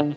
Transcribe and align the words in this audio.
Dune 0.00 0.16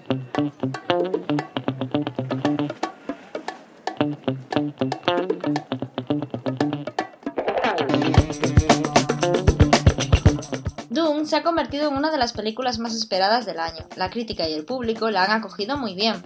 se 11.25 11.35
ha 11.35 11.41
convertido 11.41 11.87
en 11.87 11.95
una 11.95 12.11
de 12.11 12.19
las 12.19 12.33
películas 12.33 12.77
más 12.77 12.93
esperadas 12.93 13.47
del 13.47 13.59
año. 13.59 13.87
La 13.95 14.11
crítica 14.11 14.47
y 14.47 14.53
el 14.53 14.65
público 14.65 15.09
la 15.09 15.23
han 15.23 15.31
acogido 15.31 15.77
muy 15.77 15.95
bien. 15.95 16.21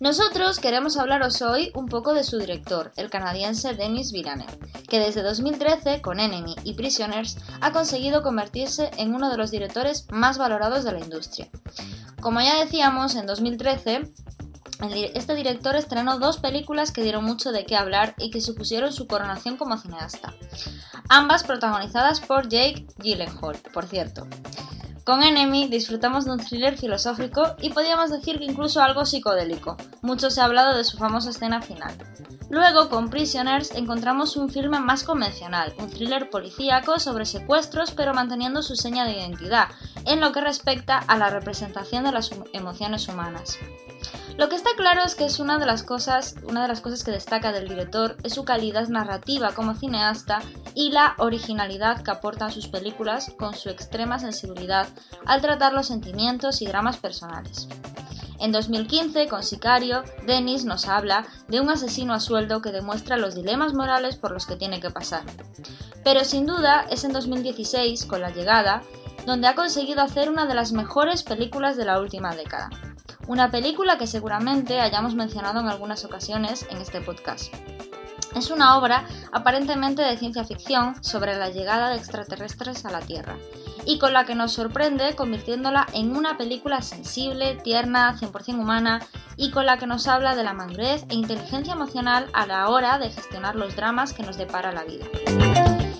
Nosotros 0.00 0.58
queremos 0.58 0.98
hablaros 0.98 1.40
hoy 1.40 1.72
un 1.74 1.86
poco 1.86 2.12
de 2.12 2.24
su 2.24 2.38
director, 2.38 2.92
el 2.96 3.08
canadiense 3.08 3.72
Denis 3.72 4.12
Villeneuve, 4.12 4.58
que 4.86 5.00
desde 5.00 5.22
2013, 5.22 6.02
con 6.02 6.20
Enemy 6.20 6.56
y 6.62 6.74
Prisoners, 6.74 7.38
ha 7.62 7.72
conseguido 7.72 8.22
convertirse 8.22 8.90
en 8.98 9.14
uno 9.14 9.30
de 9.30 9.38
los 9.38 9.50
directores 9.50 10.06
más 10.10 10.36
valorados 10.36 10.84
de 10.84 10.92
la 10.92 11.00
industria. 11.00 11.48
Como 12.20 12.40
ya 12.40 12.58
decíamos, 12.58 13.14
en 13.14 13.26
2013 13.26 14.12
este 15.14 15.34
director 15.34 15.74
estrenó 15.74 16.18
dos 16.18 16.38
películas 16.38 16.92
que 16.92 17.02
dieron 17.02 17.24
mucho 17.24 17.50
de 17.50 17.66
qué 17.66 17.76
hablar 17.76 18.14
y 18.18 18.30
que 18.30 18.40
supusieron 18.40 18.92
su 18.92 19.08
coronación 19.08 19.56
como 19.56 19.76
cineasta, 19.76 20.34
ambas 21.08 21.42
protagonizadas 21.42 22.20
por 22.20 22.48
Jake 22.48 22.86
Gyllenhaal, 22.98 23.56
por 23.72 23.86
cierto. 23.86 24.26
Con 25.08 25.22
Enemy 25.22 25.68
disfrutamos 25.68 26.26
de 26.26 26.32
un 26.32 26.38
thriller 26.38 26.76
filosófico 26.76 27.56
y 27.62 27.70
podríamos 27.70 28.10
decir 28.10 28.38
que 28.38 28.44
incluso 28.44 28.82
algo 28.82 29.06
psicodélico. 29.06 29.74
Mucho 30.02 30.28
se 30.28 30.42
ha 30.42 30.44
hablado 30.44 30.76
de 30.76 30.84
su 30.84 30.98
famosa 30.98 31.30
escena 31.30 31.62
final. 31.62 31.96
Luego, 32.50 32.90
con 32.90 33.08
Prisoners, 33.08 33.70
encontramos 33.70 34.36
un 34.36 34.50
filme 34.50 34.80
más 34.80 35.04
convencional, 35.04 35.72
un 35.78 35.88
thriller 35.88 36.28
policíaco 36.28 36.98
sobre 36.98 37.24
secuestros 37.24 37.92
pero 37.92 38.12
manteniendo 38.12 38.62
su 38.62 38.76
seña 38.76 39.06
de 39.06 39.12
identidad, 39.12 39.68
en 40.04 40.20
lo 40.20 40.30
que 40.30 40.42
respecta 40.42 40.98
a 40.98 41.16
la 41.16 41.30
representación 41.30 42.04
de 42.04 42.12
las 42.12 42.30
emociones 42.52 43.08
humanas. 43.08 43.58
Lo 44.38 44.48
que 44.48 44.54
está 44.54 44.70
claro 44.76 45.02
es 45.02 45.16
que 45.16 45.24
es 45.24 45.40
una 45.40 45.58
de 45.58 45.66
las 45.66 45.82
cosas, 45.82 46.36
una 46.44 46.62
de 46.62 46.68
las 46.68 46.80
cosas 46.80 47.02
que 47.02 47.10
destaca 47.10 47.50
del 47.50 47.68
director 47.68 48.16
es 48.22 48.34
su 48.34 48.44
calidad 48.44 48.86
narrativa 48.86 49.50
como 49.52 49.74
cineasta 49.74 50.42
y 50.76 50.92
la 50.92 51.16
originalidad 51.18 52.04
que 52.04 52.12
aporta 52.12 52.46
a 52.46 52.52
sus 52.52 52.68
películas 52.68 53.32
con 53.36 53.56
su 53.56 53.68
extrema 53.68 54.20
sensibilidad 54.20 54.86
al 55.26 55.40
tratar 55.40 55.72
los 55.72 55.88
sentimientos 55.88 56.62
y 56.62 56.66
dramas 56.66 56.98
personales. 56.98 57.66
En 58.38 58.52
2015, 58.52 59.26
con 59.26 59.42
Sicario, 59.42 60.04
Dennis 60.24 60.64
nos 60.64 60.86
habla 60.86 61.26
de 61.48 61.60
un 61.60 61.70
asesino 61.70 62.14
a 62.14 62.20
sueldo 62.20 62.62
que 62.62 62.70
demuestra 62.70 63.16
los 63.16 63.34
dilemas 63.34 63.74
morales 63.74 64.14
por 64.14 64.30
los 64.30 64.46
que 64.46 64.54
tiene 64.54 64.78
que 64.78 64.90
pasar. 64.90 65.24
Pero 66.04 66.22
sin 66.22 66.46
duda 66.46 66.86
es 66.92 67.02
en 67.02 67.12
2016, 67.12 68.06
con 68.06 68.20
La 68.20 68.30
llegada, 68.30 68.84
donde 69.26 69.48
ha 69.48 69.56
conseguido 69.56 70.00
hacer 70.00 70.30
una 70.30 70.46
de 70.46 70.54
las 70.54 70.70
mejores 70.70 71.24
películas 71.24 71.76
de 71.76 71.86
la 71.86 71.98
última 71.98 72.36
década 72.36 72.70
una 73.28 73.50
película 73.50 73.98
que 73.98 74.06
seguramente 74.06 74.80
hayamos 74.80 75.14
mencionado 75.14 75.60
en 75.60 75.68
algunas 75.68 76.04
ocasiones 76.04 76.66
en 76.70 76.78
este 76.78 77.02
podcast. 77.02 77.54
Es 78.34 78.50
una 78.50 78.78
obra 78.78 79.06
aparentemente 79.32 80.02
de 80.02 80.16
ciencia 80.16 80.44
ficción 80.44 81.02
sobre 81.04 81.36
la 81.36 81.50
llegada 81.50 81.90
de 81.90 81.96
extraterrestres 81.96 82.86
a 82.86 82.90
la 82.90 83.00
Tierra 83.00 83.36
y 83.84 83.98
con 83.98 84.14
la 84.14 84.24
que 84.24 84.34
nos 84.34 84.52
sorprende 84.52 85.14
convirtiéndola 85.14 85.86
en 85.92 86.16
una 86.16 86.38
película 86.38 86.80
sensible, 86.80 87.56
tierna, 87.56 88.16
100% 88.18 88.58
humana 88.58 89.00
y 89.36 89.50
con 89.50 89.66
la 89.66 89.76
que 89.76 89.86
nos 89.86 90.08
habla 90.08 90.34
de 90.34 90.44
la 90.44 90.54
madurez 90.54 91.04
e 91.10 91.14
inteligencia 91.14 91.74
emocional 91.74 92.28
a 92.32 92.46
la 92.46 92.68
hora 92.70 92.98
de 92.98 93.10
gestionar 93.10 93.56
los 93.56 93.76
dramas 93.76 94.14
que 94.14 94.22
nos 94.22 94.38
depara 94.38 94.72
la 94.72 94.84
vida. 94.84 95.04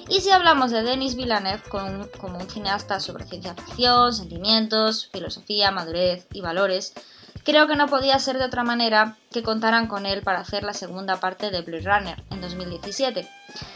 Y 0.09 0.23
si 0.23 0.31
hablamos 0.31 0.71
de 0.71 0.83
Denis 0.83 1.15
Villeneuve 1.15 1.63
como 1.69 2.39
un 2.39 2.51
cineasta 2.51 3.01
sobre 3.01 3.27
ciencia 3.27 3.55
ficción, 3.55 4.15
sentimientos, 4.15 5.11
filosofía, 5.13 5.71
madurez 5.71 6.27
y 6.33 6.41
valores, 6.41 6.95
Creo 7.45 7.67
que 7.67 7.77
no 7.77 7.87
podía 7.87 8.19
ser 8.19 8.39
de 8.39 8.45
otra 8.45 8.65
manera 8.65 9.17
que 9.33 9.43
contaran 9.43 9.87
con 9.87 10.07
él 10.07 10.23
para 10.23 10.41
hacer 10.41 10.63
la 10.63 10.75
segunda 10.75 11.21
parte 11.21 11.51
de 11.51 11.63
Blade 11.63 11.85
Runner 11.85 12.23
en 12.31 12.41
2017. 12.41 13.29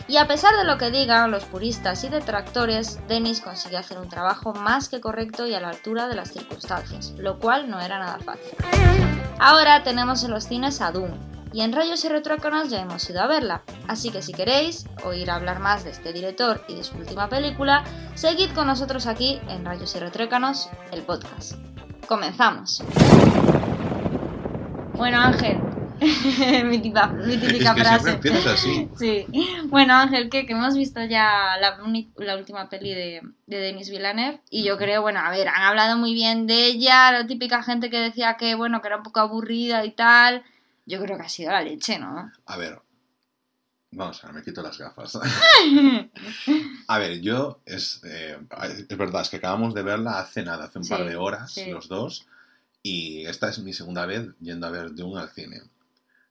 Y 0.08 0.16
a 0.16 0.26
pesar 0.26 0.56
de 0.56 0.64
lo 0.64 0.78
que 0.78 0.90
digan 0.90 1.30
los 1.30 1.44
puristas 1.44 2.04
y 2.04 2.08
detractores, 2.08 3.00
Dennis 3.08 3.40
consiguió 3.40 3.78
hacer 3.78 3.98
un 3.98 4.08
trabajo 4.08 4.52
más 4.52 4.88
que 4.88 5.00
correcto 5.00 5.46
y 5.46 5.54
a 5.54 5.60
la 5.60 5.70
altura 5.70 6.08
de 6.08 6.16
las 6.16 6.32
circunstancias, 6.32 7.12
lo 7.16 7.38
cual 7.38 7.70
no 7.70 7.80
era 7.80 7.98
nada 7.98 8.18
fácil. 8.18 8.52
Ahora 9.38 9.82
tenemos 9.82 10.22
en 10.24 10.30
los 10.30 10.44
cines 10.44 10.80
a 10.80 10.92
Doom, 10.92 11.32
y 11.52 11.60
en 11.60 11.72
Rayos 11.72 12.04
y 12.04 12.08
Retrócanos 12.08 12.70
ya 12.70 12.80
hemos 12.80 13.08
ido 13.10 13.20
a 13.20 13.26
verla, 13.26 13.62
así 13.86 14.10
que 14.10 14.22
si 14.22 14.32
queréis 14.32 14.86
oír 15.04 15.30
hablar 15.30 15.58
más 15.58 15.84
de 15.84 15.90
este 15.90 16.12
director 16.12 16.64
y 16.66 16.74
de 16.74 16.84
su 16.84 16.96
última 16.96 17.28
película, 17.28 17.84
seguid 18.14 18.52
con 18.54 18.66
nosotros 18.66 19.06
aquí 19.06 19.40
en 19.48 19.64
Rayos 19.64 19.94
y 19.94 19.98
Retrócanos, 19.98 20.70
el 20.92 21.02
podcast. 21.02 21.56
Comenzamos. 22.06 22.82
Bueno, 24.94 25.20
Ángel. 25.20 25.58
mi, 26.64 26.78
típica 26.78 27.74
frase. 27.74 28.18
así. 28.48 28.88
Sí. 28.98 29.26
Bueno, 29.66 29.94
Ángel, 29.94 30.28
que, 30.28 30.44
hemos 30.48 30.76
visto 30.76 31.02
ya 31.04 31.56
la, 31.60 31.78
última 32.36 32.68
peli 32.68 32.92
de, 32.92 33.20
de 33.46 33.56
Denis 33.58 33.90
Villeneuve 33.90 34.40
y 34.50 34.64
yo 34.64 34.76
creo, 34.78 35.02
bueno, 35.02 35.20
a 35.20 35.30
ver, 35.30 35.48
han 35.48 35.62
hablado 35.62 35.96
muy 35.96 36.12
bien 36.12 36.46
de 36.46 36.66
ella, 36.66 37.12
la 37.12 37.26
típica 37.26 37.62
gente 37.62 37.88
que 37.88 38.00
decía 38.00 38.36
que, 38.36 38.54
bueno, 38.54 38.80
que 38.80 38.88
era 38.88 38.96
un 38.96 39.02
poco 39.02 39.20
aburrida 39.20 39.84
y 39.84 39.92
tal. 39.92 40.42
Yo 40.84 41.00
creo 41.00 41.16
que 41.16 41.24
ha 41.24 41.28
sido 41.28 41.52
la 41.52 41.62
leche, 41.62 41.98
¿no? 41.98 42.32
A 42.46 42.56
ver, 42.56 42.80
Vamos 43.94 44.24
a 44.24 44.28
ver, 44.28 44.36
me 44.36 44.42
quito 44.42 44.62
las 44.62 44.78
gafas. 44.78 45.18
a 46.88 46.98
ver, 46.98 47.20
yo 47.20 47.60
es, 47.66 48.00
eh, 48.04 48.38
es 48.88 48.96
verdad, 48.96 49.20
es 49.20 49.28
que 49.28 49.36
acabamos 49.36 49.74
de 49.74 49.82
verla 49.82 50.18
hace 50.18 50.42
nada, 50.42 50.64
hace 50.64 50.78
un 50.78 50.88
par 50.88 51.04
de 51.06 51.16
horas, 51.16 51.60
los 51.68 51.88
dos. 51.88 52.26
Y 52.82 53.26
esta 53.26 53.50
es 53.50 53.58
mi 53.58 53.74
segunda 53.74 54.06
vez 54.06 54.30
yendo 54.40 54.66
a 54.66 54.70
ver 54.70 54.94
Dune 54.94 55.20
al 55.20 55.30
cine. 55.30 55.62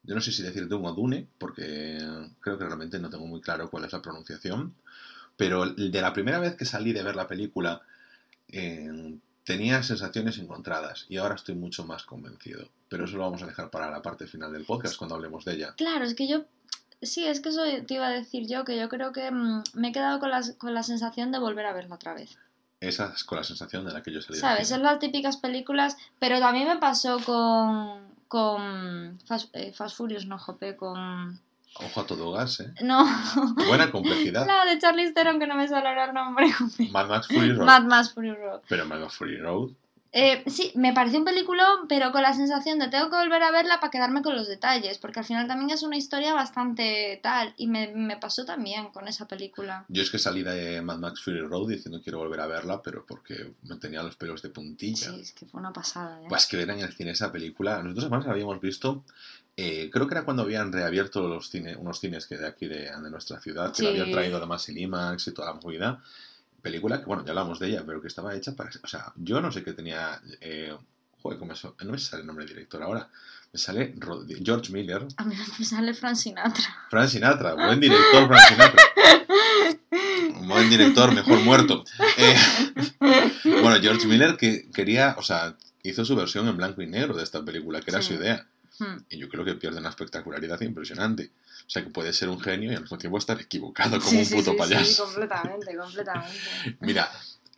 Yo 0.03 0.15
no 0.15 0.21
sé 0.21 0.31
si 0.31 0.41
decir 0.41 0.67
Dune 0.67 0.87
o 0.87 0.93
Dune, 0.93 1.27
porque 1.37 1.99
creo 2.39 2.57
que 2.57 2.65
realmente 2.65 2.99
no 2.99 3.11
tengo 3.11 3.27
muy 3.27 3.41
claro 3.41 3.69
cuál 3.69 3.85
es 3.85 3.93
la 3.93 4.01
pronunciación. 4.01 4.73
Pero 5.37 5.67
de 5.67 6.01
la 6.01 6.13
primera 6.13 6.39
vez 6.39 6.55
que 6.55 6.65
salí 6.65 6.93
de 6.93 7.03
ver 7.03 7.15
la 7.15 7.27
película, 7.27 7.83
eh, 8.47 9.17
tenía 9.43 9.83
sensaciones 9.83 10.39
encontradas 10.39 11.05
y 11.09 11.17
ahora 11.17 11.35
estoy 11.35 11.55
mucho 11.55 11.85
más 11.85 12.03
convencido. 12.03 12.69
Pero 12.89 13.05
eso 13.05 13.17
lo 13.17 13.23
vamos 13.23 13.43
a 13.43 13.47
dejar 13.47 13.69
para 13.69 13.91
la 13.91 14.01
parte 14.01 14.25
final 14.25 14.51
del 14.51 14.65
podcast 14.65 14.97
cuando 14.97 15.15
hablemos 15.15 15.45
de 15.45 15.53
ella. 15.53 15.73
Claro, 15.77 16.05
es 16.05 16.15
que 16.15 16.27
yo 16.27 16.45
Sí, 17.01 17.25
es 17.25 17.39
que 17.39 17.49
eso 17.49 17.63
te 17.87 17.93
iba 17.95 18.07
a 18.07 18.11
decir 18.11 18.47
yo, 18.47 18.63
que 18.63 18.77
yo 18.77 18.87
creo 18.87 19.11
que 19.11 19.31
mm, 19.31 19.63
me 19.73 19.89
he 19.89 19.91
quedado 19.91 20.19
con 20.19 20.29
la, 20.29 20.41
con 20.57 20.73
la 20.73 20.83
sensación 20.83 21.31
de 21.31 21.39
volver 21.39 21.65
a 21.65 21.73
verla 21.73 21.95
otra 21.95 22.13
vez. 22.13 22.37
Esa 22.79 23.11
es 23.15 23.23
con 23.23 23.37
la 23.37 23.43
sensación 23.43 23.85
de 23.85 23.93
la 23.93 24.01
que 24.01 24.11
yo 24.11 24.21
salí. 24.21 24.39
¿Sabes? 24.39 24.69
Son 24.69 24.81
las 24.81 24.99
típicas 24.99 25.37
películas, 25.37 25.97
pero 26.19 26.39
también 26.39 26.67
me 26.67 26.77
pasó 26.77 27.19
con. 27.19 28.15
con. 28.27 29.19
Fast, 29.25 29.55
eh, 29.55 29.73
Furious, 29.95 30.25
no, 30.25 30.37
Jope, 30.37 30.75
con. 30.75 31.39
Ojo 31.75 32.01
a 32.01 32.05
todo 32.05 32.31
gas, 32.31 32.59
¿eh? 32.59 32.73
No. 32.81 33.05
Buena 33.67 33.91
complejidad. 33.91 34.45
La 34.47 34.65
de 34.65 34.79
Charlize 34.79 35.13
Theron, 35.13 35.39
que 35.39 35.47
no 35.47 35.55
me 35.55 35.67
sale 35.67 35.87
ahora 35.87 36.05
el 36.05 36.13
nombre. 36.13 36.47
Mad 36.91 37.07
Max 37.07 37.27
Fury 37.27 37.53
Road. 37.53 37.65
Mad 37.65 37.83
Max 37.83 38.13
Fury 38.13 38.33
Road. 38.33 38.61
Pero 38.67 38.85
Mad 38.85 38.99
Max 38.99 39.15
Fury 39.15 39.37
Road 39.37 39.71
eh, 40.13 40.43
sí, 40.47 40.73
me 40.75 40.91
pareció 40.91 41.19
un 41.19 41.25
peliculón, 41.25 41.87
pero 41.87 42.11
con 42.11 42.21
la 42.21 42.33
sensación 42.33 42.79
de 42.79 42.89
tengo 42.89 43.09
que 43.09 43.15
volver 43.15 43.41
a 43.43 43.51
verla 43.51 43.79
para 43.79 43.91
quedarme 43.91 44.21
con 44.21 44.35
los 44.35 44.49
detalles, 44.49 44.97
porque 44.97 45.19
al 45.19 45.25
final 45.25 45.47
también 45.47 45.69
es 45.69 45.83
una 45.83 45.95
historia 45.95 46.33
bastante 46.33 47.19
tal, 47.23 47.53
y 47.55 47.67
me, 47.67 47.93
me 47.95 48.17
pasó 48.17 48.43
también 48.43 48.89
con 48.89 49.07
esa 49.07 49.27
película. 49.27 49.85
Yo 49.87 50.01
es 50.01 50.11
que 50.11 50.19
salí 50.19 50.43
de 50.43 50.81
Mad 50.81 50.97
Max 50.97 51.21
Fury 51.21 51.39
Road 51.39 51.69
diciendo 51.69 52.01
quiero 52.03 52.19
volver 52.19 52.41
a 52.41 52.47
verla, 52.47 52.81
pero 52.81 53.05
porque 53.05 53.53
me 53.63 53.77
tenía 53.77 54.03
los 54.03 54.17
pelos 54.17 54.41
de 54.41 54.49
puntilla. 54.49 55.11
Sí, 55.13 55.21
es 55.21 55.31
que 55.31 55.45
fue 55.45 55.61
una 55.61 55.71
pasada. 55.71 56.21
¿eh? 56.21 56.25
Pues 56.27 56.45
que 56.45 56.57
ver 56.57 56.69
en 56.71 56.79
el 56.79 56.91
cine 56.91 57.11
esa 57.11 57.31
película, 57.31 57.81
nosotros 57.81 58.05
además 58.05 58.25
la 58.25 58.33
habíamos 58.33 58.59
visto, 58.59 59.05
eh, 59.55 59.89
creo 59.93 60.07
que 60.07 60.15
era 60.15 60.25
cuando 60.25 60.43
habían 60.43 60.73
reabierto 60.73 61.25
los 61.25 61.49
cines, 61.49 61.77
unos 61.79 62.01
cines 62.01 62.25
que 62.25 62.37
de 62.37 62.47
aquí 62.47 62.67
de, 62.67 62.91
de 62.91 63.09
nuestra 63.09 63.39
ciudad, 63.39 63.73
que 63.73 63.83
lo 63.83 63.89
habían 63.89 64.11
traído 64.11 64.37
además 64.37 64.67
el 64.67 64.77
IMAX 64.77 65.27
y 65.27 65.33
toda 65.33 65.53
la 65.53 65.59
movida 65.61 66.01
película 66.61 66.99
que, 66.99 67.05
bueno, 67.05 67.23
ya 67.23 67.31
hablamos 67.31 67.59
de 67.59 67.69
ella, 67.69 67.83
pero 67.85 68.01
que 68.01 68.07
estaba 68.07 68.35
hecha 68.35 68.55
para... 68.55 68.69
O 68.83 68.87
sea, 68.87 69.13
yo 69.15 69.41
no 69.41 69.51
sé 69.51 69.63
qué 69.63 69.73
tenía... 69.73 70.21
Eh, 70.39 70.75
joder, 71.21 71.39
¿cómo 71.39 71.53
eso? 71.53 71.75
No 71.83 71.91
me 71.91 71.97
sale 71.97 72.21
el 72.21 72.27
nombre 72.27 72.45
del 72.45 72.55
director 72.55 72.81
ahora. 72.83 73.09
Me 73.53 73.59
sale 73.59 73.93
George 74.43 74.71
Miller. 74.71 75.05
A 75.17 75.25
mí 75.25 75.35
me 75.59 75.65
sale 75.65 75.93
Frank 75.93 76.15
Sinatra. 76.15 76.63
Frank 76.89 77.09
Sinatra, 77.09 77.53
buen 77.53 77.79
director 77.79 78.27
Frank 78.27 78.41
Sinatra. 78.47 78.81
buen 80.47 80.69
director, 80.69 81.13
mejor 81.13 81.39
muerto. 81.41 81.83
Eh, 82.17 82.35
bueno, 83.61 83.75
George 83.81 84.07
Miller 84.07 84.37
que 84.37 84.69
quería, 84.71 85.15
o 85.17 85.21
sea, 85.21 85.55
hizo 85.83 86.05
su 86.05 86.15
versión 86.15 86.47
en 86.47 86.57
blanco 86.57 86.81
y 86.81 86.87
negro 86.87 87.15
de 87.15 87.23
esta 87.23 87.43
película, 87.43 87.81
que 87.81 87.91
era 87.91 88.01
su 88.01 88.13
idea. 88.13 88.47
Hmm. 88.79 88.97
Y 89.09 89.17
yo 89.17 89.29
creo 89.29 89.45
que 89.45 89.55
pierde 89.55 89.79
una 89.79 89.89
espectacularidad 89.89 90.59
impresionante. 90.61 91.31
O 91.67 91.69
sea, 91.69 91.83
que 91.83 91.89
puede 91.89 92.13
ser 92.13 92.29
un 92.29 92.39
genio 92.39 92.71
y 92.71 92.75
al 92.75 92.81
mismo 92.81 92.97
tiempo 92.97 93.17
estar 93.17 93.39
equivocado 93.39 93.99
como 93.99 94.19
un 94.19 94.29
puto 94.29 94.57
payaso. 94.57 94.85
Sí, 94.85 95.01
completamente, 95.01 95.75
completamente. 95.75 96.37
Mira, 96.81 97.09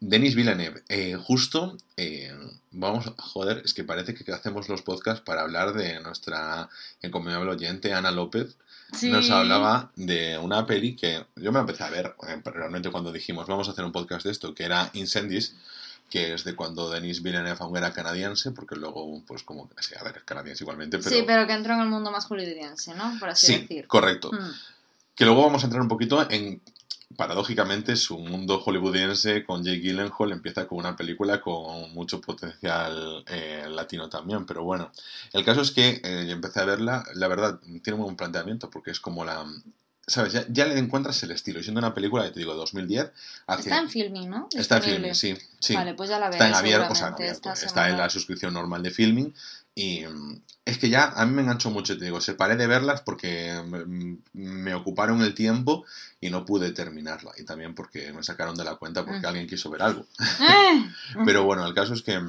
Denis 0.05 0.35
Villeneuve, 0.35 0.83
eh, 0.89 1.15
justo, 1.15 1.77
eh, 1.95 2.35
vamos, 2.71 3.13
joder, 3.17 3.61
es 3.63 3.73
que 3.73 3.85
parece 3.85 4.13
que 4.13 4.29
hacemos 4.33 4.67
los 4.67 4.81
podcasts 4.81 5.23
para 5.23 5.43
hablar 5.43 5.73
de 5.73 6.01
nuestra 6.01 6.69
encomiable 7.01 7.51
oyente 7.51 7.93
Ana 7.93 8.11
López. 8.11 8.57
Nos 9.03 9.31
hablaba 9.31 9.91
de 9.95 10.37
una 10.37 10.67
peli 10.67 10.95
que 10.95 11.25
yo 11.37 11.51
me 11.53 11.59
empecé 11.59 11.83
a 11.85 11.89
ver, 11.89 12.15
eh, 12.27 12.41
realmente 12.43 12.91
cuando 12.91 13.13
dijimos 13.13 13.47
vamos 13.47 13.69
a 13.69 13.71
hacer 13.71 13.85
un 13.85 13.93
podcast 13.93 14.25
de 14.25 14.31
esto, 14.31 14.53
que 14.53 14.65
era 14.65 14.89
Incendies, 14.93 15.55
que 16.13 16.31
es 16.35 16.43
de 16.43 16.55
cuando 16.55 16.91
Denis 16.91 17.23
Villeneuve 17.23 17.57
aún 17.59 17.75
era 17.75 17.91
canadiense, 17.91 18.51
porque 18.51 18.75
luego, 18.75 19.23
pues 19.25 19.41
como, 19.41 19.67
sí, 19.79 19.95
a 19.99 20.03
ver, 20.03 20.23
canadiense 20.23 20.63
igualmente, 20.63 20.99
pero... 20.99 21.09
Sí, 21.09 21.23
pero 21.25 21.47
que 21.47 21.53
entró 21.53 21.73
en 21.73 21.79
el 21.79 21.87
mundo 21.87 22.11
más 22.11 22.27
hollywoodiense, 22.27 22.93
¿no? 22.93 23.17
Por 23.19 23.29
así 23.29 23.47
sí, 23.47 23.57
decir. 23.61 23.87
correcto. 23.87 24.31
Mm. 24.31 24.51
Que 25.15 25.25
luego 25.25 25.41
vamos 25.41 25.63
a 25.63 25.65
entrar 25.65 25.81
un 25.81 25.87
poquito 25.87 26.29
en, 26.29 26.61
paradójicamente, 27.17 27.95
su 27.95 28.19
mundo 28.19 28.61
hollywoodiense 28.63 29.43
con 29.43 29.63
Jake 29.63 29.79
Gyllenhaal 29.79 30.33
empieza 30.33 30.67
con 30.67 30.77
una 30.77 30.95
película 30.95 31.41
con 31.41 31.91
mucho 31.95 32.21
potencial 32.21 33.23
eh, 33.25 33.65
latino 33.67 34.07
también, 34.07 34.45
pero 34.45 34.63
bueno, 34.63 34.91
el 35.31 35.43
caso 35.43 35.61
es 35.61 35.71
que 35.71 35.99
eh, 36.03 36.25
yo 36.27 36.33
empecé 36.33 36.59
a 36.59 36.65
verla, 36.65 37.03
la 37.15 37.27
verdad, 37.27 37.59
tiene 37.81 37.97
un 37.97 38.03
buen 38.03 38.15
planteamiento, 38.15 38.69
porque 38.69 38.91
es 38.91 38.99
como 38.99 39.25
la... 39.25 39.51
¿Sabes? 40.05 40.33
Ya, 40.33 40.45
ya 40.49 40.65
le 40.65 40.77
encuentras 40.77 41.21
el 41.23 41.31
estilo. 41.31 41.63
Siendo 41.63 41.79
una 41.79 41.93
película, 41.93 42.25
ya 42.25 42.33
te 42.33 42.39
digo, 42.39 42.53
2010. 42.55 43.11
Hace... 43.47 43.61
Está 43.61 43.79
en 43.79 43.89
filming, 43.89 44.29
¿no? 44.29 44.49
Está 44.51 44.77
en 44.77 44.83
filming, 44.83 45.15
sí. 45.15 45.37
sí. 45.59 45.75
Vale, 45.75 45.93
pues 45.93 46.09
ya 46.09 46.19
la 46.19 46.29
Está 46.29 46.45
en 46.47 46.51
veré 46.51 46.57
abierto, 46.57 46.91
o 46.91 46.95
sea, 46.95 47.07
en 47.07 47.13
abierto, 47.13 47.53
está 47.53 47.89
en 47.89 47.97
la 47.97 48.09
suscripción 48.09 48.53
normal 48.53 48.83
de 48.83 48.91
filming 48.91 49.33
y 49.75 50.05
mm, 50.05 50.41
es 50.65 50.77
que 50.77 50.89
ya 50.89 51.13
a 51.15 51.25
mí 51.25 51.33
me 51.33 51.41
enganchó 51.41 51.71
mucho, 51.71 51.97
te 51.97 52.05
digo, 52.05 52.21
separé 52.21 52.55
de 52.57 52.67
verlas 52.67 53.01
porque 53.01 53.53
mm, 53.53 54.15
me 54.33 54.73
ocuparon 54.75 55.21
el 55.21 55.33
tiempo 55.33 55.85
y 56.21 56.29
no 56.29 56.45
pude 56.45 56.71
terminarla 56.71 57.31
y 57.37 57.43
también 57.43 57.73
porque 57.73 58.11
me 58.13 58.23
sacaron 58.23 58.55
de 58.55 58.65
la 58.65 58.75
cuenta 58.75 59.05
porque 59.05 59.21
Mm. 59.21 59.25
alguien 59.25 59.47
quiso 59.47 59.69
ver 59.69 59.83
algo. 59.83 60.05
¡Eh! 60.41 60.85
Pero 61.25 61.43
bueno, 61.45 61.65
el 61.65 61.73
caso 61.73 61.93
es 61.93 62.01
que 62.01 62.21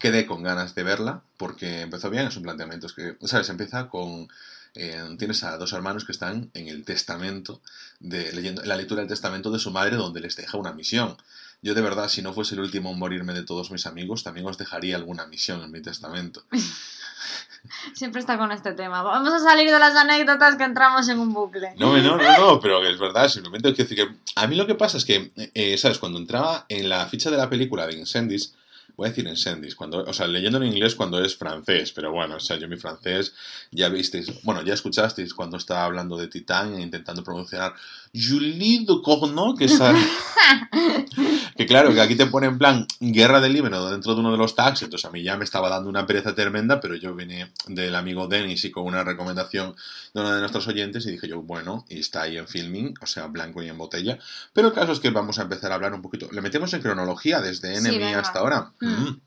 quedé 0.00 0.26
con 0.26 0.42
ganas 0.42 0.74
de 0.74 0.82
verla 0.82 1.22
porque 1.36 1.82
empezó 1.82 2.10
bien, 2.10 2.26
es 2.26 2.36
un 2.36 2.42
planteamiento, 2.42 2.86
es 2.86 2.92
que, 2.92 3.16
¿sabes? 3.22 3.48
Empieza 3.48 3.88
con... 3.88 4.28
eh, 4.76 5.16
tienes 5.18 5.42
a 5.42 5.56
dos 5.56 5.72
hermanos 5.72 6.04
que 6.04 6.12
están 6.12 6.50
en 6.54 6.68
el 6.68 6.84
testamento, 6.84 7.60
de, 8.00 8.32
leyendo, 8.32 8.62
en 8.62 8.68
la 8.68 8.76
lectura 8.76 9.00
del 9.00 9.08
testamento 9.08 9.50
de 9.50 9.58
su 9.58 9.70
madre 9.70 9.96
donde 9.96 10.20
les 10.20 10.36
deja 10.36 10.58
una 10.58 10.72
misión. 10.72 11.16
Yo 11.62 11.74
de 11.74 11.80
verdad, 11.80 12.08
si 12.08 12.22
no 12.22 12.32
fuese 12.32 12.54
el 12.54 12.60
último 12.60 12.92
en 12.92 12.98
morirme 12.98 13.32
de 13.32 13.42
todos 13.42 13.70
mis 13.70 13.86
amigos, 13.86 14.22
también 14.22 14.46
os 14.46 14.58
dejaría 14.58 14.96
alguna 14.96 15.26
misión 15.26 15.62
en 15.62 15.70
mi 15.70 15.80
testamento. 15.80 16.44
Siempre 17.94 18.20
está 18.20 18.38
con 18.38 18.52
este 18.52 18.72
tema. 18.72 19.02
Vamos 19.02 19.32
a 19.32 19.40
salir 19.40 19.70
de 19.70 19.78
las 19.78 19.96
anécdotas 19.96 20.56
que 20.56 20.64
entramos 20.64 21.08
en 21.08 21.18
un 21.18 21.32
bucle. 21.32 21.74
No, 21.76 21.96
no, 21.96 22.16
no, 22.16 22.38
no, 22.38 22.60
pero 22.60 22.86
es 22.86 22.98
verdad, 22.98 23.28
simplemente 23.28 23.74
quiero 23.74 23.88
decir 23.88 24.06
que 24.06 24.14
a 24.36 24.46
mí 24.46 24.54
lo 24.54 24.66
que 24.66 24.74
pasa 24.74 24.98
es 24.98 25.04
que, 25.04 25.32
eh, 25.54 25.76
¿sabes? 25.78 25.98
Cuando 25.98 26.18
entraba 26.18 26.66
en 26.68 26.88
la 26.88 27.06
ficha 27.06 27.30
de 27.30 27.36
la 27.36 27.50
película 27.50 27.86
de 27.86 27.94
Incendies, 27.94 28.54
voy 28.96 29.06
a 29.06 29.10
decir 29.10 29.26
Incendies, 29.26 29.74
cuando, 29.74 30.04
o 30.04 30.12
sea, 30.12 30.26
leyendo 30.26 30.58
en 30.58 30.64
inglés 30.64 30.94
cuando 30.94 31.22
es 31.22 31.36
francés, 31.36 31.92
pero 31.92 32.12
bueno, 32.12 32.36
o 32.36 32.40
sea, 32.40 32.56
yo 32.56 32.68
mi 32.68 32.76
francés 32.76 33.34
ya 33.70 33.88
visteis, 33.88 34.42
bueno, 34.42 34.62
ya 34.62 34.74
escuchasteis 34.74 35.34
cuando 35.34 35.56
estaba 35.56 35.84
hablando 35.84 36.16
de 36.16 36.28
Titán 36.28 36.74
e 36.74 36.80
intentando 36.80 37.22
pronunciar 37.22 37.74
Julie 38.14 38.86
de 38.86 38.94
Corneau, 39.02 39.54
que 39.54 39.66
es 39.66 39.78
que 41.56 41.66
claro, 41.66 41.92
que 41.92 42.00
aquí 42.00 42.14
te 42.14 42.26
pone 42.26 42.46
en 42.46 42.58
plan 42.58 42.86
guerra 43.00 43.40
del 43.40 43.52
Líbano 43.52 43.90
dentro 43.90 44.14
de 44.14 44.20
uno 44.20 44.32
de 44.32 44.38
los 44.38 44.54
tags, 44.54 44.82
entonces 44.82 45.06
a 45.06 45.10
mí 45.12 45.22
ya 45.22 45.36
me 45.36 45.44
estaba 45.44 45.68
dando 45.68 45.90
una 45.90 46.06
pereza 46.06 46.34
tremenda, 46.34 46.80
pero 46.80 46.94
yo 46.94 47.14
vine 47.14 47.50
del 47.66 47.94
amigo 47.94 48.28
Denis 48.28 48.64
y 48.64 48.70
con 48.70 48.84
una 48.84 49.04
recomendación 49.04 49.74
de 50.14 50.20
uno 50.20 50.32
de 50.32 50.40
nuestros 50.40 50.66
oyentes 50.68 51.04
y 51.06 51.12
dije 51.12 51.28
yo, 51.28 51.42
bueno, 51.42 51.84
y 51.88 52.00
está 52.00 52.22
ahí 52.22 52.38
en 52.38 52.48
filming, 52.48 52.94
o 53.02 53.06
sea, 53.06 53.26
blanco 53.26 53.62
y 53.62 53.68
en 53.68 53.76
botella, 53.76 54.18
pero 54.52 54.68
el 54.68 54.74
caso 54.74 54.92
es 54.92 55.00
que 55.00 55.10
vamos 55.10 55.38
a 55.38 55.42
empezar 55.42 55.72
a 55.72 55.74
hablar 55.74 55.92
un 55.92 56.02
poquito, 56.02 56.28
le 56.32 56.40
metemos 56.40 56.72
en 56.72 56.80
cronología 56.80 57.40
desde 57.40 57.74
Sí, 57.74 57.80
Enemy 57.80 57.98
venga. 57.98 58.20
hasta 58.20 58.38
ahora. 58.38 58.70
Mm. 58.80 58.85
Mm. 58.88 59.20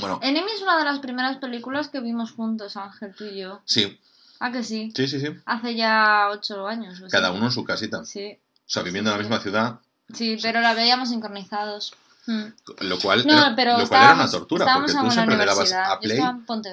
Bueno, 0.00 0.18
Enemy 0.22 0.50
es 0.54 0.62
una 0.62 0.76
de 0.78 0.84
las 0.84 0.98
primeras 0.98 1.36
películas 1.38 1.88
que 1.88 2.00
vimos 2.00 2.32
juntos, 2.32 2.76
Ángel, 2.76 3.14
tú 3.16 3.24
y 3.24 3.38
yo. 3.40 3.60
sí, 3.64 3.98
¿Ah, 4.40 4.50
que 4.50 4.64
sí? 4.64 4.92
sí, 4.96 5.06
sí, 5.06 5.20
sí, 5.20 5.28
Hace 5.46 5.74
ya 5.76 6.28
ocho 6.32 6.66
años. 6.66 7.00
o 7.00 7.08
cada 7.08 7.30
uno 7.30 7.46
en 7.46 7.52
su 7.52 7.64
casita, 7.64 8.00
o 8.00 8.04
Sí, 8.04 8.36
sea, 8.66 8.82
viviendo 8.82 9.10
en 9.10 9.16
la 9.16 9.22
Sí, 9.22 9.28
misma 9.28 9.42
ciudad, 9.42 9.78
sí, 10.12 10.36
pero 10.42 10.60
la 10.60 10.74
veíamos 10.74 11.08
sincronizados. 11.10 11.94
Mm. 12.26 12.44
lo 12.80 12.98
cual, 12.98 13.24
No, 13.26 13.32
era, 13.34 13.54
pero 13.54 13.78
lo 13.78 13.86
cual 13.88 14.02
era 14.02 14.14
una 14.14 14.30
tortura, 14.30 14.64
porque 14.74 14.92
tú 14.92 15.10
siempre 15.10 15.36
le 15.36 15.44
dabas 15.46 15.72
a 15.72 15.98
play 16.00 16.20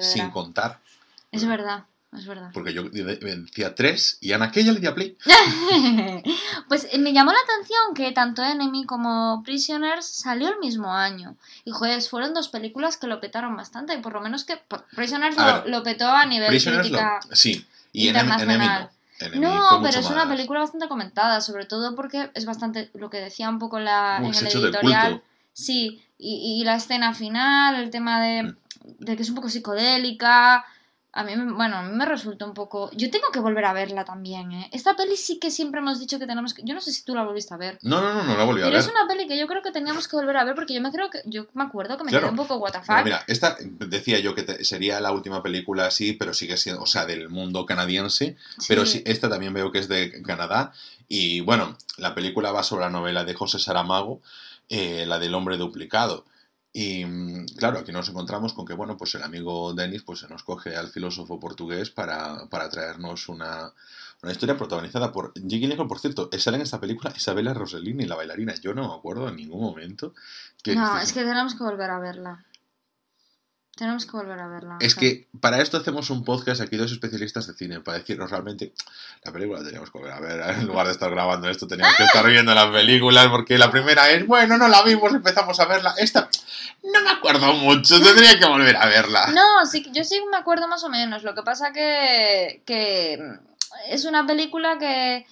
sin 0.00 0.30
contar. 0.30 0.80
Es 1.30 1.46
verdad, 1.46 1.84
es 2.12 2.26
verdad. 2.26 2.50
Porque 2.52 2.72
yo 2.74 2.84
de- 2.84 3.16
decía 3.16 3.74
tres 3.74 4.18
y 4.20 4.32
a 4.32 4.42
aquella 4.42 4.72
le 4.72 4.80
di 4.80 4.86
a 4.86 4.94
play. 4.94 5.16
pues 6.68 6.86
eh, 6.92 6.98
me 6.98 7.12
llamó 7.12 7.32
la 7.32 7.38
atención 7.44 7.94
que 7.94 8.12
tanto 8.12 8.42
Enemy 8.42 8.84
como 8.84 9.42
Prisoners 9.44 10.04
salió 10.06 10.48
el 10.48 10.58
mismo 10.58 10.92
año. 10.92 11.36
Y 11.64 11.70
joder, 11.70 12.02
fueron 12.02 12.34
dos 12.34 12.48
películas 12.48 12.96
que 12.96 13.06
lo 13.06 13.20
petaron 13.20 13.56
bastante. 13.56 13.96
Por 13.98 14.12
lo 14.12 14.20
menos 14.20 14.44
que 14.44 14.60
Prisoners 14.94 15.36
lo, 15.36 15.44
ver, 15.44 15.68
lo 15.68 15.82
petó 15.82 16.08
a 16.08 16.26
nivel 16.26 16.48
Prisoners 16.48 16.90
lo- 16.90 16.98
crítica. 16.98 17.20
sí, 17.32 17.66
y 17.92 18.08
Enemy, 18.08 18.30
no. 18.30 18.90
Enemy 19.20 19.48
pero 19.82 20.00
es 20.00 20.10
una 20.10 20.28
película 20.28 20.60
bastante 20.60 20.88
comentada, 20.88 21.40
sobre 21.40 21.64
todo 21.66 21.94
porque 21.94 22.30
es 22.34 22.44
bastante 22.44 22.90
lo 22.94 23.08
que 23.08 23.18
decía 23.18 23.48
un 23.48 23.58
poco 23.58 23.78
la, 23.78 24.18
en 24.18 24.24
el 24.34 24.46
editorial. 24.46 25.22
Sí, 25.52 26.02
y, 26.18 26.60
y 26.60 26.64
la 26.64 26.76
escena 26.76 27.14
final, 27.14 27.76
el 27.76 27.90
tema 27.90 28.20
de, 28.20 28.42
Mm. 28.42 28.56
de 28.98 29.16
que 29.16 29.22
es 29.22 29.28
un 29.28 29.36
poco 29.36 29.48
psicodélica. 29.48 30.64
A 31.14 31.24
mí, 31.24 31.36
me- 31.36 31.52
bueno, 31.52 31.76
a 31.76 31.82
mí 31.82 31.94
me 31.94 32.06
resulta 32.06 32.46
un 32.46 32.54
poco. 32.54 32.90
Yo 32.92 33.10
tengo 33.10 33.26
que 33.32 33.38
volver 33.38 33.66
a 33.66 33.74
verla 33.74 34.04
también, 34.06 34.50
¿eh? 34.52 34.68
Esta 34.72 34.96
peli 34.96 35.16
sí 35.16 35.38
que 35.38 35.50
siempre 35.50 35.80
hemos 35.80 36.00
dicho 36.00 36.18
que 36.18 36.26
tenemos 36.26 36.54
que. 36.54 36.62
Yo 36.64 36.72
no 36.74 36.80
sé 36.80 36.90
si 36.90 37.04
tú 37.04 37.14
la 37.14 37.22
volviste 37.22 37.52
a 37.52 37.58
ver. 37.58 37.78
No, 37.82 38.00
no, 38.00 38.14
no, 38.14 38.24
no 38.24 38.34
la 38.36 38.44
volví 38.44 38.62
a 38.62 38.64
Pero 38.64 38.76
ver. 38.76 38.80
es 38.80 38.88
una 38.88 39.06
peli 39.06 39.28
que 39.28 39.36
yo 39.38 39.46
creo 39.46 39.60
que 39.62 39.72
teníamos 39.72 40.08
que 40.08 40.16
volver 40.16 40.38
a 40.38 40.44
ver 40.44 40.54
porque 40.54 40.72
yo 40.72 40.80
me 40.80 40.90
creo 40.90 41.10
que. 41.10 41.20
Yo 41.26 41.46
me 41.52 41.64
acuerdo 41.64 41.98
que 41.98 42.04
me 42.04 42.10
Claro. 42.10 42.24
quedé 42.28 42.30
un 42.30 42.36
poco 42.38 42.56
what 42.56 42.72
the 42.72 42.78
Pero 42.86 42.96
fuck. 42.96 43.04
mira, 43.04 43.24
esta 43.26 43.56
decía 43.60 44.20
yo 44.20 44.34
que 44.34 44.42
te- 44.42 44.64
sería 44.64 45.00
la 45.00 45.12
última 45.12 45.42
película 45.42 45.86
así, 45.86 46.14
pero 46.14 46.32
sigue 46.32 46.56
siendo, 46.56 46.80
o 46.82 46.86
sea, 46.86 47.04
del 47.04 47.28
mundo 47.28 47.66
canadiense. 47.66 48.36
Pero 48.66 48.86
sí, 48.86 49.02
esta 49.04 49.28
también 49.28 49.52
veo 49.52 49.70
que 49.70 49.80
es 49.80 49.88
de 49.88 50.22
Canadá. 50.22 50.72
Y 51.08 51.40
bueno, 51.40 51.76
la 51.98 52.14
película 52.14 52.52
va 52.52 52.62
sobre 52.62 52.84
la 52.84 52.90
novela 52.90 53.24
de 53.24 53.34
José 53.34 53.58
Saramago, 53.58 54.22
eh, 54.70 55.04
la 55.06 55.18
del 55.18 55.34
hombre 55.34 55.58
duplicado. 55.58 56.24
Y 56.72 57.04
mm, 57.04 57.46
claro, 57.56 57.78
aquí 57.78 57.92
nos 57.92 58.08
encontramos 58.08 58.54
con 58.54 58.64
que, 58.64 58.72
bueno, 58.74 58.96
pues 58.96 59.14
el 59.14 59.22
amigo 59.22 59.74
Denis 59.74 60.02
pues, 60.02 60.20
se 60.20 60.28
nos 60.28 60.42
coge 60.42 60.74
al 60.74 60.88
filósofo 60.88 61.38
portugués 61.38 61.90
para, 61.90 62.46
para 62.48 62.70
traernos 62.70 63.28
una, 63.28 63.72
una 64.22 64.32
historia 64.32 64.56
protagonizada 64.56 65.12
por 65.12 65.34
Jake 65.34 65.58
Gyllenhaal, 65.58 65.88
por 65.88 65.98
cierto, 65.98 66.30
sale 66.38 66.56
en 66.56 66.62
esta 66.62 66.80
película 66.80 67.12
Isabella 67.14 67.52
Rossellini, 67.52 68.06
la 68.06 68.16
bailarina. 68.16 68.54
Yo 68.54 68.72
no 68.72 68.88
me 68.88 68.94
acuerdo 68.94 69.28
en 69.28 69.36
ningún 69.36 69.60
momento 69.60 70.14
que... 70.62 70.74
No, 70.74 70.98
es 70.98 71.12
que 71.12 71.20
tenemos 71.20 71.54
que 71.54 71.64
volver 71.64 71.90
a 71.90 71.98
verla. 71.98 72.44
Tenemos 73.76 74.04
que 74.04 74.12
volver 74.12 74.38
a 74.38 74.48
verla. 74.48 74.76
Es 74.80 74.96
o 74.96 75.00
sea. 75.00 75.08
que 75.08 75.28
para 75.40 75.60
esto 75.60 75.78
hacemos 75.78 76.10
un 76.10 76.24
podcast 76.24 76.60
aquí 76.60 76.76
dos 76.76 76.92
especialistas 76.92 77.46
de 77.46 77.54
cine, 77.54 77.80
para 77.80 77.98
decirnos 77.98 78.30
realmente 78.30 78.72
la 79.24 79.32
película 79.32 79.60
la 79.60 79.64
teníamos 79.64 79.90
que 79.90 79.98
volver 79.98 80.12
a 80.12 80.20
ver, 80.20 80.40
en 80.58 80.66
lugar 80.66 80.86
de 80.86 80.92
estar 80.92 81.10
grabando 81.10 81.48
esto 81.48 81.66
teníamos 81.66 81.96
que 81.96 82.04
estar 82.04 82.26
viendo 82.26 82.54
las 82.54 82.70
películas, 82.70 83.28
porque 83.28 83.56
la 83.58 83.70
primera 83.70 84.10
es, 84.10 84.26
bueno, 84.26 84.58
no 84.58 84.68
la 84.68 84.82
vimos, 84.82 85.12
empezamos 85.14 85.58
a 85.58 85.66
verla, 85.66 85.94
esta 85.96 86.28
no 86.82 87.00
me 87.00 87.10
acuerdo 87.10 87.52
mucho, 87.54 88.02
tendría 88.02 88.38
que 88.38 88.46
volver 88.46 88.76
a 88.76 88.86
verla. 88.86 89.28
No, 89.28 89.64
sí, 89.66 89.88
yo 89.92 90.02
sí 90.04 90.20
me 90.30 90.36
acuerdo 90.36 90.66
más 90.66 90.82
o 90.84 90.88
menos. 90.88 91.22
Lo 91.22 91.34
que 91.34 91.42
pasa 91.42 91.72
que, 91.72 92.62
que 92.66 93.18
es 93.88 94.04
una 94.04 94.26
película 94.26 94.78
que... 94.78 95.26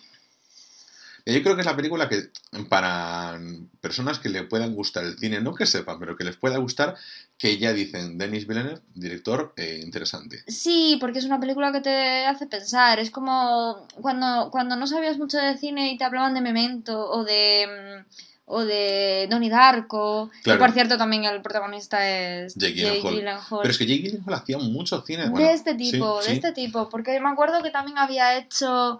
Yo 1.32 1.42
creo 1.42 1.54
que 1.54 1.62
es 1.62 1.66
la 1.66 1.76
película 1.76 2.08
que 2.08 2.28
para 2.68 3.38
personas 3.80 4.18
que 4.18 4.28
le 4.28 4.44
puedan 4.44 4.74
gustar 4.74 5.04
el 5.04 5.18
cine, 5.18 5.40
no 5.40 5.54
que 5.54 5.66
sepan, 5.66 5.98
pero 5.98 6.16
que 6.16 6.24
les 6.24 6.36
pueda 6.36 6.58
gustar, 6.58 6.96
que 7.38 7.58
ya 7.58 7.72
dicen, 7.72 8.18
Denis 8.18 8.46
Villeneuve, 8.46 8.80
director, 8.94 9.52
eh, 9.56 9.80
interesante. 9.82 10.42
Sí, 10.46 10.96
porque 11.00 11.18
es 11.20 11.24
una 11.24 11.40
película 11.40 11.72
que 11.72 11.80
te 11.80 12.26
hace 12.26 12.46
pensar. 12.46 12.98
Es 12.98 13.10
como 13.10 13.86
cuando, 14.00 14.50
cuando 14.50 14.76
no 14.76 14.86
sabías 14.86 15.18
mucho 15.18 15.38
de 15.38 15.56
cine 15.56 15.92
y 15.92 15.98
te 15.98 16.04
hablaban 16.04 16.34
de 16.34 16.40
Memento 16.40 17.08
o 17.10 17.24
de... 17.24 18.04
mm, 18.06 18.30
O 18.52 18.64
de 18.64 19.28
Donnie 19.30 19.48
Darko. 19.48 20.28
Claro. 20.42 20.58
Que 20.58 20.64
por 20.64 20.74
cierto 20.74 20.98
también 20.98 21.22
el 21.24 21.40
protagonista 21.40 21.98
es 22.10 22.56
Jake 22.56 23.00
Gyllenhaal. 23.00 23.60
Pero 23.62 23.70
es 23.70 23.78
que 23.78 23.86
Jake 23.86 24.02
Gyllenhaal 24.02 24.34
hacía 24.34 24.58
mucho 24.58 25.00
cine. 25.02 25.22
de 25.22 25.30
bueno, 25.30 25.48
este 25.50 25.74
tipo, 25.76 26.20
sí, 26.20 26.26
de 26.26 26.32
sí. 26.32 26.34
este 26.34 26.52
tipo. 26.52 26.88
Porque 26.88 27.20
me 27.20 27.28
acuerdo 27.28 27.62
que 27.62 27.70
también 27.70 27.96
había 27.98 28.36
hecho... 28.36 28.98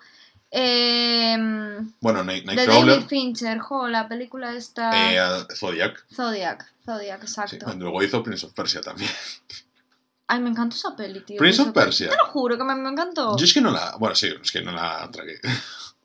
em, 0.51 1.93
Bueno, 2.01 2.25
Night- 2.25 2.45
de 2.47 2.55
Nightcrawler, 2.55 2.95
David 2.97 3.09
Fincher, 3.09 3.59
jo, 3.59 3.89
la 3.89 4.09
película 4.09 4.55
esta... 4.55 4.91
eh, 5.13 5.47
Zodiac. 5.55 6.05
Zodiac, 6.13 6.67
Zodiac, 6.85 7.21
Sí, 7.27 7.27
exacto. 7.57 7.75
luego 7.79 8.03
hizo 8.03 8.23
Prince 8.23 8.47
of 8.47 8.53
Persia 8.53 8.81
también. 8.81 9.11
Ay, 10.27 10.39
me 10.41 10.51
encantó 10.51 10.77
esa 10.77 10.95
peli, 10.95 11.21
tío. 11.25 11.39
Prince 11.39 11.61
of 11.63 11.73
Persia. 11.73 12.09
Te 12.09 12.17
lo 12.17 12.27
juro 12.27 12.57
que 12.57 12.63
me, 12.63 12.75
me 12.77 12.89
encantó. 12.91 13.37
Yo 13.37 13.45
es 13.45 13.53
que 13.53 13.61
no 13.61 13.73
la. 13.73 13.97
Bueno, 13.99 14.15
sí, 14.15 14.29
es 14.41 14.53
que 14.53 14.63
no 14.63 14.73
la 14.73 15.09
tragué. 15.11 15.41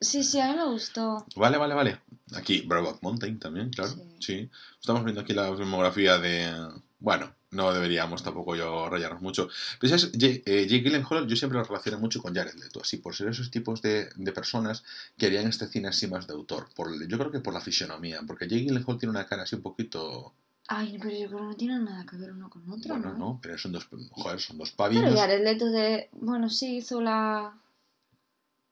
Sí, 0.02 0.26
sí, 0.26 0.40
a 0.42 0.48
mí 0.52 0.58
me 0.58 0.66
gustó. 0.66 1.26
Vale, 1.38 1.58
vale, 1.58 1.74
vale. 1.74 2.02
Aquí, 2.36 2.62
Brokeback 2.68 3.02
Mountain 3.02 3.40
también, 3.40 3.70
claro. 3.70 3.92
Sí. 3.92 4.02
Sí. 4.20 4.50
Estamos 4.78 5.04
viendo 5.06 5.22
aquí 5.22 5.34
la 5.34 5.56
filmografía 5.56 6.18
de. 6.18 6.52
Bueno, 7.00 7.34
no 7.56 7.74
deberíamos 7.74 8.22
tampoco 8.24 8.56
yo 8.56 8.90
rayarnos 8.90 9.22
mucho. 9.22 9.50
Pero 9.80 9.98
¿sabes? 9.98 10.12
Jake, 10.12 10.44
eh, 10.46 10.68
Jake 10.68 10.84
Gyllenhaal 10.84 11.28
yo 11.28 11.36
siempre 11.36 11.58
lo 11.58 11.64
relaciono 11.64 12.00
mucho 12.00 12.22
con 12.22 12.36
Jared 12.36 12.56
Leto, 12.56 12.82
así 12.82 12.98
por 12.98 13.16
ser 13.16 13.30
esos 13.30 13.50
tipos 13.50 13.82
de, 13.82 14.10
de 14.16 14.32
personas 14.32 14.84
que 15.18 15.26
harían 15.26 15.48
este 15.48 15.68
cine 15.68 15.88
así 15.88 16.08
más 16.08 16.28
de 16.28 16.34
autor. 16.34 16.68
Por, 16.76 16.92
yo 17.08 17.18
creo 17.18 17.32
que 17.32 17.40
por 17.40 17.54
la 17.54 17.62
fisionomía, 17.62 18.22
porque 18.28 18.48
Jake 18.48 18.66
Gyllenhaal 18.66 18.98
tiene 18.98 19.12
una 19.12 19.26
cara 19.26 19.44
así 19.44 19.56
un 19.56 19.62
poquito... 19.62 20.34
Ay, 20.68 20.98
pero 21.00 21.16
yo 21.16 21.28
creo 21.28 21.40
que 21.40 21.46
no 21.46 21.56
tiene 21.56 21.80
nada 21.80 22.06
que 22.06 22.18
ver 22.18 22.32
uno 22.32 22.50
con 22.50 22.68
otro, 22.70 22.96
Bueno, 22.96 23.14
¿no? 23.14 23.18
no, 23.18 23.40
pero 23.42 23.58
son 23.58 23.72
dos, 23.72 23.88
joder, 24.12 24.40
son 24.40 24.58
dos 24.58 24.72
Pero 24.72 24.78
pavinos. 24.78 25.14
Jared 25.16 25.44
Leto 25.44 25.68
de... 25.68 26.10
Bueno, 26.14 26.50
sí, 26.50 26.78
hizo 26.78 27.02
la... 27.02 27.56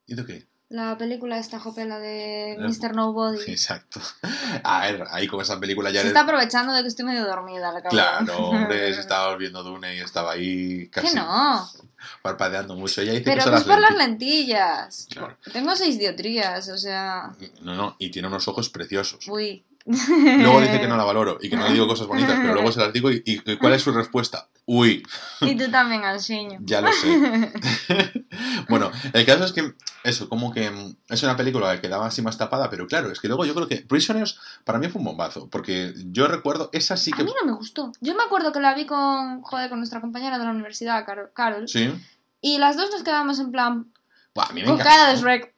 ¿Y 0.08 0.16
de 0.16 0.26
qué? 0.26 0.48
La 0.74 0.98
película 0.98 1.38
esta 1.38 1.60
jopela 1.60 2.00
de 2.00 2.58
Mr. 2.58 2.96
Nobody. 2.96 3.40
Exacto. 3.46 4.02
A 4.64 4.82
ver, 4.82 5.04
ahí 5.12 5.28
con 5.28 5.40
esa 5.40 5.60
película 5.60 5.92
ya... 5.92 6.02
Se 6.02 6.08
está 6.08 6.22
aprovechando 6.22 6.74
de 6.74 6.82
que 6.82 6.88
estoy 6.88 7.06
medio 7.06 7.28
dormida, 7.28 7.72
la 7.72 7.84
Claro, 7.84 8.38
hombre, 8.50 8.92
se 8.92 9.00
estaba 9.00 9.36
viendo 9.38 9.62
Dune 9.62 9.96
y 9.96 10.00
estaba 10.00 10.32
ahí 10.32 10.88
casi... 10.88 11.10
¿Qué 11.10 11.14
no? 11.14 11.70
Parpadeando 12.24 12.76
mucho. 12.76 13.02
Ella 13.02 13.12
dice 13.12 13.24
Pero 13.24 13.44
que, 13.44 13.50
que 13.52 13.56
es 13.58 13.64
por 13.66 13.80
las 13.80 13.96
lentillas. 13.96 15.08
Claro. 15.12 15.38
Tengo 15.52 15.76
seis 15.76 16.00
diotrías, 16.00 16.68
o 16.70 16.78
sea... 16.80 17.36
No, 17.62 17.76
no, 17.76 17.96
y 18.00 18.10
tiene 18.10 18.28
unos 18.28 18.48
ojos 18.48 18.70
preciosos. 18.70 19.28
Uy. 19.28 19.64
Luego 19.86 20.62
dice 20.62 20.80
que 20.80 20.88
no 20.90 20.98
la 20.98 21.04
valoro 21.04 21.38
y 21.42 21.50
que 21.50 21.58
no 21.58 21.68
le 21.68 21.74
digo 21.74 21.88
cosas 21.88 22.08
bonitas, 22.08 22.38
pero 22.42 22.54
luego 22.54 22.72
se 22.72 22.80
las 22.80 22.94
digo 22.94 23.12
y, 23.12 23.22
y 23.26 23.58
¿cuál 23.58 23.74
es 23.74 23.82
su 23.82 23.92
respuesta? 23.92 24.48
Uy. 24.66 25.04
Y 25.42 25.56
tú 25.58 25.70
también, 25.70 26.06
Alciño. 26.06 26.60
Ya 26.62 26.80
lo 26.80 26.90
sé. 26.94 27.52
bueno, 28.70 28.92
el 29.12 29.26
caso 29.26 29.44
es 29.44 29.52
que 29.52 29.74
eso, 30.06 30.30
como 30.30 30.54
que 30.54 30.72
es 31.10 31.24
una 31.24 31.36
película 31.36 31.76
que 31.76 31.82
quedaba 31.82 32.06
así 32.06 32.22
más 32.22 32.38
tapada, 32.38 32.70
pero 32.70 32.88
claro, 32.88 33.12
es 33.12 33.20
que 33.20 33.28
luego 33.28 33.46
yo 33.46 33.54
creo 33.54 33.68
que 33.68 33.78
Prisoners 33.78 34.40
para 34.64 34.80
mí 34.80 34.88
fue 34.88 35.00
un 35.00 35.06
bombazo, 35.06 35.50
porque 35.50 35.94
yo 36.12 36.28
recuerdo, 36.28 36.70
esa 36.72 36.96
sí 36.96 37.12
que... 37.12 37.22
A 37.22 37.26
mí 37.26 37.34
no 37.42 37.46
me 37.46 37.58
gustó. 37.58 37.92
Yo 38.00 38.16
me 38.16 38.24
acuerdo 38.24 38.54
que 38.54 38.62
la 38.62 38.74
vi 38.74 38.86
con, 38.86 39.42
joder, 39.42 39.70
con 39.70 39.80
nuestra 39.80 40.00
compañera 40.00 40.38
de 40.38 40.46
la 40.46 40.52
universidad, 40.52 41.06
Carol. 41.34 41.68
Sí. 41.68 41.94
Y 42.40 42.58
las 42.58 42.78
dos 42.78 42.90
nos 42.92 43.04
quedamos 43.04 43.40
en 43.40 43.52
plan, 43.52 43.92
a 44.42 44.52
mí 44.52 44.62
me 44.62 44.68
Con 44.68 44.78
cara 44.80 45.14
de 45.14 45.20
Shrek. 45.20 45.54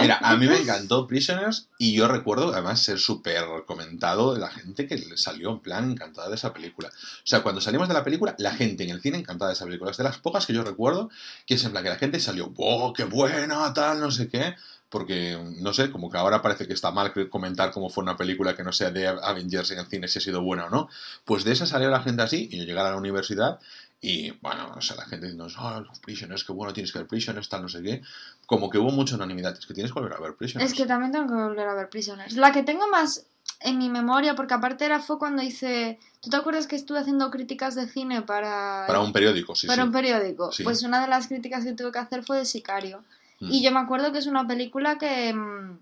Mira, 0.00 0.18
a 0.22 0.36
mí 0.36 0.46
me 0.46 0.56
encantó 0.60 1.06
Prisoners 1.06 1.68
y 1.78 1.94
yo 1.94 2.08
recuerdo 2.08 2.52
además 2.52 2.80
ser 2.80 2.98
súper 2.98 3.44
comentado 3.66 4.34
de 4.34 4.40
la 4.40 4.48
gente 4.48 4.86
que 4.86 4.98
salió 5.16 5.50
en 5.50 5.60
plan 5.60 5.90
encantada 5.90 6.28
de 6.30 6.36
esa 6.36 6.54
película. 6.54 6.88
O 6.88 7.26
sea, 7.26 7.42
cuando 7.42 7.60
salimos 7.60 7.88
de 7.88 7.94
la 7.94 8.04
película, 8.04 8.34
la 8.38 8.52
gente 8.52 8.84
en 8.84 8.90
el 8.90 9.02
cine 9.02 9.18
encantada 9.18 9.50
de 9.50 9.54
esa 9.54 9.66
película. 9.66 9.90
Es 9.90 9.98
de 9.98 10.04
las 10.04 10.18
pocas 10.18 10.46
que 10.46 10.54
yo 10.54 10.64
recuerdo 10.64 11.10
que 11.46 11.54
es 11.54 11.64
en 11.64 11.72
plan 11.72 11.84
que 11.84 11.90
la 11.90 11.96
gente 11.96 12.18
salió, 12.20 12.48
¡wow, 12.50 12.92
qué 12.94 13.04
buena, 13.04 13.72
tal, 13.74 14.00
no 14.00 14.10
sé 14.10 14.28
qué! 14.28 14.54
Porque, 14.88 15.36
no 15.60 15.72
sé, 15.72 15.90
como 15.90 16.08
que 16.08 16.18
ahora 16.18 16.40
parece 16.40 16.68
que 16.68 16.72
está 16.72 16.92
mal 16.92 17.12
comentar 17.28 17.72
cómo 17.72 17.90
fue 17.90 18.04
una 18.04 18.16
película 18.16 18.54
que 18.54 18.62
no 18.62 18.72
sea 18.72 18.92
de 18.92 19.08
Avengers 19.08 19.72
en 19.72 19.80
el 19.80 19.86
cine, 19.86 20.06
si 20.06 20.20
ha 20.20 20.22
sido 20.22 20.40
buena 20.40 20.66
o 20.66 20.70
no. 20.70 20.88
Pues 21.24 21.42
de 21.42 21.50
esa 21.50 21.66
salió 21.66 21.90
la 21.90 22.00
gente 22.00 22.22
así 22.22 22.48
y 22.48 22.58
yo 22.58 22.64
llegué 22.64 22.78
a 22.78 22.84
la 22.84 22.96
universidad 22.96 23.58
y 24.06 24.32
bueno, 24.42 24.70
o 24.76 24.82
sea, 24.82 24.96
la 24.96 25.06
gente 25.06 25.24
diciendo, 25.24 25.46
oh, 25.58 25.80
los 25.80 25.98
Prisoners, 25.98 26.44
qué 26.44 26.52
bueno, 26.52 26.74
tienes 26.74 26.92
que 26.92 26.98
ver 26.98 27.08
Prisoners, 27.08 27.48
tal, 27.48 27.62
no 27.62 27.70
sé 27.70 27.82
qué. 27.82 28.02
Como 28.44 28.68
que 28.68 28.76
hubo 28.76 28.90
mucha 28.90 29.14
unanimidad. 29.14 29.56
Es 29.58 29.64
que 29.64 29.72
tienes 29.72 29.94
que 29.94 29.98
volver 29.98 30.12
a 30.12 30.20
ver 30.20 30.34
Prisoners. 30.34 30.70
Es 30.70 30.76
que 30.76 30.84
también 30.84 31.10
tengo 31.10 31.26
que 31.26 31.32
volver 31.32 31.66
a 31.66 31.72
ver 31.72 31.88
Prisoners. 31.88 32.36
La 32.36 32.52
que 32.52 32.62
tengo 32.62 32.86
más 32.88 33.24
en 33.60 33.78
mi 33.78 33.88
memoria, 33.88 34.34
porque 34.34 34.52
aparte 34.52 34.84
era 34.84 35.00
fue 35.00 35.18
cuando 35.18 35.42
hice. 35.42 35.98
¿Tú 36.20 36.28
te 36.28 36.36
acuerdas 36.36 36.66
que 36.66 36.76
estuve 36.76 36.98
haciendo 36.98 37.30
críticas 37.30 37.76
de 37.76 37.88
cine 37.88 38.20
para. 38.20 38.84
Para 38.86 39.00
un 39.00 39.10
periódico, 39.10 39.54
sí. 39.54 39.66
Para 39.66 39.84
un 39.84 39.92
periódico. 39.92 40.50
Pues 40.62 40.82
una 40.82 41.00
de 41.00 41.08
las 41.08 41.26
críticas 41.26 41.64
que 41.64 41.72
tuve 41.72 41.90
que 41.90 41.98
hacer 41.98 42.22
fue 42.24 42.36
de 42.36 42.44
Sicario. 42.44 43.02
Mm. 43.40 43.52
Y 43.52 43.64
yo 43.64 43.72
me 43.72 43.80
acuerdo 43.80 44.12
que 44.12 44.18
es 44.18 44.26
una 44.26 44.46
película 44.46 44.98
que 44.98 45.32
mm, 45.32 45.78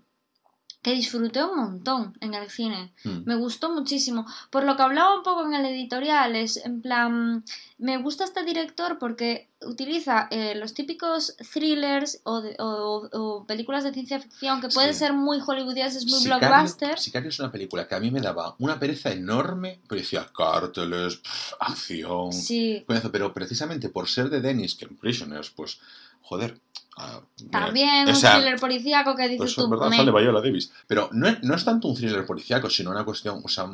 que 0.83 0.91
disfruté 0.91 1.41
un 1.43 1.55
montón 1.55 2.13
en 2.19 2.33
el 2.33 2.49
cine. 2.49 2.93
Hmm. 3.03 3.23
Me 3.25 3.35
gustó 3.35 3.73
muchísimo. 3.73 4.25
Por 4.51 4.65
lo 4.65 4.75
que 4.75 4.83
hablaba 4.83 5.15
un 5.15 5.23
poco 5.23 5.45
en 5.45 5.53
el 5.53 5.65
editorial, 5.65 6.35
es 6.35 6.57
en 6.57 6.81
plan, 6.81 7.45
me 7.77 7.97
gusta 7.97 8.25
este 8.25 8.43
director 8.43 8.99
porque 8.99 9.49
utiliza 9.61 10.27
eh, 10.29 10.55
los 10.55 10.73
típicos 10.73 11.37
thrillers 11.53 12.19
o, 12.25 13.45
películas 13.47 13.85
de 13.85 13.93
ciencia 13.93 14.19
ficción 14.19 14.59
que 14.59 14.67
pueden 14.67 14.93
ser 14.93 15.13
muy 15.13 15.39
hollywoodienses, 15.39 16.05
muy 16.05 16.25
blockbuster. 16.25 16.99
Sicario 16.99 17.29
es 17.29 17.39
una 17.39 17.51
película 17.51 17.87
que 17.87 17.95
a 17.95 17.99
mí 18.01 18.11
me 18.11 18.19
daba 18.19 18.55
una 18.59 18.77
pereza 18.77 19.11
enorme, 19.11 19.79
pero 19.87 20.01
decía 20.01 20.27
cárteles, 20.37 21.21
acción. 21.61 22.33
Sí. 22.33 22.85
Pero 22.85 23.33
precisamente 23.33 23.87
por 23.87 24.09
ser 24.09 24.29
de 24.29 24.41
Dennis, 24.41 24.75
que 24.75 24.83
en 24.83 24.97
Prisoners, 24.97 25.49
pues, 25.49 25.79
joder, 26.21 26.59
Ah, 26.97 27.21
También 27.51 28.07
un 28.07 28.13
thriller 28.13 28.59
policíaco 28.59 29.15
que 29.15 29.23
dices 29.23 29.37
pues, 29.37 29.55
tú. 29.55 29.69
Verdad, 29.69 29.89
sale 29.91 30.11
Davis. 30.11 30.71
Pero 30.87 31.09
no 31.11 31.27
es, 31.27 31.41
no 31.43 31.55
es 31.55 31.65
tanto 31.65 31.87
un 31.87 31.95
thriller 31.95 32.25
policíaco, 32.25 32.69
sino 32.69 32.91
una 32.91 33.03
cuestión, 33.03 33.41
o 33.43 33.47
sea, 33.47 33.67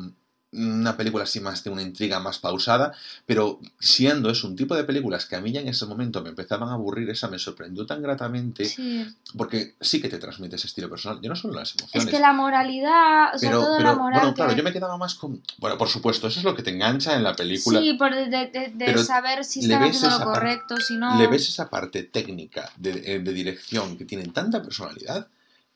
una 0.52 0.96
película 0.96 1.24
así 1.24 1.38
más 1.38 1.62
de 1.62 1.70
una 1.70 1.82
intriga 1.82 2.18
más 2.18 2.38
pausada, 2.38 2.92
pero 3.24 3.60
siendo 3.78 4.30
es 4.30 4.42
un 4.42 4.56
tipo 4.56 4.74
de 4.74 4.82
películas 4.82 5.26
que 5.26 5.36
a 5.36 5.40
mí 5.40 5.52
ya 5.52 5.60
en 5.60 5.68
ese 5.68 5.86
momento 5.86 6.22
me 6.22 6.30
empezaban 6.30 6.68
a 6.68 6.72
aburrir, 6.72 7.08
esa 7.08 7.28
me 7.28 7.38
sorprendió 7.38 7.86
tan 7.86 8.02
gratamente, 8.02 8.68
porque 9.36 9.74
sí 9.80 10.00
que 10.00 10.08
te 10.08 10.18
transmite 10.18 10.56
ese 10.56 10.66
estilo 10.66 10.90
personal, 10.90 11.20
yo 11.22 11.28
no 11.28 11.36
solo 11.36 11.54
las 11.54 11.76
emociones. 11.78 12.04
Es 12.04 12.12
que 12.12 12.20
la 12.20 12.32
moralidad, 12.32 13.34
o 13.34 13.38
sea, 13.38 13.52
todo 13.52 13.78
la 13.78 13.94
moral. 13.94 14.20
Bueno, 14.20 14.34
claro, 14.34 14.52
yo 14.52 14.64
me 14.64 14.72
quedaba 14.72 14.96
más 14.96 15.14
con. 15.14 15.40
Bueno, 15.58 15.78
por 15.78 15.88
supuesto, 15.88 16.26
eso 16.26 16.40
es 16.40 16.44
lo 16.44 16.56
que 16.56 16.64
te 16.64 16.70
engancha 16.70 17.14
en 17.14 17.22
la 17.22 17.34
película. 17.34 17.80
Sí, 17.80 17.94
por 17.94 18.12
de, 18.14 19.04
saber 19.04 19.44
si 19.44 19.60
están 19.60 19.84
haciendo 19.84 20.18
lo 20.18 20.24
correcto, 20.24 20.76
si 20.78 20.96
no. 20.96 21.16
Le 21.16 21.28
ves 21.28 21.48
esa 21.48 21.70
parte 21.70 22.02
técnica 22.02 22.70
de, 22.76 23.20
de 23.20 23.32
dirección 23.32 23.96
que 23.96 24.04
tienen 24.04 24.32
tanta 24.32 24.62
personalidad 24.62 25.28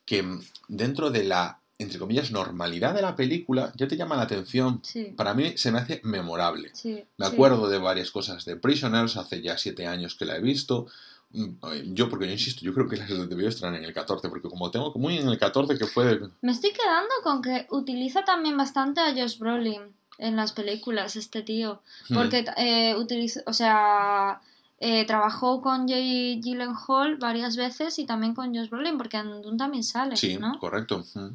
que 0.05 0.23
dentro 0.67 1.09
de 1.09 1.23
la 1.23 1.59
entre 1.77 1.99
comillas, 1.99 2.31
normalidad 2.31 2.93
de 2.93 3.01
la 3.01 3.15
película 3.15 3.71
ya 3.75 3.87
te 3.87 3.97
llama 3.97 4.15
la 4.15 4.23
atención. 4.23 4.81
Para 5.17 5.33
mí 5.33 5.57
se 5.57 5.71
me 5.71 5.79
hace 5.79 6.01
memorable. 6.03 6.71
me 7.17 7.25
acuerdo 7.25 7.67
de 7.67 7.77
varias 7.77 8.11
cosas 8.11 8.45
de 8.45 8.55
Prisoners, 8.55 9.17
hace 9.17 9.41
ya 9.41 9.57
siete 9.57 9.85
años 9.85 10.15
que 10.15 10.25
la 10.25 10.37
he 10.37 10.41
visto. 10.41 10.87
Mm, 11.31 11.93
yo, 11.93 12.09
porque 12.09 12.27
yo 12.27 12.31
insisto, 12.31 12.61
yo 12.63 12.73
creo 12.73 12.87
que 12.87 12.95
la 12.95 13.05
debió 13.27 13.49
estar 13.49 13.73
en 13.73 13.83
el 13.83 13.93
14, 13.93 14.29
porque 14.29 14.47
como 14.47 14.71
tengo 14.71 14.93
muy 14.95 15.17
en 15.17 15.27
el 15.27 15.37
14 15.37 15.77
que 15.77 15.85
fue... 15.85 16.21
Me 16.41 16.51
estoy 16.51 16.71
quedando 16.71 17.13
con 17.23 17.41
que 17.41 17.67
utiliza 17.71 18.23
también 18.23 18.55
bastante 18.55 19.01
a 19.01 19.13
Josh 19.13 19.37
Brolin 19.37 19.81
en 20.17 20.37
las 20.37 20.53
películas, 20.53 21.17
este 21.17 21.41
tío. 21.41 21.81
Hmm. 22.09 22.15
Porque 22.15 22.45
eh, 22.57 22.95
utiliza, 22.95 23.41
o 23.45 23.53
sea... 23.53 24.41
Eh, 24.77 25.05
trabajó 25.05 25.61
con 25.61 25.87
Jay 25.87 26.41
Gyllenhaal 26.41 27.15
varias 27.15 27.55
veces 27.55 27.97
y 27.97 28.05
también 28.05 28.35
con 28.35 28.53
Josh 28.53 28.69
Brolin, 28.69 28.97
porque 28.97 29.15
Andun 29.15 29.57
también 29.57 29.85
sale. 29.85 30.17
Sí, 30.17 30.37
correcto. 30.59 31.05
Hmm. 31.13 31.29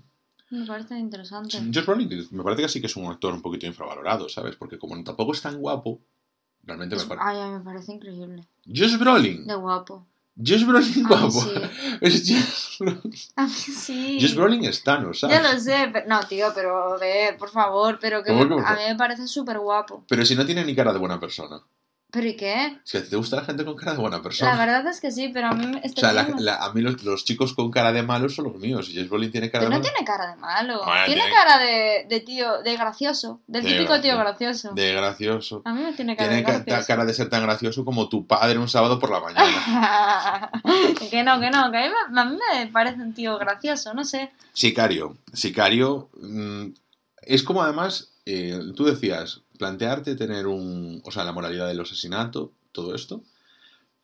Me 0.51 0.67
parece 0.67 0.99
interesante. 0.99 1.59
Josh 1.73 1.87
Brolin 1.87 2.29
me 2.33 2.43
parece 2.43 2.63
que 2.63 2.69
sí 2.69 2.81
que 2.81 2.89
es 2.89 2.97
un 2.97 3.07
actor 3.07 3.33
un 3.33 3.43
poquito 3.43 3.67
infravalorado, 3.67 4.29
¿sabes? 4.29 4.57
Porque 4.57 4.79
como 4.79 5.03
tampoco 5.05 5.33
es 5.33 5.41
tan 5.41 5.59
guapo, 5.59 6.01
realmente 6.65 6.97
me 6.97 7.05
parece... 7.05 7.25
Ay, 7.27 7.51
me 7.51 7.61
parece 7.61 7.93
increíble. 7.93 8.45
Josh 8.67 8.99
Brolin. 8.99 9.47
De 9.47 9.55
guapo. 9.55 10.07
Josh 10.37 10.65
Brolin 10.65 11.07
guapo. 11.07 11.31
Sí. 11.31 11.51
Es 12.01 12.29
Josh 12.29 12.79
Brolin. 12.79 13.15
A 13.37 13.45
mí 13.45 13.51
sí. 13.51 14.19
Josh 14.21 14.35
Brolin 14.35 14.65
está, 14.65 14.99
¿no? 14.99 15.15
¿sabes? 15.15 15.37
Ya 15.37 15.53
lo 15.53 15.59
sé, 15.61 15.91
pero, 15.93 16.09
no, 16.09 16.21
tío, 16.25 16.49
pero 16.55 16.99
ve, 16.99 17.37
por 17.39 17.51
favor, 17.51 17.99
pero 18.01 18.23
que 18.25 18.33
a 18.33 18.35
mí 18.35 18.83
me 18.89 18.97
parece 18.97 19.29
súper 19.29 19.59
guapo. 19.59 20.05
Pero 20.09 20.25
si 20.25 20.35
no 20.35 20.45
tiene 20.45 20.65
ni 20.65 20.75
cara 20.75 20.93
de 20.93 20.99
buena 20.99 21.21
persona. 21.21 21.63
¿Pero 22.13 22.27
y 22.27 22.37
qué? 22.37 22.79
Si 22.83 23.01
te 23.01 23.17
gusta 23.17 23.37
la 23.37 23.45
gente 23.45 23.65
con 23.65 23.77
cara 23.77 23.93
de 23.93 23.99
buena 23.99 24.21
persona. 24.21 24.53
La 24.53 24.59
verdad 24.59 24.87
es 24.89 25.01
que 25.01 25.11
sí, 25.13 25.31
pero 25.33 25.49
a 25.49 25.53
mí... 25.53 25.81
Este 25.83 26.05
o 26.05 26.11
sea, 26.11 26.57
a 26.61 26.73
mí 26.73 26.81
los, 26.83 27.25
chicos 27.25 27.55
con 27.55 27.71
cara 27.71 27.93
de 27.93 28.03
malo 28.03 28.29
son 28.29 28.47
los 28.47 28.57
míos. 28.57 28.89
Y 28.89 28.95
Jess 28.95 29.09
Brolin 29.09 29.31
tiene 29.31 29.51
cara 29.51 29.65
pero 29.65 29.71
de 29.71 29.77
no 29.77 29.83
tiene 29.83 30.05
cara 30.05 30.29
de 30.29 30.37
malo. 30.37 30.83
tiene, 31.07 31.23
cara 31.31 31.59
de, 31.59 32.07
de, 32.09 32.21
tío, 32.21 32.63
de 32.63 32.77
gracioso. 32.77 33.41
Del 33.47 33.65
típico 33.65 34.01
tío 34.01 34.17
gracioso. 34.19 34.73
De 34.73 34.93
gracioso. 34.93 35.63
A 35.65 35.73
mí 35.73 35.83
me 35.83 35.93
tiene 35.93 36.17
cara 36.17 36.33
de 36.33 36.43
gracioso. 36.43 36.65
Tiene 36.65 36.85
cara 36.85 37.05
de 37.05 37.15
ser 37.15 37.29
tan 37.29 37.43
gracioso 37.43 37.85
como 37.85 38.09
tu 38.09 38.27
padre 38.27 38.59
un 38.59 38.69
sábado 38.69 38.99
por 38.99 39.11
la 39.11 39.21
mañana. 39.21 40.51
que 41.11 41.23
no, 41.23 41.39
que 41.39 41.51
no. 41.51 41.71
Que 41.71 41.79
a 41.79 41.83
mí, 41.83 41.95
me, 42.11 42.21
a 42.21 42.25
mí 42.25 42.39
me 42.55 42.67
parece 42.69 43.01
un 43.01 43.15
tío 43.15 43.39
gracioso, 43.39 43.95
no 43.95 44.05
sé. 44.05 44.31
Sicario. 44.53 45.17
Sicario... 45.33 46.09
Mmm, 46.21 46.67
es 47.23 47.43
como 47.43 47.63
además... 47.63 48.09
Eh, 48.27 48.61
tú 48.77 48.85
decías 48.85 49.41
plantearte 49.61 50.17
tener 50.17 50.47
un, 50.47 51.03
o 51.05 51.11
sea, 51.11 51.23
la 51.23 51.33
moralidad 51.33 51.69
del 51.69 51.79
asesinato, 51.79 52.51
todo 52.73 52.95
esto, 52.95 53.21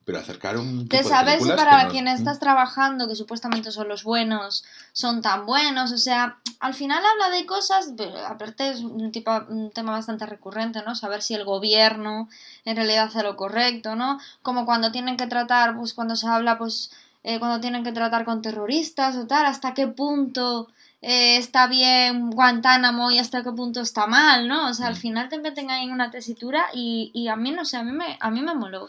pero 0.04 0.18
acercar 0.18 0.58
un... 0.58 0.86
Te 0.86 1.02
sabes 1.02 1.42
para 1.48 1.88
quien 1.88 2.08
estás 2.08 2.38
trabajando, 2.38 3.08
que 3.08 3.14
supuestamente 3.14 3.72
son 3.72 3.88
los 3.88 4.04
buenos, 4.04 4.64
son 4.92 5.22
tan 5.22 5.46
buenos, 5.46 5.92
o 5.92 5.96
sea, 5.96 6.36
al 6.60 6.74
final 6.74 7.02
habla 7.02 7.34
de 7.34 7.46
cosas, 7.46 7.94
aparte 8.28 8.68
es 8.68 8.80
un, 8.80 9.10
tipo, 9.12 9.32
un 9.48 9.70
tema 9.70 9.92
bastante 9.92 10.26
recurrente, 10.26 10.82
¿no? 10.84 10.94
Saber 10.94 11.22
si 11.22 11.32
el 11.32 11.46
gobierno 11.46 12.28
en 12.66 12.76
realidad 12.76 13.06
hace 13.06 13.22
lo 13.22 13.36
correcto, 13.36 13.96
¿no? 13.96 14.20
Como 14.42 14.66
cuando 14.66 14.92
tienen 14.92 15.16
que 15.16 15.26
tratar, 15.26 15.74
pues 15.74 15.94
cuando 15.94 16.16
se 16.16 16.26
habla, 16.26 16.58
pues 16.58 16.90
eh, 17.24 17.38
cuando 17.38 17.60
tienen 17.62 17.82
que 17.82 17.92
tratar 17.92 18.26
con 18.26 18.42
terroristas 18.42 19.16
o 19.16 19.26
tal, 19.26 19.46
hasta 19.46 19.72
qué 19.72 19.86
punto 19.88 20.68
eh, 21.02 21.36
está 21.36 21.66
bien 21.66 22.30
Guantánamo 22.30 23.10
y 23.10 23.18
hasta 23.18 23.42
qué 23.42 23.52
punto 23.52 23.80
está 23.80 24.06
mal, 24.06 24.48
¿no? 24.48 24.70
O 24.70 24.74
sea, 24.74 24.88
al 24.88 24.94
mm. 24.94 24.98
final 24.98 25.28
te 25.28 25.38
meten 25.38 25.70
ahí 25.70 25.84
en 25.84 25.92
una 25.92 26.10
tesitura 26.10 26.66
y, 26.74 27.10
y 27.14 27.28
a 27.28 27.36
mí, 27.36 27.50
no 27.52 27.64
sé, 27.64 27.76
a 27.76 27.82
mí 27.82 27.92
me, 27.92 28.16
a 28.20 28.30
mí 28.30 28.40
me 28.40 28.54
moló. 28.54 28.88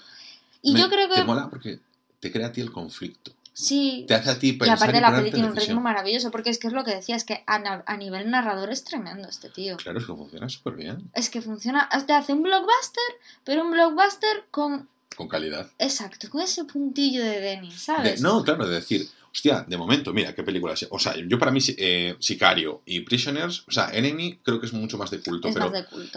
Y 0.62 0.76
yo 0.76 0.90
creo 0.90 1.08
que... 1.08 1.16
Te 1.16 1.24
mola 1.24 1.50
porque 1.50 1.80
te 2.20 2.32
crea 2.32 2.48
a 2.48 2.52
ti 2.52 2.62
el 2.62 2.72
conflicto. 2.72 3.32
Sí. 3.54 4.06
Te 4.08 4.14
hace 4.14 4.30
a 4.30 4.38
ti 4.38 4.54
pensar 4.54 4.78
Y 4.78 4.82
aparte 4.82 5.02
la 5.02 5.16
peli 5.16 5.32
tiene 5.32 5.50
un 5.50 5.56
ritmo 5.56 5.82
maravilloso, 5.82 6.30
porque 6.30 6.52
es 6.52 6.60
que 6.60 6.68
es 6.68 6.74
lo 6.74 6.84
que 6.84 6.94
decía, 6.94 7.16
es 7.16 7.24
que 7.24 7.44
a, 7.48 7.84
a 7.86 7.98
nivel 7.98 8.30
narrador 8.30 8.70
es 8.70 8.84
tremendo 8.84 9.28
este 9.28 9.50
tío. 9.50 9.78
Claro, 9.78 9.98
es 9.98 10.06
que 10.06 10.14
funciona 10.14 10.48
súper 10.48 10.76
bien. 10.76 11.10
Es 11.14 11.30
que 11.32 11.42
funciona, 11.42 11.90
te 12.06 12.14
hace 12.14 12.34
un 12.34 12.44
blockbuster, 12.44 13.04
pero 13.44 13.64
un 13.64 13.72
blockbuster 13.72 14.46
con... 14.52 14.88
Con 15.16 15.28
calidad. 15.28 15.72
Exacto, 15.80 16.30
con 16.30 16.42
ese 16.42 16.66
puntillo 16.66 17.24
de 17.24 17.40
Denis, 17.40 17.82
¿sabes? 17.82 18.22
no, 18.22 18.44
claro, 18.44 18.68
de 18.68 18.76
decir, 18.76 19.10
Hostia, 19.32 19.66
de 19.68 19.78
momento, 19.78 20.14
mira, 20.14 20.34
qué 20.34 20.44
película 20.44 20.74
es. 20.74 20.88
O 20.90 21.00
sea, 21.00 21.16
yo 21.16 21.38
para 21.38 21.52
mí, 21.52 21.60
eh, 21.78 22.16
Sicario 22.20 22.82
y 22.86 23.02
Prisoners, 23.02 23.64
o 23.68 23.72
sea, 23.72 23.90
Enemy 23.92 24.40
creo 24.44 24.60
que 24.60 24.66
es 24.66 24.74
mucho 24.74 24.98
más 24.98 25.12
de 25.12 25.20
culto. 25.20 25.50
pero, 25.54 25.72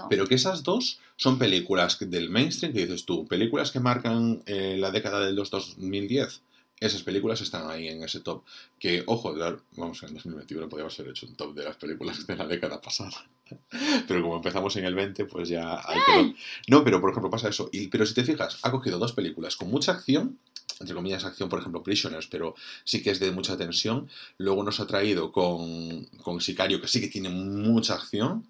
pero 0.09 0.27
que 0.27 0.37
esas 0.37 0.63
dos 0.63 1.01
son 1.17 1.39
películas 1.39 1.99
del 2.01 2.31
mainstream 2.31 2.73
que 2.73 2.87
dices 2.87 3.05
tú, 3.05 3.27
películas 3.27 3.71
que 3.71 3.81
marcan 3.81 4.43
eh, 4.47 4.77
la 4.79 4.91
década 4.91 5.21
del 5.21 5.37
2010. 5.37 6.43
Esas 6.81 7.03
películas 7.03 7.41
están 7.43 7.71
ahí 7.71 7.89
en 7.89 8.03
ese 8.03 8.21
top. 8.21 8.43
Que, 8.79 9.05
ojo, 9.07 9.35
vamos, 9.77 10.03
en 10.03 10.15
2021 10.15 10.69
podríamos 10.69 10.99
haber 10.99 11.11
hecho 11.13 11.27
un 11.27 11.37
top 11.37 11.55
de 11.55 11.65
las 11.65 11.77
películas 11.77 12.27
de 12.27 12.37
la 12.37 12.47
década 12.47 12.81
pasada. 12.81 13.27
Pero 14.09 14.23
como 14.23 14.37
empezamos 14.37 14.75
en 14.77 14.87
el 14.87 14.95
20, 14.95 15.27
pues 15.27 15.51
ya 15.51 15.83
hay 15.87 16.01
que... 16.07 16.35
No, 16.69 16.83
pero 16.85 17.01
por 17.01 17.11
ejemplo 17.11 17.31
pasa 17.31 17.49
eso. 17.49 17.69
Y, 17.73 17.89
pero 17.89 18.07
si 18.07 18.15
te 18.15 18.23
fijas, 18.23 18.59
ha 18.63 18.71
cogido 18.71 18.99
dos 18.99 19.13
películas 19.13 19.57
con 19.57 19.69
mucha 19.69 19.91
acción, 19.91 20.39
entre 20.79 20.95
comillas 20.95 21.25
acción, 21.25 21.49
por 21.49 21.59
ejemplo, 21.59 21.83
Prisoners, 21.83 22.29
pero 22.29 22.55
sí 22.85 23.03
que 23.03 23.11
es 23.11 23.19
de 23.19 23.33
mucha 23.33 23.57
tensión. 23.57 24.09
Luego 24.39 24.63
nos 24.63 24.79
ha 24.79 24.87
traído 24.87 25.33
con, 25.33 26.05
con 26.23 26.41
Sicario, 26.41 26.81
que 26.81 26.87
sí 26.87 27.01
que 27.01 27.09
tiene 27.09 27.29
mucha 27.29 27.95
acción. 27.95 28.49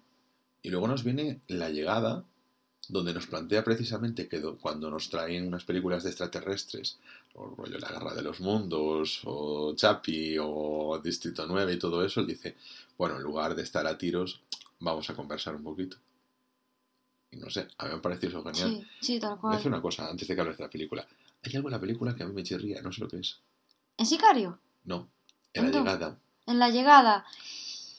Y 0.61 0.69
luego 0.69 0.87
nos 0.87 1.03
viene 1.03 1.41
La 1.47 1.69
Llegada, 1.69 2.23
donde 2.91 3.13
nos 3.13 3.25
plantea 3.25 3.63
precisamente 3.63 4.27
que 4.27 4.41
cuando 4.59 4.91
nos 4.91 5.09
traen 5.09 5.47
unas 5.47 5.63
películas 5.63 6.03
de 6.03 6.09
extraterrestres, 6.09 6.99
o 7.35 7.55
rollo 7.55 7.79
La 7.79 7.87
Guerra 7.87 8.13
de 8.13 8.21
los 8.21 8.41
Mundos, 8.41 9.21
o 9.23 9.73
Chapi, 9.75 10.35
o 10.37 10.99
Distrito 11.01 11.45
9 11.47 11.73
y 11.73 11.79
todo 11.79 12.03
eso, 12.03 12.19
él 12.19 12.27
dice, 12.27 12.57
bueno, 12.97 13.15
en 13.15 13.23
lugar 13.23 13.55
de 13.55 13.63
estar 13.63 13.87
a 13.87 13.97
tiros, 13.97 14.41
vamos 14.79 15.09
a 15.09 15.15
conversar 15.15 15.55
un 15.55 15.63
poquito. 15.63 15.95
Y 17.31 17.37
no 17.37 17.49
sé, 17.49 17.69
a 17.77 17.85
mí 17.85 17.91
me 17.91 17.97
ha 17.97 18.01
parecido 18.01 18.29
eso 18.29 18.43
genial. 18.43 18.69
Sí, 18.69 18.87
sí, 18.99 19.19
tal 19.21 19.39
cual. 19.39 19.53
Me 19.53 19.59
hace 19.59 19.69
una 19.69 19.81
cosa, 19.81 20.09
antes 20.09 20.27
de 20.27 20.35
que 20.35 20.41
hables 20.41 20.57
de 20.57 20.63
la 20.65 20.69
película. 20.69 21.07
Hay 21.43 21.55
algo 21.55 21.69
en 21.69 21.73
la 21.73 21.79
película 21.79 22.13
que 22.13 22.23
a 22.23 22.27
mí 22.27 22.33
me 22.33 22.43
chirría, 22.43 22.81
no 22.81 22.91
sé 22.91 22.99
lo 22.99 23.07
que 23.07 23.19
es. 23.19 23.39
¿En 23.97 24.05
Sicario? 24.05 24.59
No, 24.83 25.07
en 25.53 25.71
la 25.71 25.79
llegada. 25.79 26.17
En 26.45 26.59
la 26.59 26.69
llegada. 26.69 27.25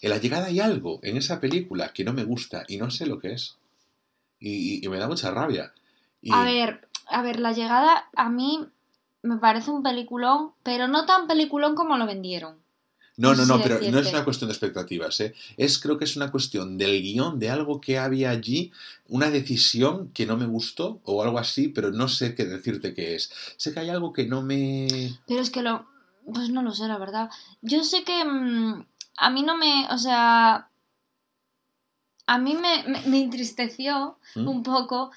En 0.02 0.10
la 0.10 0.18
llegada 0.18 0.46
hay 0.48 0.60
algo 0.60 1.00
en 1.02 1.16
esa 1.16 1.40
película 1.40 1.94
que 1.94 2.04
no 2.04 2.12
me 2.12 2.24
gusta 2.24 2.64
y 2.68 2.76
no 2.76 2.90
sé 2.90 3.06
lo 3.06 3.18
que 3.18 3.32
es. 3.32 3.56
Y, 4.44 4.86
me 4.88 4.98
da 4.98 5.06
mucha 5.06 5.30
rabia. 5.30 5.72
A 6.30 6.44
ver, 6.44 6.88
a 7.06 7.22
ver, 7.22 7.38
la 7.38 7.52
llegada 7.52 8.08
a 8.16 8.28
mí 8.28 8.66
me 9.22 9.36
parece 9.36 9.70
un 9.70 9.82
peliculón, 9.82 10.52
pero 10.64 10.88
no 10.88 11.06
tan 11.06 11.28
peliculón 11.28 11.76
como 11.76 11.96
lo 11.96 12.06
vendieron. 12.06 12.56
No, 13.16 13.34
no, 13.34 13.44
no, 13.44 13.60
pero 13.60 13.78
no 13.78 13.98
es 13.98 14.08
una 14.08 14.24
cuestión 14.24 14.48
de 14.48 14.54
expectativas, 14.54 15.20
¿eh? 15.20 15.34
Es, 15.56 15.78
creo 15.78 15.98
que 15.98 16.04
es 16.04 16.16
una 16.16 16.30
cuestión 16.30 16.78
del 16.78 17.02
guion, 17.02 17.38
de 17.38 17.50
algo 17.50 17.80
que 17.80 17.98
había 17.98 18.30
allí, 18.30 18.72
una 19.06 19.30
decisión 19.30 20.10
que 20.12 20.26
no 20.26 20.36
me 20.36 20.46
gustó 20.46 21.00
o 21.04 21.22
algo 21.22 21.38
así, 21.38 21.68
pero 21.68 21.92
no 21.92 22.08
sé 22.08 22.34
qué 22.34 22.46
decirte 22.46 22.94
qué 22.94 23.14
es. 23.14 23.30
Sé 23.56 23.72
que 23.72 23.80
hay 23.80 23.90
algo 23.90 24.12
que 24.12 24.26
no 24.26 24.42
me... 24.42 24.88
Pero 25.26 25.40
es 25.40 25.50
que 25.50 25.62
lo... 25.62 25.86
Pues 26.32 26.48
no 26.48 26.62
lo 26.62 26.72
sé, 26.72 26.88
la 26.88 26.98
verdad. 26.98 27.30
Yo 27.60 27.84
sé 27.84 28.02
que 28.02 28.24
mm, 28.24 28.86
a 29.18 29.30
mí 29.30 29.42
no 29.42 29.56
me... 29.56 29.86
O 29.90 29.98
sea... 29.98 30.70
A 32.26 32.38
mí 32.38 32.54
me, 32.54 33.00
me, 33.06 33.20
entristeció 33.20 34.18
¿Mm? 34.34 34.48
un 34.48 34.62
poco 34.62 35.10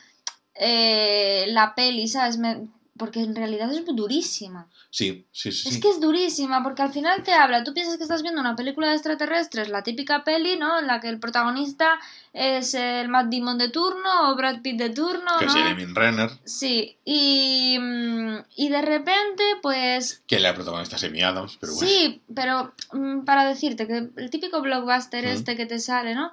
eh, 0.55 1.45
la 1.49 1.75
peli, 1.75 2.07
¿sabes? 2.07 2.37
Me, 2.37 2.67
porque 2.97 3.19
en 3.19 3.35
realidad 3.35 3.71
es 3.73 3.83
durísima. 3.85 4.69
Sí, 4.89 5.27
sí, 5.31 5.51
sí. 5.51 5.67
Es 5.67 5.79
que 5.79 5.89
es 5.89 5.99
durísima, 5.99 6.63
porque 6.63 6.81
al 6.81 6.93
final 6.93 7.23
te 7.23 7.33
habla, 7.33 7.65
tú 7.65 7.73
piensas 7.73 7.97
que 7.97 8.03
estás 8.03 8.21
viendo 8.21 8.39
una 8.39 8.55
película 8.55 8.87
de 8.87 8.93
extraterrestres, 8.93 9.67
la 9.67 9.83
típica 9.83 10.23
peli, 10.23 10.57
¿no? 10.57 10.79
En 10.79 10.87
la 10.87 11.01
que 11.01 11.09
el 11.09 11.19
protagonista 11.19 11.99
es 12.31 12.73
el 12.73 13.09
Matt 13.09 13.27
Damon 13.29 13.57
de 13.57 13.67
turno 13.67 14.31
o 14.31 14.35
Brad 14.37 14.61
Pitt 14.61 14.77
de 14.77 14.91
turno. 14.91 15.29
Que 15.39 15.45
es 15.45 15.53
Jeremy 15.53 15.85
Renner. 15.93 16.29
Sí, 16.45 16.97
y, 17.03 17.77
mm, 17.77 18.37
y 18.55 18.69
de 18.69 18.81
repente, 18.81 19.43
pues... 19.61 20.23
Que 20.25 20.39
la 20.39 20.55
protagonista 20.55 20.95
es 20.95 21.03
Amy 21.03 21.21
Adams, 21.21 21.57
pero 21.59 21.73
bueno. 21.73 21.89
Sí, 21.89 22.21
pero 22.33 22.73
mm, 22.93 23.25
para 23.25 23.43
decirte 23.43 23.87
que 23.87 24.09
el 24.15 24.29
típico 24.29 24.61
blockbuster 24.61 25.25
este 25.25 25.57
que 25.57 25.65
te 25.65 25.79
sale, 25.79 26.15
¿no? 26.15 26.31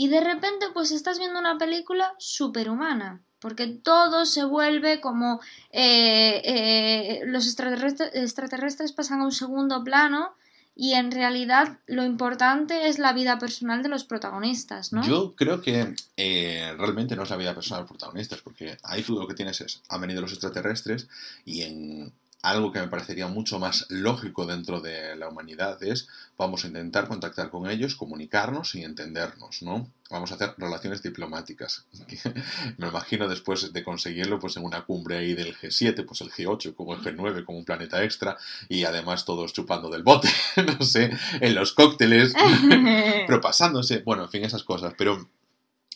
Y 0.00 0.06
de 0.06 0.20
repente, 0.20 0.66
pues 0.72 0.92
estás 0.92 1.18
viendo 1.18 1.40
una 1.40 1.58
película 1.58 2.14
superhumana 2.18 3.20
porque 3.40 3.66
todo 3.66 4.26
se 4.26 4.44
vuelve 4.44 5.00
como 5.00 5.40
eh, 5.72 6.40
eh, 6.44 7.20
los 7.26 7.48
extraterrestres, 7.48 8.92
pasan 8.92 9.20
a 9.20 9.24
un 9.24 9.32
segundo 9.32 9.82
plano 9.82 10.34
y 10.76 10.92
en 10.92 11.10
realidad 11.10 11.78
lo 11.88 12.04
importante 12.04 12.88
es 12.88 13.00
la 13.00 13.12
vida 13.12 13.40
personal 13.40 13.82
de 13.82 13.88
los 13.88 14.04
protagonistas, 14.04 14.92
¿no? 14.92 15.04
Yo 15.04 15.34
creo 15.34 15.60
que 15.60 15.96
eh, 16.16 16.72
realmente 16.78 17.16
no 17.16 17.24
es 17.24 17.30
la 17.30 17.36
vida 17.36 17.52
personal 17.52 17.80
de 17.80 17.88
los 17.88 17.98
protagonistas, 17.98 18.40
porque 18.42 18.78
ahí 18.84 19.02
tú 19.02 19.18
lo 19.18 19.26
que 19.26 19.34
tienes 19.34 19.60
es, 19.60 19.82
han 19.88 20.00
venido 20.00 20.20
los 20.20 20.30
extraterrestres 20.30 21.08
y 21.44 21.62
en 21.62 22.12
algo 22.42 22.72
que 22.72 22.80
me 22.80 22.88
parecería 22.88 23.26
mucho 23.26 23.58
más 23.58 23.86
lógico 23.88 24.46
dentro 24.46 24.80
de 24.80 25.16
la 25.16 25.28
humanidad 25.28 25.82
es 25.82 26.08
vamos 26.36 26.64
a 26.64 26.68
intentar 26.68 27.08
contactar 27.08 27.50
con 27.50 27.68
ellos, 27.68 27.96
comunicarnos 27.96 28.74
y 28.76 28.84
entendernos, 28.84 29.62
¿no? 29.62 29.90
Vamos 30.08 30.30
a 30.30 30.36
hacer 30.36 30.54
relaciones 30.56 31.02
diplomáticas. 31.02 31.84
me 32.78 32.88
imagino 32.88 33.28
después 33.28 33.72
de 33.72 33.84
conseguirlo 33.84 34.38
pues 34.38 34.56
en 34.56 34.64
una 34.64 34.84
cumbre 34.84 35.18
ahí 35.18 35.34
del 35.34 35.56
G7, 35.56 36.06
pues 36.06 36.20
el 36.20 36.30
G8 36.30 36.74
como 36.74 36.94
el 36.94 37.00
G9 37.00 37.44
como 37.44 37.58
un 37.58 37.64
planeta 37.64 38.02
extra 38.04 38.36
y 38.68 38.84
además 38.84 39.24
todos 39.24 39.52
chupando 39.52 39.90
del 39.90 40.04
bote, 40.04 40.28
no 40.78 40.84
sé, 40.84 41.10
en 41.40 41.54
los 41.54 41.72
cócteles, 41.72 42.34
pero 43.26 43.40
pasándose, 43.40 43.98
bueno, 43.98 44.24
en 44.24 44.30
fin, 44.30 44.44
esas 44.44 44.62
cosas, 44.62 44.94
pero 44.96 45.28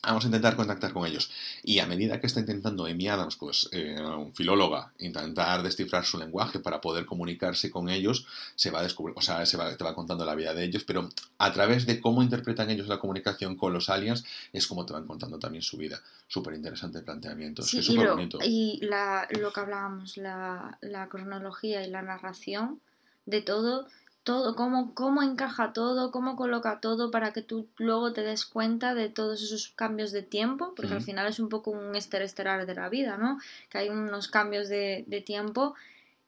Vamos 0.02 0.24
a 0.24 0.26
intentar 0.26 0.56
contactar 0.56 0.92
con 0.92 1.06
ellos. 1.06 1.30
Y 1.62 1.78
a 1.78 1.86
medida 1.86 2.20
que 2.20 2.26
está 2.26 2.40
intentando 2.40 2.86
Amy 2.86 3.06
Adams, 3.06 3.36
pues, 3.36 3.68
eh, 3.70 4.00
un 4.00 4.34
filóloga, 4.34 4.92
intentar 4.98 5.62
descifrar 5.62 6.04
su 6.04 6.18
lenguaje 6.18 6.58
para 6.58 6.80
poder 6.80 7.06
comunicarse 7.06 7.70
con 7.70 7.88
ellos, 7.88 8.26
se 8.56 8.72
va 8.72 8.80
a 8.80 8.82
descubrir, 8.82 9.14
o 9.16 9.22
sea, 9.22 9.46
se 9.46 9.56
va, 9.56 9.76
te 9.76 9.84
va 9.84 9.94
contando 9.94 10.24
la 10.24 10.34
vida 10.34 10.54
de 10.54 10.64
ellos, 10.64 10.82
pero 10.84 11.08
a 11.38 11.52
través 11.52 11.86
de 11.86 12.00
cómo 12.00 12.22
interpretan 12.22 12.68
ellos 12.70 12.88
la 12.88 12.98
comunicación 12.98 13.56
con 13.56 13.72
los 13.72 13.90
aliens, 13.90 14.24
es 14.52 14.66
como 14.66 14.84
te 14.86 14.92
van 14.92 15.06
contando 15.06 15.38
también 15.38 15.62
su 15.62 15.76
vida. 15.76 16.02
Súper 16.26 16.54
interesante 16.54 16.98
el 16.98 17.04
planteamiento. 17.04 17.62
Sí, 17.62 17.78
es 17.78 17.86
súper 17.86 18.10
bonito. 18.10 18.38
Y 18.42 18.80
lo 18.82 19.52
que 19.52 19.60
hablábamos, 19.60 20.16
la, 20.16 20.78
la 20.80 21.08
cronología 21.08 21.86
y 21.86 21.90
la 21.90 22.02
narración 22.02 22.80
de 23.26 23.40
todo 23.40 23.86
todo, 24.24 24.54
cómo, 24.54 24.94
cómo 24.94 25.22
encaja 25.22 25.72
todo, 25.72 26.10
cómo 26.10 26.36
coloca 26.36 26.80
todo 26.80 27.10
para 27.10 27.32
que 27.32 27.42
tú 27.42 27.66
luego 27.76 28.12
te 28.12 28.22
des 28.22 28.46
cuenta 28.46 28.94
de 28.94 29.08
todos 29.08 29.42
esos 29.42 29.72
cambios 29.74 30.12
de 30.12 30.22
tiempo, 30.22 30.74
porque 30.76 30.94
al 30.94 31.02
final 31.02 31.26
es 31.26 31.40
un 31.40 31.48
poco 31.48 31.70
un 31.72 31.96
estelar 31.96 32.66
de 32.66 32.74
la 32.74 32.88
vida, 32.88 33.16
¿no? 33.16 33.38
Que 33.68 33.78
hay 33.78 33.88
unos 33.88 34.28
cambios 34.28 34.68
de, 34.68 35.24
tiempo, 35.26 35.74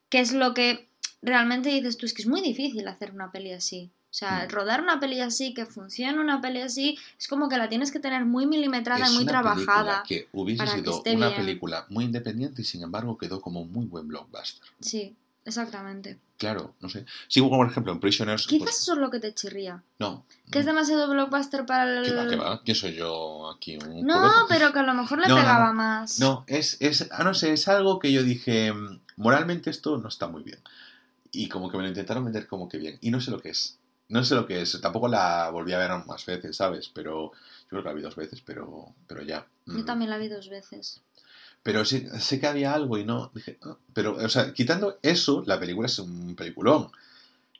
que 0.08 0.20
es 0.20 0.32
lo 0.32 0.54
que 0.54 0.88
realmente 1.22 1.68
dices 1.68 1.96
tú, 1.96 2.06
es 2.06 2.14
que 2.14 2.22
es 2.22 2.28
muy 2.28 2.40
difícil 2.40 2.86
hacer 2.88 3.12
una 3.12 3.30
peli 3.30 3.52
así. 3.52 3.90
O 4.10 4.16
sea, 4.16 4.46
rodar 4.46 4.80
una 4.80 5.00
peli 5.00 5.18
así, 5.20 5.54
que 5.54 5.66
funcione 5.66 6.20
una 6.20 6.40
peli 6.40 6.60
así, 6.60 6.96
es 7.18 7.26
como 7.26 7.48
que 7.48 7.58
la 7.58 7.68
tienes 7.68 7.90
que 7.90 7.98
tener 7.98 8.24
muy 8.24 8.46
milimetrada 8.46 9.08
y 9.08 9.12
muy 9.12 9.26
trabajada. 9.26 10.04
Que 10.06 10.28
hubiese 10.32 10.66
sido 10.68 11.02
una 11.14 11.34
película 11.34 11.86
muy 11.88 12.04
independiente 12.04 12.62
y 12.62 12.64
sin 12.64 12.82
embargo 12.82 13.18
quedó 13.18 13.40
como 13.40 13.60
un 13.62 13.72
muy 13.72 13.86
buen 13.86 14.06
blockbuster. 14.06 14.68
Sí, 14.80 15.16
exactamente. 15.44 16.18
Claro, 16.36 16.74
no 16.80 16.88
sé. 16.88 17.06
Sigo, 17.28 17.48
por 17.48 17.66
ejemplo, 17.66 17.92
en 17.92 18.00
Prisoners. 18.00 18.46
Quizás 18.46 18.64
pues 18.64 18.80
eso 18.80 18.94
es 18.94 18.98
lo 18.98 19.10
que 19.10 19.20
te 19.20 19.32
chirría. 19.34 19.82
No. 19.98 20.26
Que 20.50 20.58
es 20.58 20.66
demasiado 20.66 21.08
blockbuster 21.08 21.64
para 21.64 22.00
el. 22.00 22.04
¿Qué 22.04 22.12
va, 22.12 22.28
qué 22.28 22.36
va? 22.36 22.62
¿Quién 22.62 22.74
soy 22.74 22.94
yo 22.94 23.50
aquí? 23.50 23.78
Un 23.78 24.04
no, 24.04 24.32
pero 24.48 24.72
que 24.72 24.80
a 24.80 24.82
lo 24.82 24.94
mejor 24.94 25.18
le 25.18 25.26
pegaba 25.26 25.72
más. 25.72 26.18
No, 26.18 26.44
es, 26.48 26.76
es. 26.80 27.08
Ah, 27.12 27.22
no 27.22 27.34
sé, 27.34 27.52
es 27.52 27.68
algo 27.68 28.00
que 28.00 28.12
yo 28.12 28.22
dije. 28.22 28.72
Mm, 28.72 29.00
moralmente 29.16 29.70
esto 29.70 29.96
no 29.98 30.08
está 30.08 30.26
muy 30.26 30.42
bien. 30.42 30.58
Y 31.30 31.48
como 31.48 31.70
que 31.70 31.76
me 31.76 31.84
lo 31.84 31.88
intentaron 31.88 32.24
meter 32.24 32.48
como 32.48 32.68
que 32.68 32.78
bien. 32.78 32.98
Y 33.00 33.10
no 33.10 33.20
sé 33.20 33.30
lo 33.30 33.40
que 33.40 33.50
es. 33.50 33.78
No 34.08 34.24
sé 34.24 34.34
lo 34.34 34.46
que 34.46 34.60
es. 34.60 34.80
Tampoco 34.80 35.06
la 35.06 35.50
volví 35.50 35.72
a 35.72 35.78
ver 35.78 35.90
más 36.04 36.26
veces, 36.26 36.56
¿sabes? 36.56 36.90
Pero. 36.92 37.30
Yo 37.64 37.68
creo 37.68 37.82
que 37.82 37.88
la 37.88 37.94
vi 37.94 38.02
dos 38.02 38.16
veces, 38.16 38.42
pero, 38.44 38.92
pero 39.06 39.22
ya. 39.22 39.46
Yo 39.66 39.78
mm. 39.78 39.84
también 39.84 40.10
la 40.10 40.18
vi 40.18 40.28
dos 40.28 40.48
veces. 40.48 41.00
Pero 41.64 41.84
sí, 41.84 42.06
sé 42.20 42.38
que 42.38 42.46
había 42.46 42.74
algo 42.74 42.98
y 42.98 43.04
no. 43.04 43.32
Dije, 43.34 43.58
ah", 43.62 43.76
pero, 43.92 44.16
o 44.16 44.28
sea, 44.28 44.52
quitando 44.52 44.98
eso, 45.02 45.42
la 45.46 45.58
película 45.58 45.86
es 45.86 45.98
un 45.98 46.36
peliculón. 46.36 46.88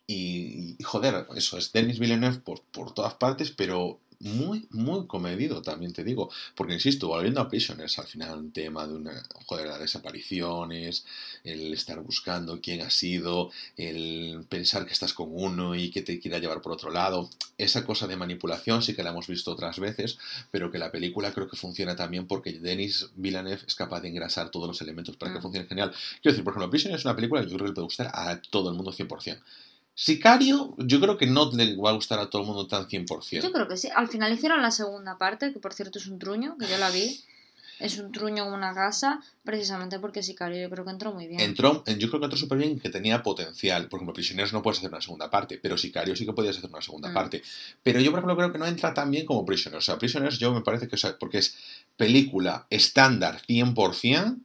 Y, 0.06 0.76
joder, 0.84 1.26
eso 1.34 1.56
es 1.56 1.72
Denis 1.72 1.98
Villeneuve 1.98 2.38
por, 2.38 2.60
por 2.70 2.92
todas 2.92 3.14
partes, 3.14 3.50
pero 3.50 3.98
muy, 4.20 4.66
muy 4.70 5.06
comedido, 5.06 5.62
también 5.62 5.92
te 5.92 6.04
digo. 6.04 6.30
Porque, 6.54 6.74
insisto, 6.74 7.08
volviendo 7.08 7.40
a 7.40 7.48
Prisoners, 7.48 7.98
al 7.98 8.06
final 8.06 8.38
un 8.38 8.52
tema 8.52 8.86
de 8.86 8.94
una, 8.94 9.22
joder, 9.46 9.66
las 9.66 9.80
desapariciones, 9.80 11.04
el 11.44 11.72
estar 11.74 12.00
buscando 12.00 12.60
quién 12.60 12.82
ha 12.82 12.90
sido, 12.90 13.50
el 13.76 14.44
pensar 14.48 14.86
que 14.86 14.92
estás 14.92 15.12
con 15.12 15.28
uno 15.30 15.74
y 15.74 15.90
que 15.90 16.02
te 16.02 16.18
quiera 16.20 16.38
llevar 16.38 16.62
por 16.62 16.72
otro 16.72 16.90
lado. 16.90 17.28
Esa 17.58 17.84
cosa 17.84 18.06
de 18.06 18.16
manipulación 18.16 18.82
sí 18.82 18.94
que 18.94 19.02
la 19.02 19.10
hemos 19.10 19.26
visto 19.26 19.52
otras 19.52 19.78
veces, 19.78 20.18
pero 20.50 20.70
que 20.70 20.78
la 20.78 20.90
película 20.90 21.32
creo 21.32 21.48
que 21.48 21.56
funciona 21.56 21.96
también 21.96 22.26
porque 22.26 22.52
Denis 22.52 23.10
Villeneuve 23.16 23.62
es 23.66 23.74
capaz 23.74 24.00
de 24.00 24.08
engrasar 24.08 24.50
todos 24.50 24.66
los 24.66 24.80
elementos 24.80 25.16
para 25.16 25.32
que 25.32 25.38
mm. 25.38 25.42
funcione 25.42 25.68
genial. 25.68 25.92
Quiero 26.22 26.32
decir, 26.32 26.44
por 26.44 26.52
ejemplo, 26.52 26.70
Prisoners 26.70 27.00
es 27.00 27.04
una 27.04 27.16
película 27.16 27.42
que 27.42 27.48
yo 27.48 27.56
creo 27.56 27.66
que 27.66 27.70
le 27.70 27.74
puede 27.74 27.84
gustar 27.86 28.10
a 28.12 28.40
todo 28.40 28.70
el 28.70 28.76
mundo 28.76 28.92
100%. 28.92 29.40
Sicario, 29.94 30.74
yo 30.78 31.00
creo 31.00 31.16
que 31.16 31.26
no 31.26 31.50
le 31.52 31.76
va 31.76 31.90
a 31.90 31.94
gustar 31.94 32.18
a 32.18 32.28
todo 32.28 32.42
el 32.42 32.48
mundo 32.48 32.66
tan 32.66 32.88
100%. 32.88 33.42
Yo 33.42 33.52
creo 33.52 33.68
que 33.68 33.76
sí. 33.76 33.88
Al 33.94 34.08
final 34.08 34.32
hicieron 34.32 34.60
la 34.60 34.72
segunda 34.72 35.18
parte, 35.18 35.52
que 35.52 35.60
por 35.60 35.72
cierto 35.72 35.98
es 35.98 36.06
un 36.08 36.18
truño, 36.18 36.56
que 36.58 36.66
yo 36.66 36.78
la 36.78 36.90
vi. 36.90 37.22
Es 37.80 37.98
un 37.98 38.12
truño 38.12 38.46
en 38.46 38.52
una 38.52 38.72
casa, 38.72 39.20
precisamente 39.42 39.98
porque 39.98 40.22
Sicario 40.22 40.62
yo 40.62 40.70
creo 40.70 40.84
que 40.84 40.90
entró 40.92 41.12
muy 41.12 41.26
bien. 41.26 41.40
Entró, 41.40 41.82
yo 41.84 42.08
creo 42.08 42.20
que 42.20 42.24
entró 42.24 42.38
súper 42.38 42.58
bien 42.58 42.72
y 42.72 42.80
que 42.80 42.88
tenía 42.88 43.22
potencial. 43.22 43.88
Por 43.88 43.98
ejemplo, 43.98 44.14
Prisioneros 44.14 44.52
no 44.52 44.62
puedes 44.62 44.78
hacer 44.78 44.90
una 44.90 45.00
segunda 45.00 45.28
parte, 45.28 45.58
pero 45.60 45.76
Sicario 45.76 46.14
sí 46.14 46.24
que 46.24 46.32
podías 46.32 46.56
hacer 46.56 46.70
una 46.70 46.82
segunda 46.82 47.10
mm. 47.10 47.14
parte. 47.14 47.42
Pero 47.82 48.00
yo, 48.00 48.10
por 48.10 48.20
ejemplo, 48.20 48.36
creo 48.36 48.52
que 48.52 48.58
no 48.58 48.66
entra 48.66 48.94
tan 48.94 49.10
bien 49.10 49.26
como 49.26 49.44
Prisoners. 49.44 49.84
O 49.84 49.86
sea, 49.86 49.98
Prisoners 49.98 50.38
yo 50.38 50.52
me 50.54 50.60
parece 50.60 50.86
que, 50.86 50.94
o 50.94 50.98
sea, 50.98 51.18
porque 51.18 51.38
es 51.38 51.56
película 51.96 52.66
estándar 52.70 53.42
100%, 53.48 54.38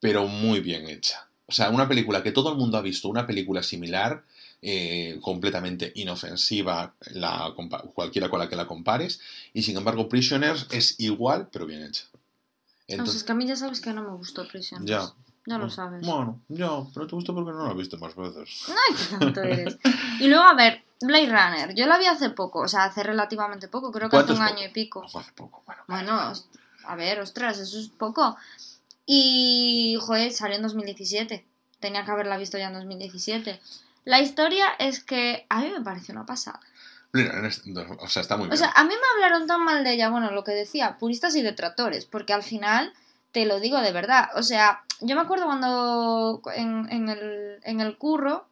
pero 0.00 0.28
muy 0.28 0.60
bien 0.60 0.88
hecha. 0.88 1.26
O 1.46 1.52
sea, 1.52 1.70
una 1.70 1.88
película 1.88 2.22
que 2.22 2.32
todo 2.32 2.52
el 2.52 2.56
mundo 2.56 2.78
ha 2.78 2.82
visto, 2.82 3.08
una 3.08 3.26
película 3.26 3.62
similar, 3.62 4.22
eh, 4.66 5.18
completamente 5.20 5.92
inofensiva, 5.94 6.94
la, 7.12 7.52
cualquiera 7.92 8.30
con 8.30 8.38
la 8.38 8.48
que 8.48 8.56
la 8.56 8.66
compares, 8.66 9.20
y 9.52 9.62
sin 9.62 9.76
embargo 9.76 10.08
Prisoners 10.08 10.66
es 10.70 10.98
igual, 11.00 11.48
pero 11.52 11.66
bien 11.66 11.82
hecha. 11.82 12.04
Entonces, 12.88 13.16
es 13.16 13.24
que 13.24 13.32
a 13.32 13.34
mí 13.34 13.46
ya 13.46 13.56
sabes 13.56 13.82
que 13.82 13.92
no 13.92 14.02
me 14.02 14.16
gustó 14.16 14.48
Prisoners. 14.48 14.86
Ya. 14.86 15.12
Ya 15.46 15.58
lo 15.58 15.68
sabes. 15.68 16.06
Bueno, 16.06 16.40
ya, 16.48 16.70
pero 16.94 17.06
te 17.06 17.14
gustó 17.14 17.34
porque 17.34 17.52
no 17.52 17.66
lo 17.66 17.74
visto 17.74 17.98
más 17.98 18.16
veces. 18.16 18.62
Ay, 18.68 18.96
qué 18.96 19.16
tanto 19.18 19.42
eres. 19.42 19.76
y 20.18 20.28
luego, 20.28 20.44
a 20.44 20.54
ver, 20.54 20.82
Blade 21.02 21.26
Runner. 21.26 21.74
Yo 21.74 21.84
la 21.84 21.98
vi 21.98 22.06
hace 22.06 22.30
poco, 22.30 22.60
o 22.60 22.68
sea, 22.68 22.84
hace 22.84 23.02
relativamente 23.02 23.68
poco, 23.68 23.92
creo 23.92 24.08
que 24.08 24.16
hace 24.16 24.32
un 24.32 24.40
año 24.40 24.64
y 24.64 24.70
pico. 24.70 25.04
hace 25.04 25.32
poco, 25.32 25.62
bueno. 25.66 25.82
Bueno, 25.88 26.32
a 26.86 26.96
ver, 26.96 27.20
ostras, 27.20 27.58
eso 27.58 27.78
es 27.78 27.88
poco. 27.88 28.38
Y, 29.04 29.98
joder, 30.00 30.32
salió 30.32 30.56
en 30.56 30.62
2017. 30.62 31.44
Tenía 31.80 32.06
que 32.06 32.10
haberla 32.10 32.38
visto 32.38 32.56
ya 32.56 32.68
en 32.68 32.74
2017. 32.74 33.60
La 34.04 34.20
historia 34.20 34.66
es 34.78 35.02
que 35.02 35.46
a 35.48 35.60
mí 35.60 35.70
me 35.70 35.82
pareció 35.82 36.12
una 36.12 36.26
pasada. 36.26 36.60
O 38.00 38.08
sea, 38.08 38.22
está 38.22 38.36
muy 38.36 38.46
bien. 38.46 38.54
O 38.54 38.56
sea, 38.56 38.72
a 38.74 38.84
mí 38.84 38.90
me 38.90 39.24
hablaron 39.24 39.46
tan 39.46 39.64
mal 39.64 39.84
de 39.84 39.92
ella, 39.92 40.10
bueno, 40.10 40.30
lo 40.30 40.44
que 40.44 40.52
decía, 40.52 40.98
puristas 40.98 41.36
y 41.36 41.42
detractores, 41.42 42.06
porque 42.06 42.32
al 42.32 42.42
final, 42.42 42.92
te 43.32 43.46
lo 43.46 43.60
digo 43.60 43.80
de 43.80 43.92
verdad, 43.92 44.28
o 44.34 44.42
sea, 44.42 44.82
yo 45.00 45.14
me 45.14 45.22
acuerdo 45.22 45.46
cuando 45.46 46.42
en, 46.54 47.08
el, 47.08 47.60
en 47.62 47.80
el 47.80 47.96
curro, 47.96 48.46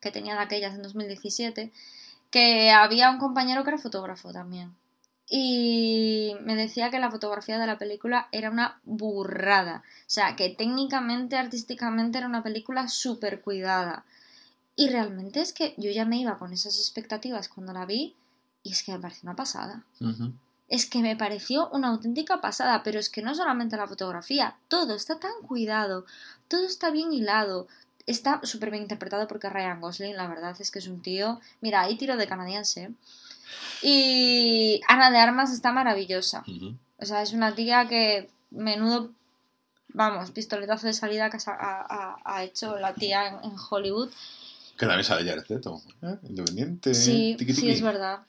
que 0.00 0.12
tenía 0.12 0.34
de 0.34 0.42
aquellas 0.42 0.74
en 0.74 0.82
2017, 0.82 1.72
que 2.30 2.70
había 2.70 3.10
un 3.10 3.18
compañero 3.18 3.64
que 3.64 3.70
era 3.70 3.78
fotógrafo 3.78 4.32
también 4.32 4.74
y 5.30 6.36
me 6.40 6.56
decía 6.56 6.90
que 6.90 6.98
la 6.98 7.10
fotografía 7.10 7.58
de 7.58 7.66
la 7.66 7.78
película 7.78 8.28
era 8.32 8.50
una 8.50 8.80
burrada. 8.84 9.82
O 10.00 10.10
sea, 10.10 10.36
que 10.36 10.48
técnicamente, 10.48 11.36
artísticamente 11.36 12.18
era 12.18 12.26
una 12.26 12.42
película 12.42 12.88
súper 12.88 13.42
cuidada. 13.42 14.04
Y 14.78 14.90
realmente 14.90 15.40
es 15.40 15.52
que 15.52 15.74
yo 15.76 15.90
ya 15.90 16.04
me 16.04 16.20
iba 16.20 16.38
con 16.38 16.52
esas 16.52 16.78
expectativas 16.78 17.48
cuando 17.48 17.72
la 17.72 17.84
vi 17.84 18.14
y 18.62 18.70
es 18.70 18.84
que 18.84 18.92
me 18.92 19.00
pareció 19.00 19.22
una 19.24 19.34
pasada. 19.34 19.82
Es 20.68 20.86
que 20.86 21.00
me 21.00 21.16
pareció 21.16 21.68
una 21.70 21.88
auténtica 21.88 22.40
pasada, 22.40 22.84
pero 22.84 23.00
es 23.00 23.10
que 23.10 23.20
no 23.20 23.34
solamente 23.34 23.76
la 23.76 23.88
fotografía, 23.88 24.54
todo 24.68 24.94
está 24.94 25.18
tan 25.18 25.32
cuidado, 25.42 26.06
todo 26.46 26.64
está 26.64 26.92
bien 26.92 27.12
hilado, 27.12 27.66
está 28.06 28.40
súper 28.44 28.70
bien 28.70 28.84
interpretado 28.84 29.26
porque 29.26 29.50
Ryan 29.50 29.80
Gosling, 29.80 30.16
la 30.16 30.28
verdad 30.28 30.54
es 30.60 30.70
que 30.70 30.78
es 30.78 30.86
un 30.86 31.02
tío. 31.02 31.40
Mira, 31.60 31.80
ahí 31.80 31.96
tiro 31.96 32.16
de 32.16 32.28
canadiense. 32.28 32.92
Y 33.82 34.80
Ana 34.86 35.10
de 35.10 35.18
Armas 35.18 35.52
está 35.52 35.72
maravillosa. 35.72 36.44
O 36.98 37.04
sea, 37.04 37.22
es 37.22 37.32
una 37.32 37.52
tía 37.52 37.88
que 37.88 38.30
menudo, 38.52 39.10
vamos, 39.88 40.30
pistoletazo 40.30 40.86
de 40.86 40.92
salida 40.92 41.30
que 41.30 41.38
ha, 41.46 42.44
hecho 42.44 42.78
la 42.78 42.94
tía 42.94 43.40
en, 43.42 43.56
Hollywood. 43.70 44.10
Que 44.78 44.86
también 44.86 45.04
sale 45.04 45.24
ya 45.24 45.34
¿eh? 45.34 46.18
Independiente. 46.28 46.94
Sí, 46.94 47.36
sí, 47.52 47.70
es 47.70 47.82
verdad. 47.82 48.20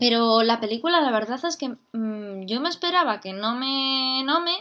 Pero 0.00 0.42
la 0.42 0.58
película, 0.58 1.00
la 1.00 1.12
verdad 1.12 1.40
es 1.44 1.56
que 1.56 1.68
mm, 1.92 2.46
yo 2.46 2.60
me 2.60 2.68
esperaba 2.68 3.20
que 3.20 3.32
no 3.32 3.54
me, 3.54 4.24
no 4.24 4.40
me, 4.40 4.54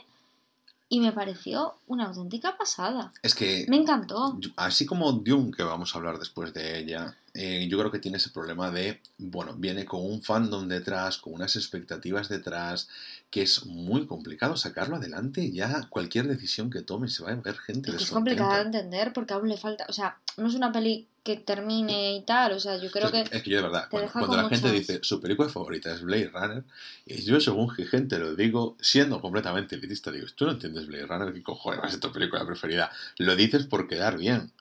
y 0.89 0.99
me 0.99 1.11
pareció 1.11 1.73
una 1.87 2.05
auténtica 2.05 2.55
pasada. 2.55 3.11
Es 3.23 3.33
que... 3.33 3.65
Me 3.67 3.77
encantó. 3.77 4.37
Así 4.57 4.85
como 4.85 5.11
Dune, 5.11 5.51
que 5.51 5.63
vamos 5.63 5.95
a 5.95 5.97
hablar 5.97 6.19
después 6.19 6.53
de 6.53 6.77
ella, 6.77 7.17
eh, 7.33 7.67
yo 7.69 7.77
creo 7.79 7.91
que 7.91 7.99
tiene 7.99 8.17
ese 8.17 8.29
problema 8.29 8.71
de, 8.71 8.99
bueno, 9.17 9.53
viene 9.55 9.85
con 9.85 10.03
un 10.03 10.21
fandom 10.21 10.67
detrás, 10.67 11.17
con 11.17 11.33
unas 11.33 11.55
expectativas 11.55 12.27
detrás, 12.27 12.89
que 13.29 13.41
es 13.43 13.65
muy 13.65 14.05
complicado 14.05 14.57
sacarlo 14.57 14.97
adelante. 14.97 15.51
Ya 15.51 15.87
cualquier 15.89 16.27
decisión 16.27 16.69
que 16.69 16.81
tome 16.81 17.07
se 17.07 17.23
va 17.23 17.31
a 17.31 17.35
ver 17.35 17.57
gente 17.57 17.91
es, 17.91 18.03
es 18.03 18.11
complicado 18.11 18.55
de 18.55 18.61
entender 18.61 19.13
porque 19.13 19.33
aún 19.33 19.47
le 19.47 19.57
falta, 19.57 19.85
o 19.87 19.93
sea, 19.93 20.17
no 20.37 20.47
es 20.47 20.55
una 20.55 20.71
peli 20.71 21.07
que 21.23 21.37
termine 21.37 22.15
y 22.15 22.21
tal, 22.23 22.53
o 22.53 22.59
sea, 22.59 22.77
yo 22.77 22.89
creo 22.89 23.11
que... 23.11 23.21
Es 23.21 23.43
que 23.43 23.49
yo 23.49 23.57
de 23.57 23.63
verdad, 23.63 23.87
cuando, 23.89 24.35
la 24.35 24.49
gente 24.49 24.71
dice 24.71 24.99
su 25.03 25.21
película 25.21 25.49
favorita 25.49 25.93
es 25.93 26.01
Blade 26.01 26.31
Runner, 26.33 26.63
y 27.05 27.21
yo 27.21 27.39
según 27.39 27.69
gente 27.69 28.17
lo 28.17 28.35
digo, 28.35 28.75
siendo 28.81 29.21
completamente 29.21 29.75
elitista, 29.75 30.11
digo, 30.11 30.25
tú 30.35 30.45
no 30.45 30.53
entiendes 30.53 30.87
Blade 30.87 31.05
Runner, 31.05 31.33
¿qué 31.33 31.43
cojones 31.43 31.93
es 31.93 31.99
tu 31.99 32.11
película 32.11 32.45
preferida? 32.45 32.91
Lo 33.17 33.35
dices 33.35 33.67
por 33.67 33.87
quedar 33.87 34.17
bien. 34.17 34.51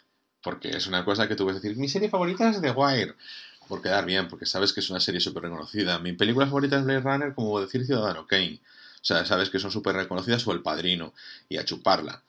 Porque 0.42 0.68
es 0.70 0.86
una 0.86 1.04
cosa 1.04 1.28
que 1.28 1.36
tú 1.36 1.44
puedes 1.44 1.62
decir, 1.62 1.76
mi 1.76 1.88
serie 1.88 2.08
favorita 2.08 2.48
es 2.48 2.60
The 2.60 2.70
Wire. 2.70 3.14
Por 3.68 3.82
quedar 3.82 4.04
bien, 4.04 4.28
porque 4.28 4.46
sabes 4.46 4.72
que 4.72 4.80
es 4.80 4.90
una 4.90 5.00
serie 5.00 5.20
súper 5.20 5.44
reconocida. 5.44 5.98
Mi 5.98 6.12
película 6.12 6.46
favorita 6.46 6.78
es 6.78 6.84
Blade 6.84 7.00
Runner, 7.00 7.34
como 7.34 7.60
decir 7.60 7.84
Ciudadano 7.86 8.26
Kane. 8.26 8.60
O 8.96 9.04
sea, 9.04 9.24
sabes 9.24 9.48
que 9.48 9.58
son 9.58 9.70
súper 9.70 9.94
reconocidas 9.94 10.46
o 10.46 10.52
El 10.52 10.62
Padrino. 10.62 11.12
Y 11.48 11.56
a 11.56 11.64
chuparla. 11.64 12.22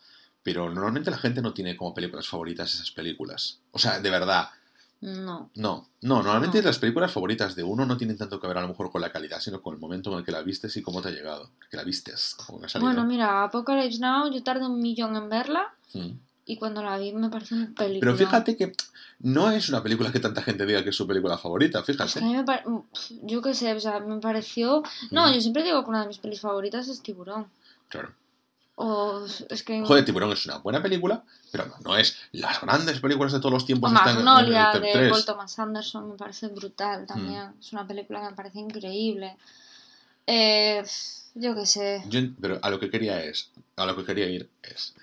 Pero 0.44 0.70
normalmente 0.70 1.12
la 1.12 1.18
gente 1.18 1.42
no 1.42 1.54
tiene 1.54 1.76
como 1.76 1.94
películas 1.94 2.28
favoritas 2.28 2.74
esas 2.74 2.92
películas. 2.92 3.60
O 3.72 3.80
sea, 3.80 4.00
de 4.00 4.10
verdad. 4.10 4.50
No. 5.02 5.50
No, 5.56 5.90
no, 6.02 6.22
normalmente 6.22 6.62
las 6.62 6.78
películas 6.78 7.12
favoritas 7.12 7.56
de 7.56 7.64
uno 7.64 7.88
no 7.88 7.98
tienen 7.98 8.18
tanto 8.18 8.40
que 8.40 8.46
ver 8.46 8.60
a 8.60 8.62
lo 8.62 8.68
mejor 8.68 8.92
con 8.92 9.02
la 9.02 9.12
calidad, 9.12 9.40
sino 9.40 9.60
con 9.62 9.74
el 9.74 9.80
momento 9.80 10.12
en 10.12 10.20
el 10.20 10.24
que 10.24 10.32
la 10.32 10.44
vistes 10.44 10.78
y 10.78 10.84
cómo 10.84 11.02
te 11.02 11.10
ha 11.10 11.12
llegado. 11.12 11.50
Que 11.72 11.78
la 11.78 11.84
vistes. 11.84 12.38
bueno, 12.80 13.04
mira, 13.04 13.44
Apocalypse 13.44 14.00
Now, 14.00 14.32
yo 14.32 14.44
tardé 14.44 14.66
un 14.68 14.80
millón 14.80 15.16
en 15.16 15.28
verla. 15.28 15.74
Mm. 15.94 16.12
Y 16.46 16.58
cuando 16.58 16.82
la 16.84 16.98
vi 16.98 17.14
me 17.14 17.30
pareció 17.30 17.58
un 17.58 17.74
película. 17.74 18.00
Pero 18.00 18.16
fíjate 18.16 18.58
que 18.58 18.74
no 19.20 19.52
es 19.52 19.70
una 19.70 19.84
película 19.84 20.12
que 20.12 20.20
tanta 20.20 20.42
gente 20.42 20.66
diga 20.66 20.84
que 20.84 20.90
es 20.90 20.96
su 20.96 21.06
película 21.06 21.38
favorita, 21.38 21.84
fíjate. 21.84 22.20
a 22.20 22.22
mí 22.22 22.36
me 22.36 22.44
Yo 23.24 23.42
qué 23.42 23.54
sé, 23.54 23.74
o 23.74 23.80
sea, 23.80 24.00
me 24.00 24.20
pareció... 24.20 24.84
No, 25.12 25.32
yo 25.32 25.40
siempre 25.40 25.64
digo 25.64 25.84
que 25.84 25.90
una 25.90 26.02
de 26.02 26.08
mis 26.08 26.18
pelis 26.18 26.42
favoritas 26.42 26.88
es 26.88 27.02
Tiburón. 27.02 27.48
Claro. 27.88 28.14
O 28.76 29.24
es 29.50 29.64
que... 29.64 29.82
Joder, 29.86 30.04
Tiburón 30.04 30.32
es 30.32 30.46
una 30.48 30.58
buena 30.58 30.82
película, 30.82 31.24
pero 31.52 31.72
no 31.84 31.96
es 31.96 32.18
las 32.32 32.60
grandes 32.62 33.00
películas 33.00 33.32
de 33.32 33.40
todos 33.40 33.54
los 33.54 33.66
tiempos. 33.66 33.92
O 33.92 33.94
Magnolia 33.94 34.72
de 34.74 35.10
Paul 35.10 35.24
Thomas 35.24 35.60
Anderson 35.60 36.10
me 36.10 36.16
parece 36.16 36.48
brutal 36.48 37.06
también. 37.06 37.50
Mm. 37.50 37.60
Es 37.60 37.74
una 37.74 37.86
película 37.86 38.22
que 38.22 38.30
me 38.32 38.36
parece 38.36 38.60
increíble. 38.60 39.38
Eh, 40.26 40.84
yo 41.36 41.54
qué 41.54 41.66
sé. 41.68 42.04
pero 42.40 42.60
a 42.62 42.70
lo 42.72 42.80
que 42.80 42.90
quería 42.90 43.24
es, 43.24 43.52
a 43.76 43.86
lo 43.86 43.96
que 43.96 44.04
quería 44.04 44.28
ir 44.28 44.50
es 44.64 44.96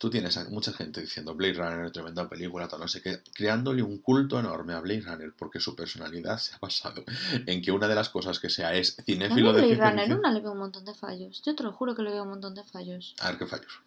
tú 0.00 0.08
tienes 0.08 0.34
a 0.38 0.44
mucha 0.48 0.72
gente 0.72 1.02
diciendo 1.02 1.34
Blade 1.34 1.52
Runner, 1.52 1.92
tremenda 1.92 2.26
película, 2.26 2.66
todo 2.66 2.80
no 2.80 2.88
sé 2.88 3.02
qué, 3.02 3.20
creándole 3.34 3.82
un 3.82 3.98
culto 3.98 4.40
enorme 4.40 4.72
a 4.72 4.80
Blade 4.80 5.02
Runner 5.02 5.34
porque 5.36 5.60
su 5.60 5.76
personalidad 5.76 6.38
se 6.38 6.54
ha 6.54 6.58
basado 6.58 7.04
en 7.46 7.60
que 7.60 7.70
una 7.70 7.86
de 7.86 7.94
las 7.94 8.08
cosas 8.08 8.38
que 8.40 8.48
sea 8.48 8.74
es 8.74 8.96
cinéfilo 9.04 9.52
de 9.52 9.60
Blade 9.60 9.90
Runner 9.90 10.18
una 10.18 10.32
le 10.32 10.40
veo 10.40 10.52
un 10.52 10.58
montón 10.58 10.86
de 10.86 10.94
fallos. 10.94 11.42
Yo 11.44 11.54
te 11.54 11.62
lo 11.62 11.72
juro 11.72 11.94
que 11.94 12.00
le 12.00 12.12
veo 12.12 12.22
un 12.22 12.30
montón 12.30 12.54
de 12.54 12.64
fallos. 12.64 13.14
A 13.20 13.28
ver 13.28 13.38
qué 13.38 13.46
fallos. 13.46 13.82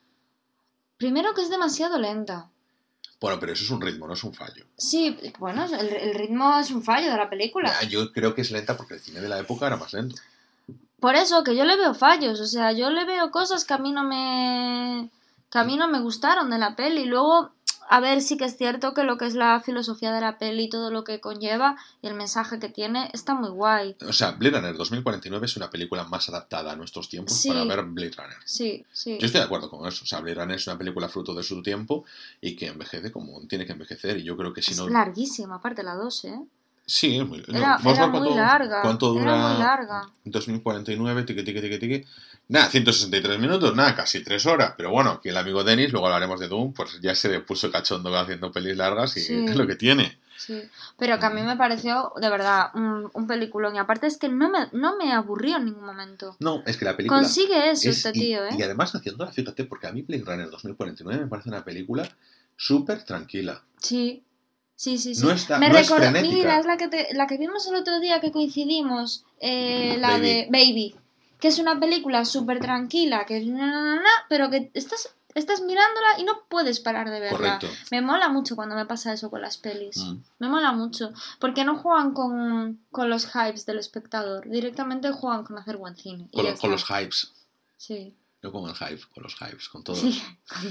Primero 0.98 1.34
que 1.34 1.42
es 1.42 1.50
demasiado 1.50 1.98
lenta. 1.98 2.48
Bueno, 3.20 3.40
pero 3.40 3.54
eso 3.54 3.64
es 3.64 3.72
un 3.72 3.82
ritmo, 3.82 4.06
no 4.06 4.14
es 4.14 4.24
un 4.24 4.36
fallo. 4.36 4.66
Sí, 4.78 5.18
bueno, 5.40 5.66
el, 5.66 6.14
ritmo 6.14 6.60
es 6.60 6.70
un 6.70 6.84
fallo 6.84 7.10
de 7.10 7.18
la 7.18 7.28
película. 7.28 7.74
yo 7.90 8.12
creo 8.12 8.36
que 8.36 8.42
es 8.42 8.52
lenta 8.52 8.78
porque 8.78 8.94
el 8.94 9.00
cine 9.00 9.20
de 9.20 9.30
la 9.30 9.40
época 9.40 9.66
era 9.66 9.78
más 9.78 9.92
lento. 9.94 10.22
Por 11.00 11.16
eso, 11.16 11.44
que 11.44 11.56
yo 11.56 11.66
le 11.66 11.76
veo 11.76 11.96
fallos, 11.96 12.40
o 12.40 12.46
sea, 12.46 12.72
yo 12.72 12.92
le 12.92 13.04
veo 13.04 13.32
cosas 13.32 13.66
que 13.66 13.74
a 13.74 13.80
mí 13.80 13.92
no 13.92 14.04
me 14.04 15.10
que 15.54 15.60
a 15.60 15.64
mí 15.64 15.78
no 15.78 15.88
me 15.88 16.00
gustaron 16.00 16.50
de 16.50 16.58
la 16.58 16.76
peli. 16.76 17.06
Luego, 17.06 17.52
a 17.88 18.00
ver, 18.00 18.24
sí 18.24 18.38
que 18.38 18.46
es 18.46 18.58
cierto 18.58 18.96
que 18.96 19.04
lo 19.04 19.20
que 19.20 19.28
es 19.28 19.36
la 19.36 19.60
filosofía 19.60 20.12
de 20.12 20.20
la 20.20 20.40
peli 20.40 20.64
y 20.64 20.70
todo 20.70 20.90
lo 20.90 21.04
que 21.04 21.20
conlleva 21.20 21.78
y 22.02 22.08
el 22.08 22.16
mensaje 22.16 22.58
que 22.58 22.70
tiene 22.70 23.12
está 23.14 23.36
muy 23.36 23.52
guay. 23.52 23.96
O 24.04 24.14
sea, 24.14 24.32
Blade 24.32 24.58
Runner 24.58 24.76
2049 24.76 25.46
es 25.46 25.56
una 25.56 25.70
película 25.70 26.06
más 26.06 26.28
adaptada 26.28 26.72
a 26.72 26.76
nuestros 26.76 27.08
tiempos 27.08 27.40
para 27.48 27.66
ver 27.66 27.84
Blade 27.84 28.14
Runner. 28.18 28.38
Sí, 28.46 28.84
sí. 28.92 29.20
Yo 29.20 29.28
estoy 29.28 29.42
de 29.42 29.46
acuerdo 29.46 29.70
con 29.70 29.88
eso. 29.88 30.06
O 30.06 30.08
sea, 30.08 30.22
Blade 30.22 30.42
Runner 30.42 30.58
es 30.58 30.66
una 30.66 30.80
película 30.80 31.08
fruto 31.08 31.36
de 31.36 31.44
su 31.44 31.62
tiempo 31.62 32.04
y 32.42 32.56
que 32.56 32.70
envejece 32.70 33.12
como 33.12 33.40
tiene 33.42 33.68
que 33.68 33.74
envejecer. 33.74 34.18
Y 34.18 34.24
yo 34.24 34.36
creo 34.36 34.54
que 34.54 34.64
si 34.64 34.74
no. 34.74 34.88
Es 34.88 34.92
larguísima, 34.92 35.58
aparte 35.58 35.84
la 35.84 35.94
2, 35.94 36.26
¿eh? 36.26 36.40
Sí, 36.86 37.18
es 37.18 37.26
muy, 37.26 37.44
era, 37.48 37.78
muy 38.08 38.36
larga. 38.36 38.82
¿Cuánto 38.82 39.14
dura? 39.14 39.36
Era 39.36 39.48
muy 39.48 39.58
larga. 39.58 40.10
2049, 40.26 41.24
tiqui, 41.24 41.44
tiqui, 41.44 41.62
tiqui, 41.62 41.80
tiqui. 41.80 42.06
Nada, 42.50 42.70
163 42.70 43.40
minutos, 43.40 43.74
nada, 43.74 43.96
casi 43.96 44.22
3 44.22 44.46
horas. 44.48 44.74
Pero 44.76 44.92
bueno, 44.92 45.12
aquí 45.12 45.30
el 45.30 45.38
amigo 45.38 45.64
Denis, 45.64 45.94
luego 45.94 46.08
hablaremos 46.08 46.42
de 46.42 46.50
Doom, 46.50 46.74
pues 46.74 47.00
ya 47.02 47.16
se 47.16 47.40
puso 47.40 47.72
cachondo 47.72 48.16
haciendo 48.18 48.52
pelis 48.52 48.76
largas 48.76 49.16
y 49.16 49.46
es 49.46 49.56
lo 49.56 49.66
que 49.66 49.76
tiene. 49.76 50.20
Sí, 50.36 50.62
pero 50.98 51.20
que 51.20 51.26
a 51.26 51.30
mí 51.30 51.42
me 51.42 51.56
pareció, 51.56 52.12
de 52.20 52.30
verdad, 52.30 52.72
un, 52.74 53.10
un, 53.14 53.28
peliculón. 53.28 53.76
Y 53.76 53.78
aparte 53.78 54.08
es 54.08 54.18
que 54.18 54.28
no 54.28 54.50
me, 54.50 54.68
no 54.74 54.98
me 54.98 55.14
aburrió 55.14 55.56
en 55.56 55.66
ningún 55.66 55.86
momento. 55.86 56.36
No, 56.40 56.64
es 56.66 56.76
que 56.76 56.84
la 56.84 56.98
película... 56.98 57.22
Consigue 57.22 57.72
eso 57.72 57.90
este 57.90 58.12
tío, 58.12 58.46
¿eh? 58.46 58.50
Y 58.58 58.62
además 58.62 58.94
haciéndola, 58.94 59.32
fíjate, 59.32 59.64
porque 59.64 59.88
a 59.88 59.94
mí 59.94 60.02
Blade 60.02 60.24
Runner 60.26 60.50
2049 60.50 61.22
me 61.24 61.28
parece 61.30 61.48
una 61.48 61.64
película 61.64 62.10
súper 62.58 63.04
tranquila. 63.04 63.64
Sí, 63.78 64.24
Sí, 64.76 64.98
sí, 64.98 65.16
sí. 65.16 65.24
No 65.24 65.32
está, 65.32 65.60
Me 65.60 65.70
no 65.70 65.78
es 65.78 65.92
Mira, 66.24 66.60
es 66.60 66.66
la 66.66 66.78
que, 66.78 67.10
la 67.14 67.28
que 67.28 67.38
vimos 67.38 67.68
el 67.68 67.76
otro 67.76 68.00
día 68.00 68.20
que 68.20 68.32
coincidimos, 68.32 69.24
eh, 69.40 69.98
la 70.00 70.20
de 70.20 70.48
Baby, 70.52 70.96
que 71.40 71.48
es 71.48 71.60
una 71.60 71.80
película 71.80 72.26
súper 72.26 72.60
tranquila, 72.60 73.26
que 73.26 73.46
pero 74.30 74.50
que 74.50 74.72
estás, 74.74 75.16
estás 75.36 75.62
mirándola 75.62 76.20
y 76.20 76.24
no 76.24 76.42
puedes 76.50 76.80
parar 76.80 77.10
de 77.10 77.20
verla. 77.20 77.38
Correcto. 77.38 77.68
Me 77.92 78.02
mola 78.02 78.30
mucho 78.30 78.56
cuando 78.56 78.76
me 78.76 78.86
pasa 78.86 79.14
eso 79.14 79.30
con 79.30 79.42
las 79.42 79.58
pelis. 79.58 79.98
Mm. 79.98 80.18
Me 80.40 80.50
mola 80.50 80.72
mucho, 80.72 81.14
porque 81.40 81.64
no 81.64 81.78
juegan 81.78 82.14
con, 82.14 82.80
con, 82.92 83.10
los 83.10 83.28
hypes 83.28 83.66
del 83.66 83.80
espectador, 83.80 84.50
directamente 84.50 85.12
juegan 85.12 85.44
con 85.44 85.58
hacer 85.58 85.78
buen 85.78 85.96
cine. 85.96 86.28
Con, 86.34 86.52
con 86.58 86.72
los 86.72 86.86
hypes. 86.86 87.32
Sí. 87.78 88.16
Yo 88.44 88.52
con 88.52 88.70
el 88.70 88.76
hype, 88.76 89.02
con 89.14 89.24
los 89.24 89.36
hypes, 89.36 89.70
con 89.70 89.86
todos, 89.86 90.04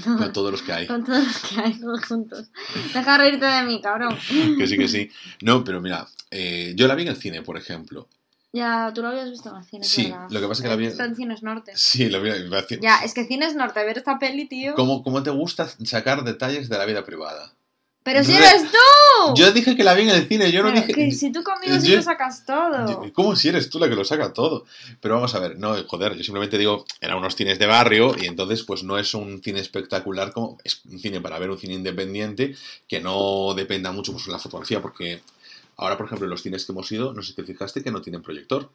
con, 0.03 0.31
todos 0.31 0.51
los 0.51 0.61
que 0.61 0.71
hay. 0.71 0.85
Con 0.85 1.03
todos 1.03 1.25
los 1.25 1.37
que 1.39 1.59
hay, 1.59 1.73
todos 1.79 2.05
juntos. 2.05 2.51
Deja 2.93 3.17
reírte 3.17 3.47
de 3.47 3.63
mí, 3.63 3.81
cabrón. 3.81 4.15
que 4.59 4.67
sí, 4.67 4.77
que 4.77 4.87
sí. 4.87 5.09
No, 5.41 5.63
pero 5.63 5.81
mira, 5.81 6.07
eh, 6.29 6.73
yo 6.75 6.87
la 6.87 6.93
vi 6.93 7.01
en 7.01 7.07
el 7.07 7.15
cine, 7.15 7.41
por 7.41 7.57
ejemplo. 7.57 8.07
Ya, 8.51 8.91
tú 8.93 9.01
lo 9.01 9.07
habías 9.07 9.31
visto 9.31 9.49
en 9.49 9.55
el 9.55 9.63
cine. 9.63 9.83
Sí, 9.83 10.13
lo 10.29 10.39
que 10.39 10.47
pasa 10.47 10.61
es 10.61 10.61
que 10.61 10.67
la 10.67 10.75
vi. 10.75 10.85
En 10.85 11.15
Cines 11.15 11.41
Norte. 11.41 11.71
Sí, 11.75 12.09
la 12.09 12.19
vi 12.19 12.29
en 12.29 12.53
el 12.53 12.65
cine. 12.67 12.81
Ya, 12.83 12.99
es 12.99 13.15
que 13.15 13.25
Cines 13.25 13.55
Norte, 13.55 13.83
ver 13.83 13.97
esta 13.97 14.19
peli, 14.19 14.45
tío. 14.45 14.75
¿Cómo, 14.75 15.01
¿Cómo 15.01 15.23
te 15.23 15.31
gusta 15.31 15.67
sacar 15.83 16.23
detalles 16.23 16.69
de 16.69 16.77
la 16.77 16.85
vida 16.85 17.03
privada? 17.03 17.55
¡Pero 18.03 18.21
si 18.23 18.33
eres 18.33 18.69
tú! 18.69 19.33
Yo 19.35 19.51
dije 19.53 19.77
que 19.77 19.83
la 19.83 19.93
vi 19.93 20.03
en 20.03 20.09
el 20.09 20.27
cine, 20.27 20.51
yo 20.51 20.61
no 20.61 20.71
dije... 20.71 20.93
Que 20.93 21.11
si 21.11 21.31
tú 21.31 21.41
conmigo 21.41 21.79
sí 21.79 21.95
lo 21.95 22.01
sacas 22.01 22.45
todo. 22.45 23.11
¿Cómo 23.13 23.35
si 23.37 23.47
eres 23.47 23.69
tú 23.69 23.79
la 23.79 23.87
que 23.87 23.95
lo 23.95 24.03
saca 24.03 24.33
todo? 24.33 24.65
Pero 24.99 25.15
vamos 25.15 25.33
a 25.35 25.39
ver, 25.39 25.57
no, 25.57 25.75
joder, 25.87 26.15
yo 26.15 26.23
simplemente 26.23 26.57
digo, 26.57 26.85
eran 26.99 27.17
unos 27.17 27.35
cines 27.35 27.59
de 27.59 27.65
barrio 27.65 28.13
y 28.21 28.25
entonces 28.25 28.63
pues 28.63 28.83
no 28.83 28.97
es 28.97 29.13
un 29.13 29.41
cine 29.41 29.61
espectacular 29.61 30.33
como... 30.33 30.57
Es 30.65 30.83
un 30.85 30.99
cine 30.99 31.21
para 31.21 31.39
ver, 31.39 31.49
un 31.49 31.57
cine 31.57 31.75
independiente 31.75 32.55
que 32.89 32.99
no 32.99 33.53
dependa 33.55 33.93
mucho 33.93 34.11
pues, 34.11 34.25
de 34.25 34.33
la 34.33 34.39
fotografía 34.39 34.81
porque 34.81 35.21
ahora, 35.77 35.95
por 35.95 36.07
ejemplo, 36.07 36.25
en 36.25 36.31
los 36.31 36.41
cines 36.41 36.65
que 36.65 36.73
hemos 36.73 36.91
ido, 36.91 37.13
no 37.13 37.21
sé 37.21 37.29
si 37.29 37.35
te 37.35 37.45
fijaste 37.45 37.81
que 37.81 37.91
no 37.91 38.01
tienen 38.01 38.21
proyector. 38.21 38.69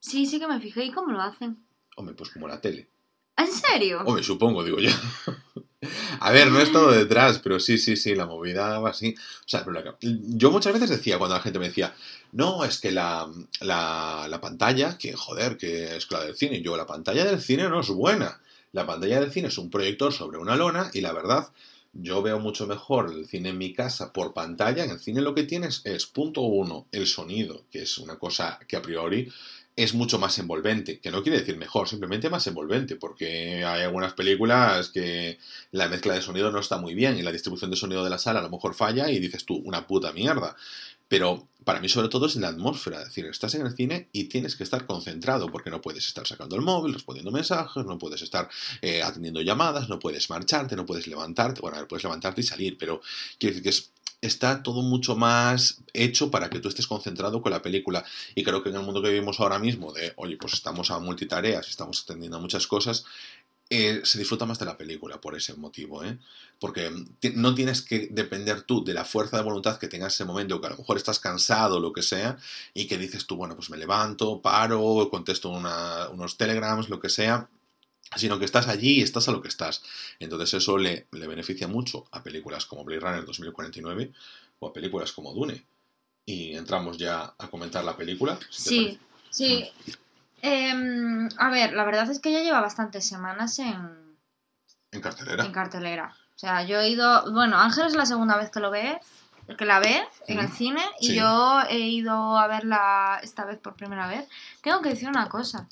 Sí, 0.00 0.26
sí 0.26 0.40
que 0.40 0.48
me 0.48 0.58
fijé. 0.58 0.84
¿Y 0.84 0.90
cómo 0.90 1.12
lo 1.12 1.22
hacen? 1.22 1.64
Hombre, 1.96 2.16
pues 2.16 2.30
como 2.30 2.48
la 2.48 2.60
tele. 2.60 2.88
¿En 3.36 3.46
serio? 3.46 4.02
Hombre, 4.04 4.24
supongo, 4.24 4.64
digo 4.64 4.78
yo. 4.78 4.90
A 6.20 6.30
ver, 6.32 6.50
no 6.50 6.60
es 6.60 6.72
todo 6.72 6.90
detrás, 6.90 7.38
pero 7.38 7.60
sí, 7.60 7.78
sí, 7.78 7.96
sí, 7.96 8.14
la 8.14 8.26
movida 8.26 8.78
va 8.78 8.90
así. 8.90 9.14
O 9.40 9.48
sea, 9.48 9.64
yo 10.00 10.50
muchas 10.50 10.72
veces 10.72 10.90
decía, 10.90 11.18
cuando 11.18 11.36
la 11.36 11.42
gente 11.42 11.58
me 11.58 11.68
decía, 11.68 11.94
no, 12.32 12.64
es 12.64 12.78
que 12.80 12.90
la, 12.90 13.28
la, 13.60 14.38
pantalla, 14.40 14.98
que 14.98 15.12
joder, 15.14 15.56
que 15.56 15.96
es 15.96 16.10
la 16.10 16.24
del 16.24 16.34
cine, 16.34 16.62
yo, 16.62 16.76
la 16.76 16.86
pantalla 16.86 17.24
del 17.24 17.40
cine 17.40 17.68
no 17.68 17.80
es 17.80 17.88
buena. 17.88 18.40
La 18.72 18.86
pantalla 18.86 19.20
del 19.20 19.32
cine 19.32 19.48
es 19.48 19.58
un 19.58 19.70
proyector 19.70 20.12
sobre 20.12 20.38
una 20.38 20.56
lona 20.56 20.90
y 20.92 21.00
la 21.00 21.12
verdad, 21.12 21.48
yo 21.92 22.22
veo 22.22 22.40
mucho 22.40 22.66
mejor 22.66 23.12
el 23.12 23.26
cine 23.26 23.50
en 23.50 23.58
mi 23.58 23.72
casa 23.72 24.12
por 24.12 24.34
pantalla. 24.34 24.84
En 24.84 24.90
el 24.90 24.98
cine 24.98 25.20
lo 25.20 25.34
que 25.34 25.44
tienes 25.44 25.82
es, 25.84 26.06
punto 26.06 26.40
uno, 26.40 26.86
el 26.90 27.06
sonido, 27.06 27.64
que 27.70 27.82
es 27.82 27.98
una 27.98 28.18
cosa 28.18 28.58
que 28.66 28.76
a 28.76 28.82
priori 28.82 29.30
es 29.76 29.94
mucho 29.94 30.18
más 30.18 30.38
envolvente, 30.38 31.00
que 31.00 31.10
no 31.10 31.22
quiere 31.22 31.38
decir 31.38 31.56
mejor, 31.56 31.88
simplemente 31.88 32.30
más 32.30 32.46
envolvente, 32.46 32.94
porque 32.96 33.64
hay 33.64 33.82
algunas 33.82 34.12
películas 34.12 34.88
que 34.88 35.38
la 35.72 35.88
mezcla 35.88 36.14
de 36.14 36.22
sonido 36.22 36.52
no 36.52 36.60
está 36.60 36.78
muy 36.78 36.94
bien 36.94 37.18
y 37.18 37.22
la 37.22 37.32
distribución 37.32 37.70
de 37.70 37.76
sonido 37.76 38.04
de 38.04 38.10
la 38.10 38.18
sala 38.18 38.38
a 38.38 38.42
lo 38.42 38.50
mejor 38.50 38.74
falla 38.74 39.10
y 39.10 39.18
dices 39.18 39.44
tú, 39.44 39.56
una 39.64 39.86
puta 39.86 40.12
mierda. 40.12 40.56
Pero 41.08 41.48
para 41.64 41.80
mí 41.80 41.88
sobre 41.88 42.08
todo 42.08 42.26
es 42.26 42.36
la 42.36 42.48
atmósfera, 42.48 43.00
es 43.00 43.06
decir, 43.06 43.26
estás 43.26 43.54
en 43.54 43.66
el 43.66 43.74
cine 43.74 44.08
y 44.12 44.24
tienes 44.24 44.54
que 44.56 44.62
estar 44.62 44.86
concentrado 44.86 45.50
porque 45.50 45.70
no 45.70 45.80
puedes 45.80 46.06
estar 46.06 46.26
sacando 46.26 46.56
el 46.56 46.62
móvil, 46.62 46.94
respondiendo 46.94 47.32
mensajes, 47.32 47.84
no 47.84 47.98
puedes 47.98 48.22
estar 48.22 48.48
eh, 48.80 49.02
atendiendo 49.02 49.40
llamadas, 49.42 49.88
no 49.88 49.98
puedes 49.98 50.30
marcharte, 50.30 50.76
no 50.76 50.86
puedes 50.86 51.06
levantarte, 51.06 51.60
bueno, 51.60 51.86
puedes 51.88 52.04
levantarte 52.04 52.42
y 52.42 52.44
salir, 52.44 52.78
pero 52.78 53.00
quiero 53.38 53.54
decir 53.54 53.62
que 53.62 53.70
es 53.70 53.90
está 54.26 54.62
todo 54.62 54.82
mucho 54.82 55.16
más 55.16 55.82
hecho 55.92 56.30
para 56.30 56.50
que 56.50 56.60
tú 56.60 56.68
estés 56.68 56.86
concentrado 56.86 57.42
con 57.42 57.52
la 57.52 57.62
película. 57.62 58.04
Y 58.34 58.42
creo 58.42 58.62
que 58.62 58.70
en 58.70 58.76
el 58.76 58.82
mundo 58.82 59.02
que 59.02 59.10
vivimos 59.10 59.40
ahora 59.40 59.58
mismo, 59.58 59.92
de, 59.92 60.12
oye, 60.16 60.36
pues 60.36 60.54
estamos 60.54 60.90
a 60.90 60.98
multitareas, 60.98 61.68
estamos 61.68 62.02
atendiendo 62.02 62.38
a 62.38 62.40
muchas 62.40 62.66
cosas, 62.66 63.04
eh, 63.70 64.02
se 64.04 64.18
disfruta 64.18 64.44
más 64.44 64.58
de 64.58 64.66
la 64.66 64.76
película 64.76 65.20
por 65.20 65.34
ese 65.34 65.54
motivo, 65.54 66.04
¿eh? 66.04 66.18
Porque 66.60 66.90
no 67.34 67.54
tienes 67.54 67.82
que 67.82 68.08
depender 68.10 68.62
tú 68.62 68.84
de 68.84 68.94
la 68.94 69.04
fuerza 69.04 69.38
de 69.38 69.42
voluntad 69.42 69.78
que 69.78 69.88
tengas 69.88 70.12
en 70.12 70.16
ese 70.16 70.24
momento, 70.26 70.60
que 70.60 70.66
a 70.66 70.70
lo 70.70 70.76
mejor 70.76 70.96
estás 70.96 71.18
cansado 71.18 71.76
o 71.76 71.80
lo 71.80 71.92
que 71.92 72.02
sea, 72.02 72.36
y 72.74 72.86
que 72.86 72.98
dices 72.98 73.26
tú, 73.26 73.36
bueno, 73.36 73.56
pues 73.56 73.70
me 73.70 73.78
levanto, 73.78 74.40
paro, 74.42 75.08
contesto 75.10 75.50
unos 75.50 76.36
telegrams, 76.36 76.88
lo 76.88 77.00
que 77.00 77.08
sea, 77.08 77.48
sino 78.16 78.38
que 78.38 78.44
estás 78.44 78.68
allí 78.68 78.98
y 78.98 79.02
estás 79.02 79.28
a 79.28 79.32
lo 79.32 79.42
que 79.42 79.48
estás. 79.48 79.82
Entonces 80.18 80.54
eso 80.54 80.78
le, 80.78 81.06
beneficia 81.10 81.68
mucho 81.68 82.06
a 82.12 82.22
películas 82.22 82.66
como 82.66 82.84
Blade 82.84 83.00
Runner 83.00 83.24
2049 83.24 84.12
o 84.60 84.68
a 84.68 84.72
películas 84.72 85.12
como 85.12 85.32
Dune. 85.32 85.64
Y 86.26 86.56
entramos 86.56 86.96
ya 86.96 87.34
a 87.38 87.48
comentar 87.48 87.84
la 87.84 87.96
película. 87.96 88.38
sí, 88.50 88.98
sí. 89.30 89.70
Em, 90.40 91.28
a 91.38 91.48
ver, 91.48 91.72
la 91.72 91.84
verdad 91.84 92.10
es 92.10 92.20
que 92.20 92.30
ya 92.30 92.42
lleva 92.42 92.60
bastantes 92.60 93.08
semanas 93.08 93.58
en... 93.58 94.18
En 94.92 95.00
cartelera. 95.00 95.44
En 95.44 95.52
cartelera. 95.52 96.14
O 96.36 96.38
sea, 96.38 96.64
yo 96.64 96.80
he 96.80 96.90
ido... 96.90 97.32
Bueno, 97.32 97.58
Ángel 97.58 97.86
es 97.86 97.94
la 97.94 98.04
segunda 98.04 98.36
vez 98.36 98.50
que 98.50 98.60
lo 98.60 98.70
ve, 98.70 99.00
que 99.56 99.64
la 99.64 99.80
ve 99.80 100.02
en 100.26 100.38
el 100.38 100.48
cine 100.50 100.82
y 101.00 101.14
yo 101.14 101.62
he 101.70 101.78
ido 101.78 102.36
a 102.36 102.46
verla 102.46 103.20
esta 103.22 103.46
vez 103.46 103.58
por 103.58 103.74
primera 103.74 104.06
vez. 104.06 104.28
Tengo 104.62 104.82
que 104.82 104.90
decir 104.90 105.08
una 105.08 105.30
cosa 105.30 105.66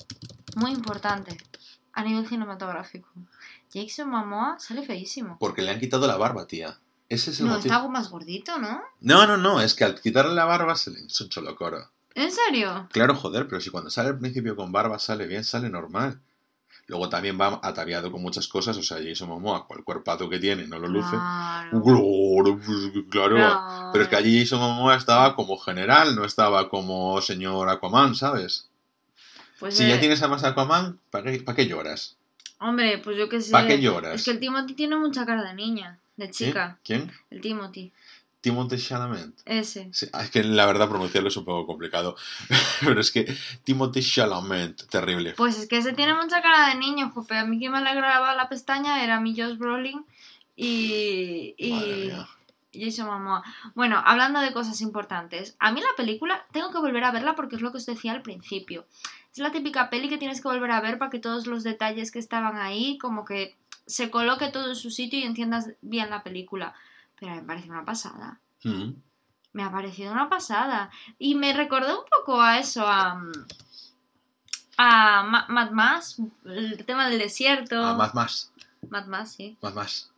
muy 0.55 0.71
importante 0.71 1.37
a 1.93 2.03
nivel 2.03 2.27
cinematográfico. 2.27 3.07
Jason 3.71 4.09
Momoa 4.09 4.57
sale 4.59 4.83
feísimo. 4.83 5.37
Porque 5.39 5.61
le 5.61 5.71
han 5.71 5.79
quitado 5.79 6.07
la 6.07 6.17
barba, 6.17 6.47
tía. 6.47 6.77
Ese 7.09 7.31
es 7.31 7.39
el 7.39 7.47
no, 7.47 7.57
está 7.57 7.75
algo 7.75 7.89
más 7.89 8.09
gordito, 8.09 8.57
¿no? 8.57 8.81
No, 9.01 9.27
no, 9.27 9.37
no, 9.37 9.61
es 9.61 9.75
que 9.75 9.83
al 9.83 9.99
quitarle 9.99 10.33
la 10.33 10.45
barba 10.45 10.75
se 10.75 10.91
le 10.91 10.99
hincha 10.99 11.23
un 11.23 11.55
coro. 11.55 11.89
¿En 12.15 12.31
serio? 12.31 12.87
Claro, 12.91 13.15
joder, 13.15 13.47
pero 13.47 13.61
si 13.61 13.69
cuando 13.69 13.89
sale 13.89 14.09
al 14.09 14.19
principio 14.19 14.55
con 14.55 14.71
barba 14.71 14.99
sale 14.99 15.27
bien, 15.27 15.43
sale 15.43 15.69
normal. 15.69 16.19
Luego 16.87 17.07
también 17.09 17.39
va 17.39 17.59
ataviado 17.63 18.11
con 18.11 18.21
muchas 18.21 18.47
cosas, 18.47 18.75
o 18.77 18.83
sea, 18.83 18.97
Jason 19.01 19.29
Momoa, 19.29 19.65
el 19.69 19.83
cuerpazo 19.83 20.29
que 20.29 20.39
tiene, 20.39 20.67
no 20.67 20.79
lo 20.79 20.87
luce. 20.87 21.11
Claro, 21.11 21.81
pues, 21.81 23.05
claro. 23.09 23.91
Pero 23.93 24.03
es 24.03 24.09
que 24.09 24.15
allí 24.15 24.39
Jason 24.39 24.59
Momoa 24.59 24.95
estaba 24.95 25.35
como 25.35 25.57
general, 25.57 26.15
no 26.15 26.25
estaba 26.25 26.69
como 26.69 27.21
señor 27.21 27.69
Aquaman, 27.69 28.15
¿sabes? 28.15 28.69
Pues 29.59 29.77
si 29.77 29.87
ya 29.87 29.99
tienes 29.99 30.21
a 30.21 30.27
más 30.27 30.43
Aquaman, 30.43 30.99
¿para 31.09 31.31
qué, 31.31 31.39
¿para 31.39 31.55
qué 31.55 31.67
lloras? 31.67 32.17
Hombre, 32.59 32.97
pues 32.97 33.17
yo 33.17 33.29
qué 33.29 33.41
sé. 33.41 33.51
¿Para 33.51 33.67
qué 33.67 33.81
lloras? 33.81 34.15
Es 34.15 34.23
que 34.23 34.31
el 34.31 34.39
Timothy 34.39 34.73
tiene 34.73 34.95
mucha 34.95 35.25
cara 35.25 35.43
de 35.43 35.53
niña, 35.53 35.99
de 36.17 36.31
chica. 36.31 36.79
¿Quién? 36.83 37.11
El 37.29 37.41
Timothy. 37.41 37.91
Timothy 38.43 38.77
Chalamet. 38.77 39.31
Ese. 39.45 39.89
es 39.89 40.29
que 40.29 40.43
la 40.43 40.65
verdad 40.65 40.89
pronunciarlo 40.89 41.29
es 41.29 41.37
un 41.37 41.45
poco 41.45 41.65
complicado. 41.65 42.17
Pero 42.81 42.99
es 42.99 43.09
que 43.09 43.33
Timothy 43.63 44.01
Chalamet, 44.01 44.85
terrible. 44.89 45.33
Pues 45.37 45.57
es 45.57 45.67
que 45.67 45.77
ese 45.77 45.93
tiene 45.93 46.13
mucha 46.13 46.41
cara 46.41 46.67
de 46.67 46.75
niño, 46.75 47.09
jope. 47.15 47.37
A 47.37 47.45
mí 47.45 47.57
que 47.57 47.69
me 47.69 47.77
alegraba 47.77 48.35
la 48.35 48.49
pestaña 48.49 49.01
era 49.01 49.21
mi 49.21 49.33
Josh 49.33 49.57
Brolin 49.57 50.05
y. 50.57 51.55
y... 51.57 52.11
Jason 52.73 53.07
Momoa. 53.07 53.43
Bueno, 53.75 54.01
hablando 54.03 54.39
de 54.39 54.53
cosas 54.53 54.81
importantes, 54.81 55.55
a 55.59 55.71
mí 55.71 55.81
la 55.81 55.95
película 55.95 56.45
tengo 56.51 56.71
que 56.71 56.79
volver 56.79 57.03
a 57.03 57.11
verla 57.11 57.35
porque 57.35 57.55
es 57.55 57.61
lo 57.61 57.71
que 57.71 57.77
os 57.77 57.85
decía 57.85 58.11
al 58.11 58.21
principio. 58.21 58.85
Es 59.31 59.39
la 59.39 59.51
típica 59.51 59.89
peli 59.89 60.09
que 60.09 60.17
tienes 60.17 60.41
que 60.41 60.47
volver 60.47 60.71
a 60.71 60.81
ver 60.81 60.97
para 60.97 61.09
que 61.09 61.19
todos 61.19 61.47
los 61.47 61.63
detalles 61.63 62.11
que 62.11 62.19
estaban 62.19 62.57
ahí, 62.57 62.97
como 62.97 63.25
que 63.25 63.55
se 63.85 64.09
coloque 64.09 64.49
todo 64.49 64.69
en 64.69 64.75
su 64.75 64.91
sitio 64.91 65.19
y 65.19 65.23
entiendas 65.23 65.71
bien 65.81 66.09
la 66.09 66.23
película. 66.23 66.73
Pero 67.19 67.35
me 67.35 67.41
parece 67.41 67.69
una 67.69 67.85
pasada. 67.85 68.39
Mm. 68.63 68.91
Me 69.53 69.63
ha 69.63 69.71
parecido 69.71 70.11
una 70.11 70.29
pasada. 70.29 70.91
Y 71.19 71.35
me 71.35 71.53
recordó 71.53 71.99
un 71.99 72.05
poco 72.09 72.41
a 72.41 72.59
eso, 72.59 72.87
a. 72.87 73.21
a 74.77 75.45
Mad 75.49 75.71
Max, 75.71 76.17
el 76.45 76.85
tema 76.85 77.09
del 77.09 77.19
desierto. 77.19 77.83
A 77.83 77.95
Mad 77.95 78.13
Max. 78.13 78.51
Mad 78.89 79.05
Max, 79.07 79.31
sí. 79.31 79.57
Mad 79.61 79.73
Max. 79.73 80.12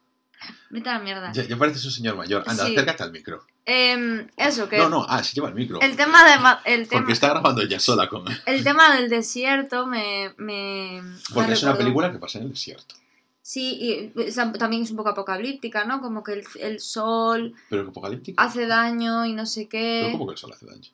Vete 0.70 0.90
a 0.90 0.94
la 0.94 1.00
mierda. 1.00 1.32
Ya, 1.32 1.44
ya 1.44 1.58
pareces 1.58 1.86
un 1.86 1.92
señor 1.92 2.16
mayor. 2.16 2.44
Anda, 2.48 2.66
acércate 2.66 3.04
al 3.04 3.12
micro. 3.12 3.46
Em, 3.66 4.28
eso, 4.38 4.70
que... 4.70 4.78
No, 4.78 4.90
no, 4.90 5.06
ah, 5.08 5.24
se 5.24 5.34
lleva 5.34 5.50
el 5.50 5.56
micro. 5.56 5.82
El 5.82 5.96
tema 5.96 6.24
de... 6.24 6.74
El 6.74 6.88
Porque 6.88 7.14
está 7.14 7.30
grabando 7.30 7.62
ella 7.62 7.80
sola 7.80 8.08
con... 8.08 8.26
El 8.46 8.64
tema 8.64 8.96
del 8.96 9.10
desierto 9.10 9.88
me... 9.88 10.34
me 10.38 11.02
Porque 11.34 11.54
es 11.54 11.64
una 11.64 11.78
película 11.78 12.12
que 12.12 12.20
pasa 12.20 12.38
en 12.38 12.46
el 12.46 12.52
desierto. 12.52 12.96
Sí, 13.42 14.12
y 14.16 14.32
también 14.58 14.84
es 14.84 14.92
un 14.92 14.98
poco 14.98 15.10
apocalíptica, 15.10 15.86
¿no? 15.86 16.02
Como 16.02 16.24
que 16.24 16.34
el, 16.34 16.44
el 16.60 16.80
sol... 16.80 17.54
¿Pero 17.70 17.90
apocalíptica? 17.90 18.42
Hace 18.42 18.66
daño 18.66 19.26
y 19.26 19.34
no 19.34 19.46
sé 19.46 19.68
qué... 19.68 20.02
¿Pero 20.04 20.14
cómo 20.14 20.28
que 20.28 20.34
el 20.34 20.38
sol 20.38 20.52
hace 20.52 20.66
daño? 20.66 20.90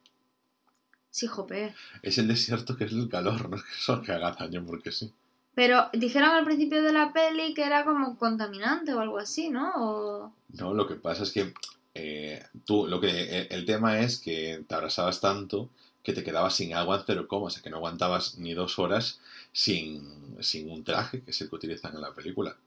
Sí, 1.10 1.28
jope. 1.28 1.76
Es 2.02 2.18
el 2.18 2.28
desierto 2.28 2.78
que 2.78 2.86
es 2.86 2.94
el 2.94 3.10
calor, 3.10 3.50
no 3.50 3.56
es 3.58 3.64
que 3.64 3.72
el 3.72 3.80
sol 3.80 4.02
que 4.02 4.12
haga 4.14 4.32
daño 4.32 4.66
porque 4.66 4.92
sí. 4.92 5.14
Pero 5.54 5.90
dijeron 5.94 6.30
al 6.30 6.46
principio 6.46 6.82
de 6.82 6.94
la 6.94 7.12
peli 7.12 7.54
que 7.54 7.64
era 7.64 7.84
como 7.84 8.18
contaminante 8.18 8.94
o 8.94 9.00
algo 9.00 9.20
así, 9.20 9.50
¿no? 9.50 10.34
No, 10.50 10.74
lo 10.74 10.88
que 10.88 10.96
pasa 10.96 11.24
es 11.24 11.32
que 11.32 11.54
eh, 11.94 12.44
tú, 12.66 12.88
lo 12.88 13.02
que, 13.02 13.10
eh, 13.10 13.48
el 13.52 13.66
tema 13.66 14.00
es 14.00 14.18
que 14.18 14.64
te 14.68 14.76
abrazabas 14.76 15.20
tanto 15.20 15.70
que 16.04 16.14
te 16.14 16.24
quedabas 16.24 16.56
sin 16.56 16.74
agua 16.74 16.98
en 16.98 17.04
cero 17.06 17.28
coma, 17.28 17.48
o 17.48 17.50
sea 17.50 17.62
que 17.62 17.70
no 17.70 17.78
aguantabas 17.78 18.38
ni 18.38 18.54
dos 18.54 18.80
horas 18.80 19.20
sin, 19.52 20.38
sin 20.40 20.72
un 20.72 20.84
traje, 20.84 21.22
que 21.22 21.32
es 21.32 21.42
el 21.42 21.50
que 21.50 21.56
utilizan 21.56 21.94
en 21.94 22.02
la 22.02 22.14
película 22.14 22.58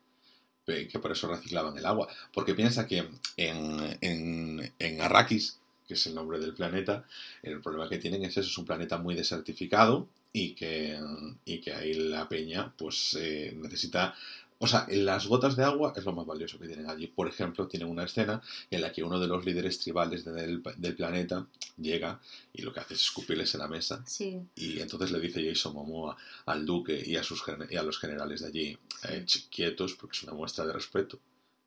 que 0.65 0.99
por 0.99 1.13
eso 1.13 1.29
reciclaban 1.29 1.77
el 1.77 1.87
agua. 1.87 2.09
Porque 2.33 2.55
piensa 2.55 2.87
que 2.87 3.09
en, 3.37 3.99
en, 4.01 4.73
en, 4.79 5.01
Arrakis, 5.01 5.59
que 5.87 5.95
es 5.95 6.07
el 6.07 6.15
nombre 6.15 6.39
del 6.39 6.55
planeta, 6.55 7.05
el 7.43 7.61
problema 7.61 7.89
que 7.89 7.99
tienen 7.99 8.25
es 8.25 8.37
eso, 8.37 8.49
es 8.49 8.59
un 8.59 8.65
planeta 8.65 8.99
muy 8.99 9.15
desertificado 9.15 10.09
y 10.37 10.55
que, 10.57 10.99
y 11.45 11.61
que 11.61 11.73
ahí 11.73 11.95
la 11.95 12.29
peña 12.29 12.75
pues 12.77 13.17
eh, 13.19 13.55
necesita 13.57 14.15
O 14.59 14.67
sea, 14.67 14.85
las 14.91 15.27
gotas 15.29 15.55
de 15.57 15.63
agua 15.63 15.93
es 15.97 16.05
lo 16.05 16.13
más 16.13 16.27
valioso 16.27 16.59
que 16.59 16.67
tienen 16.67 16.91
allí. 16.91 17.07
Por 17.07 17.29
ejemplo, 17.29 17.69
tienen 17.69 17.89
una 17.89 18.05
escena 18.05 18.43
en 18.71 18.81
la 18.81 18.93
que 18.93 19.05
uno 19.05 19.21
de 19.21 19.29
los 19.29 19.45
líderes 19.45 19.79
tribales 19.79 20.25
del, 20.25 20.61
planeta 20.97 21.47
llega 21.77 22.21
y 22.53 22.63
lo 22.63 22.73
que 22.73 22.81
hace 22.81 22.95
es 22.95 23.03
escupirles 23.03 23.55
en 23.55 23.61
la 23.61 23.69
mesa. 23.69 24.03
Sí. 24.07 24.41
Y 24.57 24.81
entonces 24.81 25.13
le 25.13 25.21
dice 25.21 25.47
Jason 25.47 25.75
Momoa 25.75 26.17
al 26.47 26.67
duque 26.67 27.01
y 27.05 27.17
a, 27.17 27.23
sus, 27.23 27.43
y 27.71 27.77
a 27.77 27.83
los 27.85 27.99
generales 27.99 28.41
de 28.41 28.49
allí, 28.49 28.79
eh, 29.09 29.25
quietos, 29.51 29.95
porque 29.95 30.17
es 30.17 30.23
una 30.25 30.35
muestra 30.35 30.67
de 30.67 30.73
respeto 30.73 31.21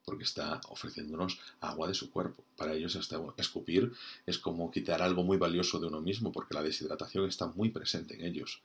porque 0.07 0.23
está 0.23 0.61
ofreciéndonos 0.69 1.37
agua 1.59 1.89
de 1.89 1.93
su 1.93 2.09
cuerpo. 2.09 2.41
Para 2.55 2.73
ellos 2.73 2.95
hasta 2.95 3.19
escupir 3.35 3.91
es 4.25 4.37
como 4.37 4.71
quitar 4.71 5.01
algo 5.01 5.21
muy 5.21 5.35
valioso 5.35 5.81
de 5.81 5.87
uno 5.87 5.99
mismo, 5.99 6.31
porque 6.31 6.53
la 6.53 6.63
deshidratación 6.63 7.27
está 7.27 7.47
muy 7.47 7.71
presente 7.71 8.15
en 8.15 8.23
ellos. 8.23 8.61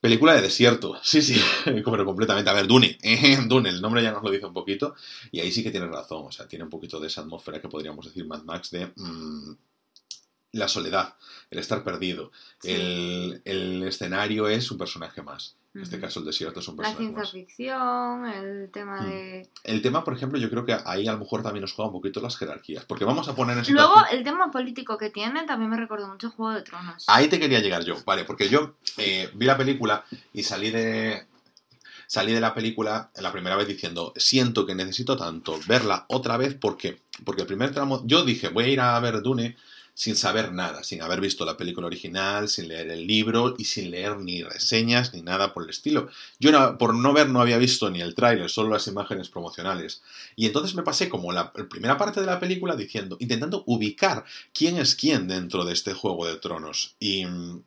Película 0.00 0.34
de 0.34 0.42
desierto, 0.42 0.96
sí, 1.02 1.22
sí, 1.22 1.40
pero 1.64 2.04
completamente. 2.04 2.48
A 2.48 2.52
ver, 2.52 2.68
Dune, 2.68 2.96
Dune, 3.48 3.68
el 3.68 3.82
nombre 3.82 4.00
ya 4.00 4.12
nos 4.12 4.22
lo 4.22 4.30
dice 4.30 4.46
un 4.46 4.54
poquito, 4.54 4.94
y 5.32 5.40
ahí 5.40 5.50
sí 5.50 5.64
que 5.64 5.72
tiene 5.72 5.88
razón, 5.88 6.26
o 6.26 6.30
sea, 6.30 6.46
tiene 6.46 6.64
un 6.64 6.70
poquito 6.70 7.00
de 7.00 7.08
esa 7.08 7.22
atmósfera 7.22 7.60
que 7.60 7.68
podríamos 7.68 8.06
decir 8.06 8.24
Mad 8.24 8.44
Max 8.44 8.70
de 8.70 8.92
mm, 8.94 9.56
la 10.52 10.68
soledad, 10.68 11.16
el 11.50 11.58
estar 11.58 11.82
perdido. 11.82 12.30
El, 12.62 13.42
el 13.44 13.82
escenario 13.82 14.46
es 14.46 14.70
un 14.70 14.78
personaje 14.78 15.20
más. 15.20 15.56
En 15.74 15.82
este 15.82 15.98
caso, 15.98 16.20
el 16.20 16.26
desierto 16.26 16.60
es 16.60 16.68
un 16.68 16.76
personaje. 16.76 17.02
La 17.02 17.12
ciencia 17.12 17.32
ficción, 17.32 18.26
el 18.26 18.70
tema 18.70 19.00
hmm. 19.00 19.04
de. 19.06 19.48
El 19.64 19.80
tema, 19.80 20.04
por 20.04 20.14
ejemplo, 20.14 20.38
yo 20.38 20.50
creo 20.50 20.66
que 20.66 20.76
ahí 20.84 21.08
a 21.08 21.12
lo 21.12 21.18
mejor 21.18 21.42
también 21.42 21.62
nos 21.62 21.72
juega 21.72 21.88
un 21.88 21.94
poquito 21.94 22.20
las 22.20 22.36
jerarquías. 22.36 22.84
Porque 22.84 23.06
vamos 23.06 23.26
a 23.28 23.34
poner 23.34 23.56
en 23.56 23.74
Luego, 23.74 23.94
el 24.10 24.22
tema 24.22 24.50
político 24.50 24.98
que 24.98 25.08
tiene 25.08 25.44
también 25.44 25.70
me 25.70 25.78
recordó 25.78 26.08
mucho 26.08 26.30
Juego 26.30 26.52
de 26.52 26.62
Tronos. 26.62 27.04
Ahí 27.08 27.28
te 27.28 27.40
quería 27.40 27.60
llegar 27.60 27.84
yo, 27.84 27.96
vale, 28.04 28.24
porque 28.24 28.50
yo 28.50 28.74
eh, 28.98 29.30
vi 29.34 29.46
la 29.46 29.56
película 29.56 30.04
y 30.32 30.42
salí 30.42 30.70
de. 30.70 31.26
Salí 32.06 32.34
de 32.34 32.40
la 32.40 32.52
película 32.52 33.10
la 33.16 33.32
primera 33.32 33.56
vez 33.56 33.66
diciendo, 33.66 34.12
siento 34.16 34.66
que 34.66 34.74
necesito 34.74 35.16
tanto 35.16 35.58
verla 35.66 36.04
otra 36.08 36.36
vez. 36.36 36.52
¿Por 36.52 36.76
qué? 36.76 37.00
Porque 37.24 37.40
el 37.40 37.46
primer 37.46 37.72
tramo. 37.72 38.02
Yo 38.04 38.26
dije, 38.26 38.48
voy 38.48 38.64
a 38.64 38.68
ir 38.68 38.80
a 38.80 39.00
ver 39.00 39.22
Dune 39.22 39.56
sin 39.94 40.16
saber 40.16 40.52
nada, 40.52 40.82
sin 40.84 41.02
haber 41.02 41.20
visto 41.20 41.44
la 41.44 41.56
película 41.56 41.86
original, 41.86 42.48
sin 42.48 42.68
leer 42.68 42.90
el 42.90 43.06
libro 43.06 43.54
y 43.58 43.64
sin 43.64 43.90
leer 43.90 44.18
ni 44.18 44.42
reseñas 44.42 45.12
ni 45.12 45.22
nada 45.22 45.52
por 45.52 45.64
el 45.64 45.70
estilo. 45.70 46.08
Yo 46.38 46.78
por 46.78 46.94
no 46.94 47.12
ver 47.12 47.28
no 47.28 47.40
había 47.40 47.58
visto 47.58 47.90
ni 47.90 48.00
el 48.00 48.14
tráiler, 48.14 48.50
solo 48.50 48.70
las 48.70 48.86
imágenes 48.86 49.28
promocionales. 49.28 50.02
Y 50.34 50.46
entonces 50.46 50.74
me 50.74 50.82
pasé 50.82 51.08
como 51.08 51.32
la 51.32 51.52
primera 51.52 51.98
parte 51.98 52.20
de 52.20 52.26
la 52.26 52.40
película 52.40 52.74
diciendo, 52.74 53.16
intentando 53.20 53.64
ubicar 53.66 54.24
quién 54.54 54.78
es 54.78 54.94
quién 54.94 55.28
dentro 55.28 55.64
de 55.64 55.74
este 55.74 55.92
Juego 55.92 56.26
de 56.26 56.36
Tronos. 56.36 56.96
Y 56.98 57.26
mm, 57.26 57.62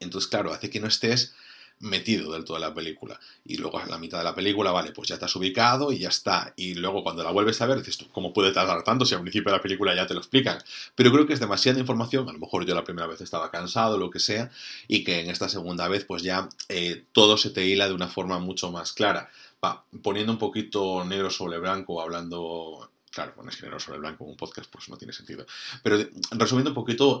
entonces, 0.00 0.28
claro, 0.28 0.52
hace 0.52 0.70
que 0.70 0.80
no 0.80 0.88
estés 0.88 1.34
metido 1.80 2.32
del 2.32 2.44
todo 2.44 2.56
en 2.56 2.62
la 2.62 2.74
película. 2.74 3.18
Y 3.44 3.56
luego 3.56 3.78
a 3.78 3.86
la 3.86 3.98
mitad 3.98 4.18
de 4.18 4.24
la 4.24 4.34
película, 4.34 4.70
vale, 4.72 4.92
pues 4.92 5.08
ya 5.08 5.16
has 5.16 5.36
ubicado 5.36 5.92
y 5.92 5.98
ya 5.98 6.08
está. 6.08 6.52
Y 6.56 6.74
luego 6.74 7.02
cuando 7.02 7.22
la 7.22 7.30
vuelves 7.30 7.60
a 7.60 7.66
ver, 7.66 7.78
dices 7.78 7.98
tú, 7.98 8.08
¿cómo 8.10 8.32
puede 8.32 8.52
tardar 8.52 8.82
tanto 8.84 9.04
si 9.04 9.14
al 9.14 9.20
principio 9.22 9.50
de 9.50 9.58
la 9.58 9.62
película 9.62 9.94
ya 9.94 10.06
te 10.06 10.14
lo 10.14 10.20
explican? 10.20 10.58
Pero 10.94 11.12
creo 11.12 11.26
que 11.26 11.34
es 11.34 11.40
demasiada 11.40 11.78
información, 11.78 12.28
a 12.28 12.32
lo 12.32 12.38
mejor 12.38 12.66
yo 12.66 12.74
la 12.74 12.84
primera 12.84 13.06
vez 13.06 13.20
estaba 13.20 13.50
cansado, 13.50 13.98
lo 13.98 14.10
que 14.10 14.20
sea, 14.20 14.50
y 14.88 15.04
que 15.04 15.20
en 15.20 15.30
esta 15.30 15.48
segunda 15.48 15.88
vez 15.88 16.04
pues 16.04 16.22
ya 16.22 16.48
eh, 16.68 17.04
todo 17.12 17.36
se 17.36 17.50
te 17.50 17.66
hila 17.66 17.88
de 17.88 17.94
una 17.94 18.08
forma 18.08 18.38
mucho 18.38 18.70
más 18.70 18.92
clara. 18.92 19.30
Va, 19.64 19.84
poniendo 20.02 20.32
un 20.32 20.38
poquito 20.38 21.04
negro 21.04 21.30
sobre 21.30 21.58
blanco, 21.58 22.00
hablando 22.02 22.90
claro, 23.14 23.34
pones 23.34 23.62
negro 23.62 23.78
sobre 23.78 23.98
blanco 23.98 24.24
un 24.24 24.36
podcast, 24.36 24.70
pues 24.70 24.88
no 24.88 24.96
tiene 24.96 25.12
sentido. 25.12 25.46
Pero 25.82 25.98
resumiendo 26.32 26.70
un 26.70 26.74
poquito 26.74 27.20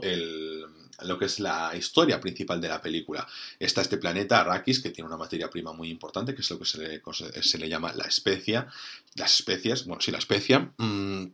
lo 1.02 1.18
que 1.18 1.24
es 1.24 1.40
la 1.40 1.74
historia 1.76 2.20
principal 2.20 2.60
de 2.60 2.68
la 2.68 2.80
película. 2.80 3.26
Está 3.58 3.82
este 3.82 3.98
planeta, 3.98 4.40
Arrakis, 4.40 4.80
que 4.80 4.90
tiene 4.90 5.08
una 5.08 5.16
materia 5.16 5.50
prima 5.50 5.72
muy 5.72 5.90
importante, 5.90 6.34
que 6.34 6.42
es 6.42 6.50
lo 6.50 6.58
que 6.58 6.64
se 6.64 6.78
le, 6.78 7.02
se 7.42 7.58
le 7.58 7.68
llama 7.68 7.92
la 7.94 8.04
especia. 8.04 8.66
Las 9.14 9.34
especias, 9.34 9.86
bueno, 9.86 10.00
sí, 10.00 10.10
la 10.10 10.18
especia, 10.18 10.72
mm, 10.76 11.24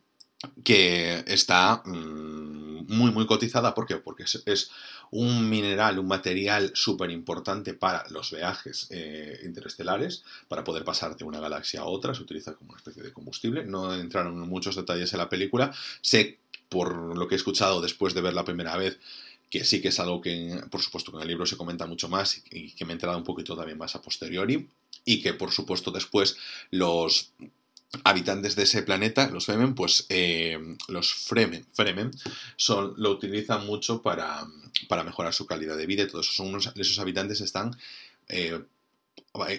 que 0.65 1.25
está 1.27 1.83
mm, 1.85 2.87
muy, 2.89 3.11
muy 3.13 3.27
cotizada. 3.27 3.75
¿Por 3.75 3.87
qué? 3.87 3.97
Porque 3.97 4.25
es, 4.25 4.71
un 5.13 5.49
mineral, 5.49 5.99
un 5.99 6.07
material 6.07 6.71
súper 6.75 7.11
importante 7.11 7.75
para 7.75 8.05
los 8.11 8.31
viajes 8.31 8.87
eh, 8.91 9.41
interestelares, 9.45 10.25
para 10.49 10.63
poder 10.63 10.85
pasar 10.85 11.17
de 11.17 11.25
una 11.25 11.41
galaxia 11.41 11.81
a 11.81 11.87
otra. 11.87 12.15
Se 12.15 12.23
utiliza 12.23 12.55
como 12.55 12.71
una 12.71 12.79
especie 12.79 13.03
de 13.03 13.13
combustible. 13.13 13.65
No 13.65 13.95
entraron 13.95 14.41
en 14.43 14.49
muchos 14.49 14.77
detalles 14.77 15.13
en 15.13 15.19
la 15.19 15.29
película. 15.29 15.73
Sé, 16.01 16.39
por 16.69 17.17
lo 17.17 17.27
que 17.27 17.35
he 17.35 17.37
escuchado 17.37 17.81
después 17.81 18.15
de 18.15 18.21
ver 18.21 18.35
la 18.35 18.45
primera 18.45 18.77
vez, 18.77 18.99
que 19.51 19.65
sí 19.65 19.83
que 19.83 19.89
es 19.89 19.99
algo 19.99 20.21
que, 20.21 20.63
por 20.71 20.81
supuesto, 20.81 21.11
que 21.11 21.19
en 21.19 21.23
el 21.23 21.29
libro 21.29 21.45
se 21.45 21.57
comenta 21.57 21.87
mucho 21.87 22.09
más 22.09 22.41
y, 22.51 22.71
que 22.73 22.85
me 22.85 22.93
he 22.93 22.95
enterado 22.95 23.19
un 23.19 23.25
poquito 23.25 23.57
también 23.57 23.77
más 23.77 23.97
a 23.97 24.03
posteriori, 24.03 24.69
y 25.05 25.21
que, 25.21 25.35
por 25.35 25.51
supuesto, 25.51 25.91
después 25.91 26.37
los 26.71 27.33
habitantes 28.05 28.57
de 28.57 28.63
ese 28.63 28.83
planeta, 28.83 29.31
los 29.31 29.47
Fremen, 29.47 29.75
pues 29.75 30.07
eh, 30.09 30.59
los 30.89 31.13
Fremen, 31.13 31.67
Fremen 31.73 32.11
son, 32.57 32.95
lo 32.97 33.11
utilizan 33.11 33.67
mucho 33.67 34.01
para, 34.03 34.47
para, 34.89 35.05
mejorar 35.05 35.35
su 35.35 35.47
calidad 35.47 35.77
de 35.77 35.87
vida 35.87 36.07
todos 36.07 36.31
esos, 36.31 36.73
esos 36.77 36.99
habitantes 36.99 37.41
están 37.41 37.77
eh, 38.29 38.61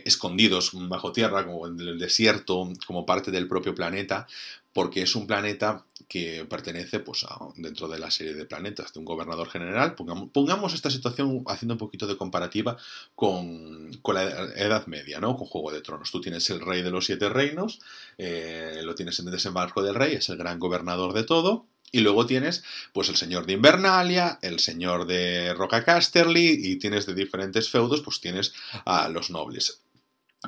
escondidos 0.05 0.71
bajo 0.73 1.11
tierra, 1.11 1.45
como 1.45 1.67
en 1.67 1.79
el 1.79 1.99
desierto, 1.99 2.69
como 2.87 3.05
parte 3.05 3.31
del 3.31 3.47
propio 3.47 3.75
planeta, 3.75 4.27
porque 4.73 5.01
es 5.01 5.15
un 5.15 5.27
planeta 5.27 5.85
que 6.07 6.45
pertenece 6.45 6.99
pues, 6.99 7.25
dentro 7.55 7.87
de 7.87 7.97
la 7.97 8.11
serie 8.11 8.33
de 8.33 8.45
planetas 8.45 8.91
de 8.93 8.99
un 8.99 9.05
gobernador 9.05 9.49
general. 9.49 9.95
Pongamos, 9.95 10.73
esta 10.73 10.89
situación 10.89 11.43
haciendo 11.47 11.75
un 11.75 11.77
poquito 11.77 12.05
de 12.05 12.17
comparativa 12.17 12.77
con, 13.15 13.91
la 14.13 14.23
Edad 14.55 14.87
Media, 14.87 15.19
¿no? 15.19 15.37
con 15.37 15.47
Juego 15.47 15.71
de 15.71 15.81
Tronos. 15.81 16.11
Tú 16.11 16.19
tienes 16.19 16.49
el 16.49 16.59
rey 16.59 16.81
de 16.81 16.91
los 16.91 17.05
siete 17.05 17.29
reinos, 17.29 17.79
eh, 18.17 18.81
lo 18.83 18.95
tienes 18.95 19.19
en 19.19 19.27
el 19.27 19.31
desembarco 19.31 19.81
del 19.81 19.95
rey, 19.95 20.15
es 20.15 20.27
el 20.29 20.37
gran 20.37 20.59
gobernador 20.59 21.13
de 21.13 21.23
todo, 21.23 21.65
y 21.93 21.99
luego 22.01 22.25
tienes, 22.25 22.63
pues, 22.93 23.09
el 23.09 23.15
señor 23.15 23.45
de 23.45 23.53
Invernalia, 23.53 24.39
el 24.41 24.59
señor 24.59 25.05
de 25.05 25.53
Roca 25.53 25.83
Casterly, 25.83 26.59
y 26.61 26.77
tienes 26.77 27.05
de 27.05 27.13
diferentes 27.13 27.69
feudos, 27.69 28.01
pues 28.01 28.21
tienes 28.21 28.53
a 28.85 29.09
los 29.09 29.29
nobles. 29.29 29.81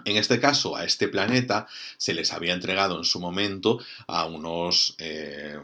En 0.06 0.18
este 0.18 0.40
caso, 0.40 0.76
a 0.76 0.86
este 0.86 1.08
planeta 1.08 1.68
se 1.98 2.14
les 2.14 2.34
había 2.34 2.54
entregado 2.54 2.98
en 2.98 3.04
su 3.04 3.20
momento 3.20 3.80
a 4.08 4.26
unos, 4.26 4.96
eh, 4.98 5.60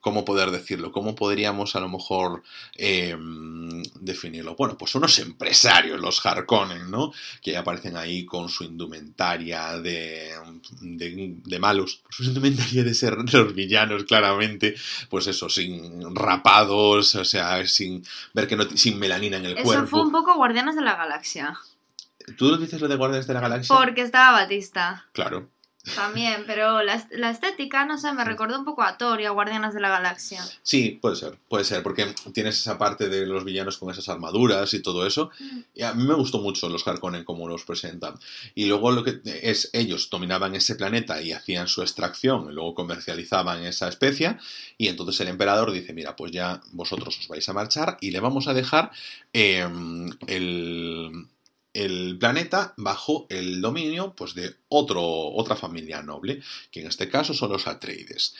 ¿cómo 0.00 0.24
poder 0.26 0.50
decirlo? 0.50 0.92
¿Cómo 0.92 1.14
podríamos 1.14 1.74
a 1.76 1.80
lo 1.80 1.88
mejor 1.88 2.42
em, 2.74 3.82
definirlo? 4.00 4.54
Bueno, 4.54 4.76
pues 4.76 4.94
unos 4.94 5.18
empresarios, 5.18 5.98
los 5.98 6.24
Harkonnen, 6.24 6.90
¿no? 6.90 7.10
Que 7.40 7.56
aparecen 7.56 7.96
ahí 7.96 8.26
con 8.26 8.50
su 8.50 8.64
indumentaria 8.64 9.78
de, 9.78 10.34
de, 10.82 11.58
malos, 11.58 12.02
su 12.10 12.24
indumentaria 12.24 12.84
de 12.84 12.92
ser 12.92 13.16
los 13.32 13.54
villanos, 13.54 14.04
claramente, 14.04 14.74
pues 15.08 15.26
eso, 15.26 15.48
sin 15.48 16.14
rapados, 16.14 17.14
o 17.14 17.24
sea, 17.24 17.66
sin 17.66 18.04
ver 18.34 18.46
que 18.46 18.56
no, 18.56 18.64
sin 18.76 18.98
melanina 18.98 19.38
en 19.38 19.46
el 19.46 19.54
cuerpo. 19.54 19.72
Eso 19.72 19.86
fue 19.86 20.02
un 20.02 20.12
poco 20.12 20.34
Guardianes 20.34 20.76
de 20.76 20.82
la 20.82 20.96
Galaxia. 20.96 21.58
¿Tú 22.36 22.56
dices 22.58 22.80
lo 22.80 22.88
de 22.88 22.96
Guardianes 22.96 23.26
de 23.26 23.34
la 23.34 23.40
Galaxia? 23.40 23.76
Porque 23.76 24.02
estaba 24.02 24.32
Batista. 24.32 25.06
Claro. 25.12 25.48
También, 25.94 26.44
pero 26.46 26.82
la, 26.82 27.30
estética, 27.30 27.86
no 27.86 27.96
sé, 27.96 28.12
me 28.12 28.24
recordó 28.24 28.58
un 28.58 28.66
poco 28.66 28.82
a 28.82 28.98
Thor 28.98 29.18
y 29.20 29.24
a 29.24 29.30
Guardianes 29.30 29.72
de 29.72 29.80
la 29.80 29.88
Galaxia. 29.88 30.44
Sí, 30.62 30.98
puede 31.00 31.16
ser, 31.16 31.38
puede 31.48 31.64
ser, 31.64 31.82
porque 31.82 32.14
tienes 32.34 32.58
esa 32.58 32.76
parte 32.76 33.08
de 33.08 33.24
los 33.24 33.44
villanos 33.44 33.78
con 33.78 33.90
esas 33.90 34.08
armaduras 34.10 34.74
y 34.74 34.82
todo 34.82 35.06
eso. 35.06 35.30
Mm. 35.38 35.60
Y 35.74 35.82
a 35.82 35.94
mí 35.94 36.04
me 36.04 36.14
gustó 36.14 36.38
mucho 36.38 36.68
los 36.68 36.86
Harkonnen 36.86 37.24
como 37.24 37.48
los 37.48 37.64
presentan. 37.64 38.14
Y 38.54 38.66
luego 38.66 38.90
lo 38.90 39.04
que 39.04 39.20
es, 39.24 39.70
ellos 39.72 40.10
dominaban 40.10 40.54
ese 40.54 40.74
planeta 40.74 41.22
y 41.22 41.32
hacían 41.32 41.66
su 41.66 41.80
extracción, 41.80 42.50
y 42.50 42.54
luego 42.54 42.74
comercializaban 42.74 43.64
esa 43.64 43.88
especia, 43.88 44.38
y 44.76 44.88
entonces 44.88 45.18
el 45.20 45.28
emperador 45.28 45.72
dice, 45.72 45.94
mira, 45.94 46.14
pues 46.14 46.30
ya 46.30 46.60
vosotros 46.72 47.18
os 47.18 47.28
vais 47.28 47.48
a 47.48 47.54
marchar 47.54 47.96
y 48.02 48.10
le 48.10 48.20
vamos 48.20 48.48
a 48.48 48.54
dejar 48.54 48.90
em, 49.32 50.10
el 50.26 51.26
el 51.72 52.18
planeta 52.18 52.74
bajo 52.76 53.26
el 53.30 53.60
dominio 53.60 54.14
pues, 54.16 54.34
de 54.34 54.56
otro, 54.68 55.02
otra 55.02 55.56
familia 55.56 56.02
noble, 56.02 56.42
que 56.70 56.80
en 56.80 56.88
este 56.88 57.08
caso 57.08 57.34
son 57.34 57.52
los 57.52 57.66
Atreides. 57.66 58.34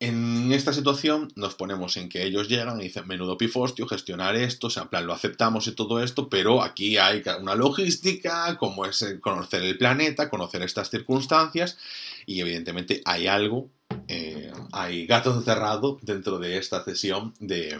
En 0.00 0.52
esta 0.52 0.72
situación 0.72 1.32
nos 1.34 1.56
ponemos 1.56 1.96
en 1.96 2.08
que 2.08 2.22
ellos 2.22 2.48
llegan 2.48 2.80
y 2.80 2.84
dicen, 2.84 3.08
menudo 3.08 3.36
pifostio, 3.36 3.88
gestionar 3.88 4.36
esto, 4.36 4.68
o 4.68 4.70
sea, 4.70 4.84
en 4.84 4.90
plan, 4.90 5.06
lo 5.06 5.12
aceptamos 5.12 5.66
y 5.66 5.72
todo 5.72 6.00
esto, 6.00 6.28
pero 6.28 6.62
aquí 6.62 6.98
hay 6.98 7.20
una 7.40 7.56
logística, 7.56 8.56
como 8.58 8.86
es 8.86 9.04
conocer 9.20 9.64
el 9.64 9.76
planeta, 9.76 10.30
conocer 10.30 10.62
estas 10.62 10.90
circunstancias, 10.90 11.78
y 12.26 12.40
evidentemente 12.40 13.02
hay 13.04 13.26
algo, 13.26 13.70
eh, 14.06 14.52
hay 14.70 15.04
gato 15.04 15.34
encerrado 15.34 15.98
dentro 16.02 16.38
de 16.38 16.58
esta 16.58 16.84
cesión 16.84 17.34
de, 17.40 17.76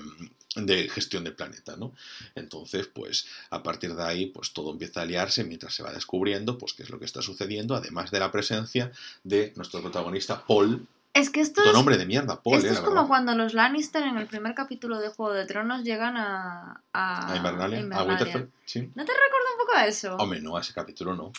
de 0.67 0.89
gestión 0.89 1.25
del 1.25 1.35
planeta, 1.35 1.77
¿no? 1.77 1.93
Entonces, 2.35 2.87
pues 2.87 3.27
a 3.51 3.63
partir 3.63 3.95
de 3.95 4.03
ahí, 4.03 4.27
pues 4.27 4.53
todo 4.53 4.73
empieza 4.73 5.01
a 5.01 5.03
aliarse 5.05 5.45
mientras 5.45 5.75
se 5.75 5.83
va 5.83 5.93
descubriendo, 5.93 6.59
pues 6.59 6.73
qué 6.73 6.83
es 6.83 6.91
lo 6.91 6.99
que 6.99 7.05
está 7.05 7.23
sucediendo, 7.23 7.75
además 7.75 8.11
de 8.11 8.21
la 8.21 8.31
presencia 8.31 8.91
de 9.25 9.53
nuestro 9.57 9.81
protagonista 9.81 10.45
Paul. 10.47 10.87
Es 11.15 11.31
que 11.31 11.41
esto 11.41 11.65
es, 11.65 11.73
nombre 11.73 11.97
de 11.97 12.07
mierda, 12.07 12.43
Paul, 12.43 12.57
esto 12.57 12.69
eh, 12.69 12.73
es 12.73 12.81
como 12.81 12.97
verdad. 12.97 13.09
cuando 13.09 13.35
los 13.35 13.55
Lannister 13.55 14.03
en 14.03 14.19
el 14.19 14.27
primer 14.27 14.55
capítulo 14.55 15.01
de 15.01 15.09
Juego 15.09 15.33
de 15.33 15.47
Tronos 15.47 15.83
llegan 15.83 16.17
a... 16.17 16.83
A, 16.93 17.33
A 17.33 17.37
Invernalia, 17.37 17.81
a. 17.97 18.05
Winterfell, 18.05 18.49
sí. 18.65 18.81
¿No 18.95 19.05
te 19.05 19.13
recuerda 19.13 19.53
un 19.53 19.67
poco 19.67 19.73
a 19.77 19.87
eso? 19.87 20.17
Hombre, 20.17 20.41
no, 20.41 20.57
a 20.57 20.61
ese 20.61 20.73
capítulo 20.73 21.17
no. 21.17 21.33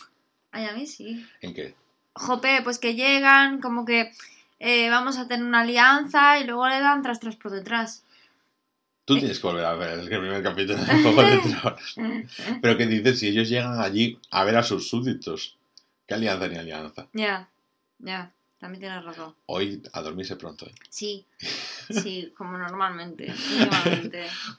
Ay, 0.51 0.65
a 0.65 0.74
mí 0.74 0.88
sí. 0.88 1.26
¿En 1.41 1.53
qué? 1.53 1.76
Jope, 2.13 2.61
pues 2.63 2.80
que 2.80 2.95
llegan, 2.95 3.61
como 3.61 3.86
que 3.86 4.11
eh, 4.59 4.89
vamos 4.89 5.17
a 5.17 5.28
tener 5.28 5.45
una 5.45 5.61
alianza 5.61 6.39
y 6.39 6.45
luego 6.45 6.67
le 6.67 6.82
dan 6.82 7.01
tras 7.01 7.20
tras 7.20 7.36
por 7.36 7.51
detrás. 7.51 8.03
Tú 9.10 9.18
tienes 9.18 9.39
que 9.39 9.47
volver 9.47 9.66
a 9.66 9.74
ver 9.74 9.97
el 9.97 10.07
primer 10.07 10.43
capítulo 10.43 10.78
de 10.78 11.01
Juego 11.01 11.24
de 11.24 11.39
Tronos. 11.39 11.95
Pero 12.62 12.78
que 12.78 12.86
dices, 12.86 13.18
si 13.18 13.30
ellos 13.30 13.49
llegan 13.49 13.82
allí 13.82 14.20
a 14.30 14.43
ver 14.43 14.55
a 14.55 14.62
sus 14.62 14.88
súbditos, 14.88 15.57
¿qué 16.05 16.14
alianza 16.14 16.47
ni 16.47 16.57
alianza? 16.57 17.07
Ya, 17.14 17.49
ya, 17.97 18.32
también 18.60 18.82
tienes 18.82 19.03
razón. 19.03 19.34
Hoy 19.47 19.82
a 19.93 20.01
dormirse 20.01 20.36
pronto. 20.36 20.68
¿eh? 20.68 20.76
Sí, 20.91 21.26
sí, 21.89 22.32
como 22.38 22.55
normalmente. 22.55 23.34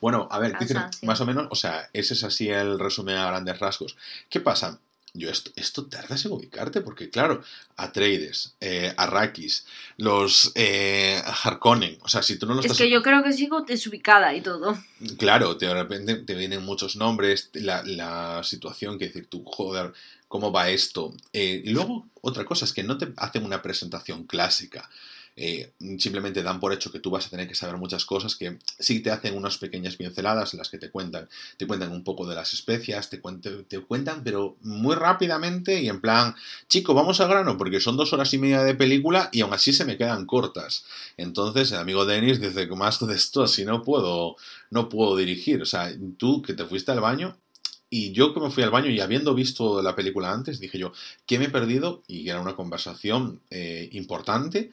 Bueno, 0.01 0.27
a 0.29 0.41
ver, 0.41 0.57
más 1.03 1.21
o 1.21 1.27
menos, 1.27 1.47
o 1.49 1.55
sea, 1.55 1.89
ese 1.93 2.15
es 2.15 2.25
así 2.25 2.49
el 2.49 2.77
resumen 2.77 3.19
a 3.19 3.29
grandes 3.29 3.57
rasgos. 3.61 3.97
¿Qué 4.29 4.41
pasa? 4.41 4.81
Yo 5.13 5.29
esto, 5.29 5.51
esto 5.57 5.87
tardas 5.87 6.25
en 6.25 6.33
ubicarte, 6.33 6.83
porque 6.83 7.11
claro, 7.11 7.43
Atreides, 7.77 8.55
eh, 8.61 8.95
Arrakis, 8.97 9.67
los 9.97 10.53
eh, 10.55 11.21
Harkonnen, 11.43 11.99
o 12.03 12.09
sea, 12.09 12.23
si 12.23 12.37
tú 12.39 12.47
no 12.47 12.55
lo 12.55 12.61
Es 12.61 12.67
estás... 12.67 12.79
que 12.79 12.91
yo 12.91 13.03
creo 13.03 13.23
que 13.25 13.33
sigo 13.33 13.63
desubicada 13.63 14.35
y 14.35 14.41
todo. 14.41 14.79
Claro, 15.19 15.57
te- 15.57 15.67
de 15.67 15.75
repente 15.75 16.15
te 16.17 16.35
vienen 16.35 16.63
muchos 16.65 16.95
nombres, 16.95 17.51
la, 17.55 17.83
la 17.85 18.43
situación 18.45 18.99
que 18.99 19.07
decir 19.07 19.27
tú, 19.27 19.43
joder, 19.45 19.93
¿cómo 20.29 20.53
va 20.53 20.69
esto? 20.71 21.13
Eh, 21.33 21.63
y 21.65 21.71
luego, 21.71 22.07
otra 22.21 22.45
cosa 22.45 22.65
es 22.65 22.73
que 22.73 22.85
no 22.85 22.97
te 22.97 23.13
hacen 23.17 23.45
una 23.45 23.63
presentación 23.63 24.25
clásica. 24.25 24.89
Eh, 25.37 25.73
simplemente 25.99 26.43
dan 26.43 26.61
por 26.61 26.73
hecho 26.73 26.91
que 26.91 26.99
tú 26.99 27.11
vas 27.11 27.27
a 27.27 27.31
tener 27.31 27.49
que 27.49 27.55
saber 27.55 27.77
muchas 27.77 28.05
cosas 28.05 28.35
que 28.35 28.59
sí 28.79 29.01
te 29.01 29.11
hacen 29.11 29.37
unas 29.37 29.59
pequeñas 29.59 29.97
pinceladas 29.97 30.53
en 30.53 30.59
las 30.59 30.69
que 30.69 30.77
te 30.77 30.91
cuentan, 30.91 31.29
te 31.57 31.67
cuentan 31.67 31.93
un 31.93 32.03
poco 32.05 32.27
de 32.27 32.35
las 32.35 32.53
especias, 32.53 33.09
te, 33.09 33.21
cuentan, 33.21 34.23
pero 34.25 34.57
muy 34.63 34.97
rápidamente 34.97 35.81
y 35.81 35.89
en 35.89 36.01
plan, 36.01 36.35
chico, 36.69 36.93
vamos 36.93 37.21
al 37.21 37.29
grano, 37.29 37.57
porque 37.57 37.81
son 37.81 37.97
dos 37.97 38.13
horas 38.13 38.35
y 38.35 38.39
media 38.39 38.63
de 38.65 38.75
película 38.75 39.31
y 39.33 39.41
aún 39.41 39.55
así 39.55 39.73
se 39.73 39.85
me 39.85 39.97
quedan 39.97 40.27
cortas. 40.27 40.85
Entonces 41.17 41.71
el 41.73 41.79
amigo 41.79 42.05
Denis 42.05 42.41
dice, 42.41 42.69
¿cómo 42.69 42.81
más 42.81 42.99
de 43.07 43.15
esto? 43.15 43.47
Si 43.47 43.65
no 43.65 43.83
puedo, 43.83 44.37
no 44.71 44.89
puedo 44.89 45.17
dirigir. 45.17 45.63
O 45.63 45.67
sea, 45.67 45.93
tú 46.17 46.43
que 46.43 46.55
te 46.55 46.65
fuiste 46.65 46.91
al 46.91 47.01
baño 47.01 47.37
y 47.91 48.13
yo 48.13 48.33
que 48.33 48.41
me 48.41 48.51
fui 48.51 48.63
al 48.63 48.71
baño 48.71 48.89
y 48.89 49.01
habiendo 49.01 49.35
visto 49.35 49.83
la 49.83 49.95
película 49.97 50.33
antes, 50.33 50.61
dije 50.61 50.79
yo, 50.79 50.93
¿qué 51.27 51.39
me 51.39 51.47
he 51.47 51.51
perdido? 51.51 52.03
Y 52.07 52.29
era 52.29 52.41
una 52.41 52.55
conversación 52.55 53.41
eh, 53.51 53.89
importante. 53.93 54.71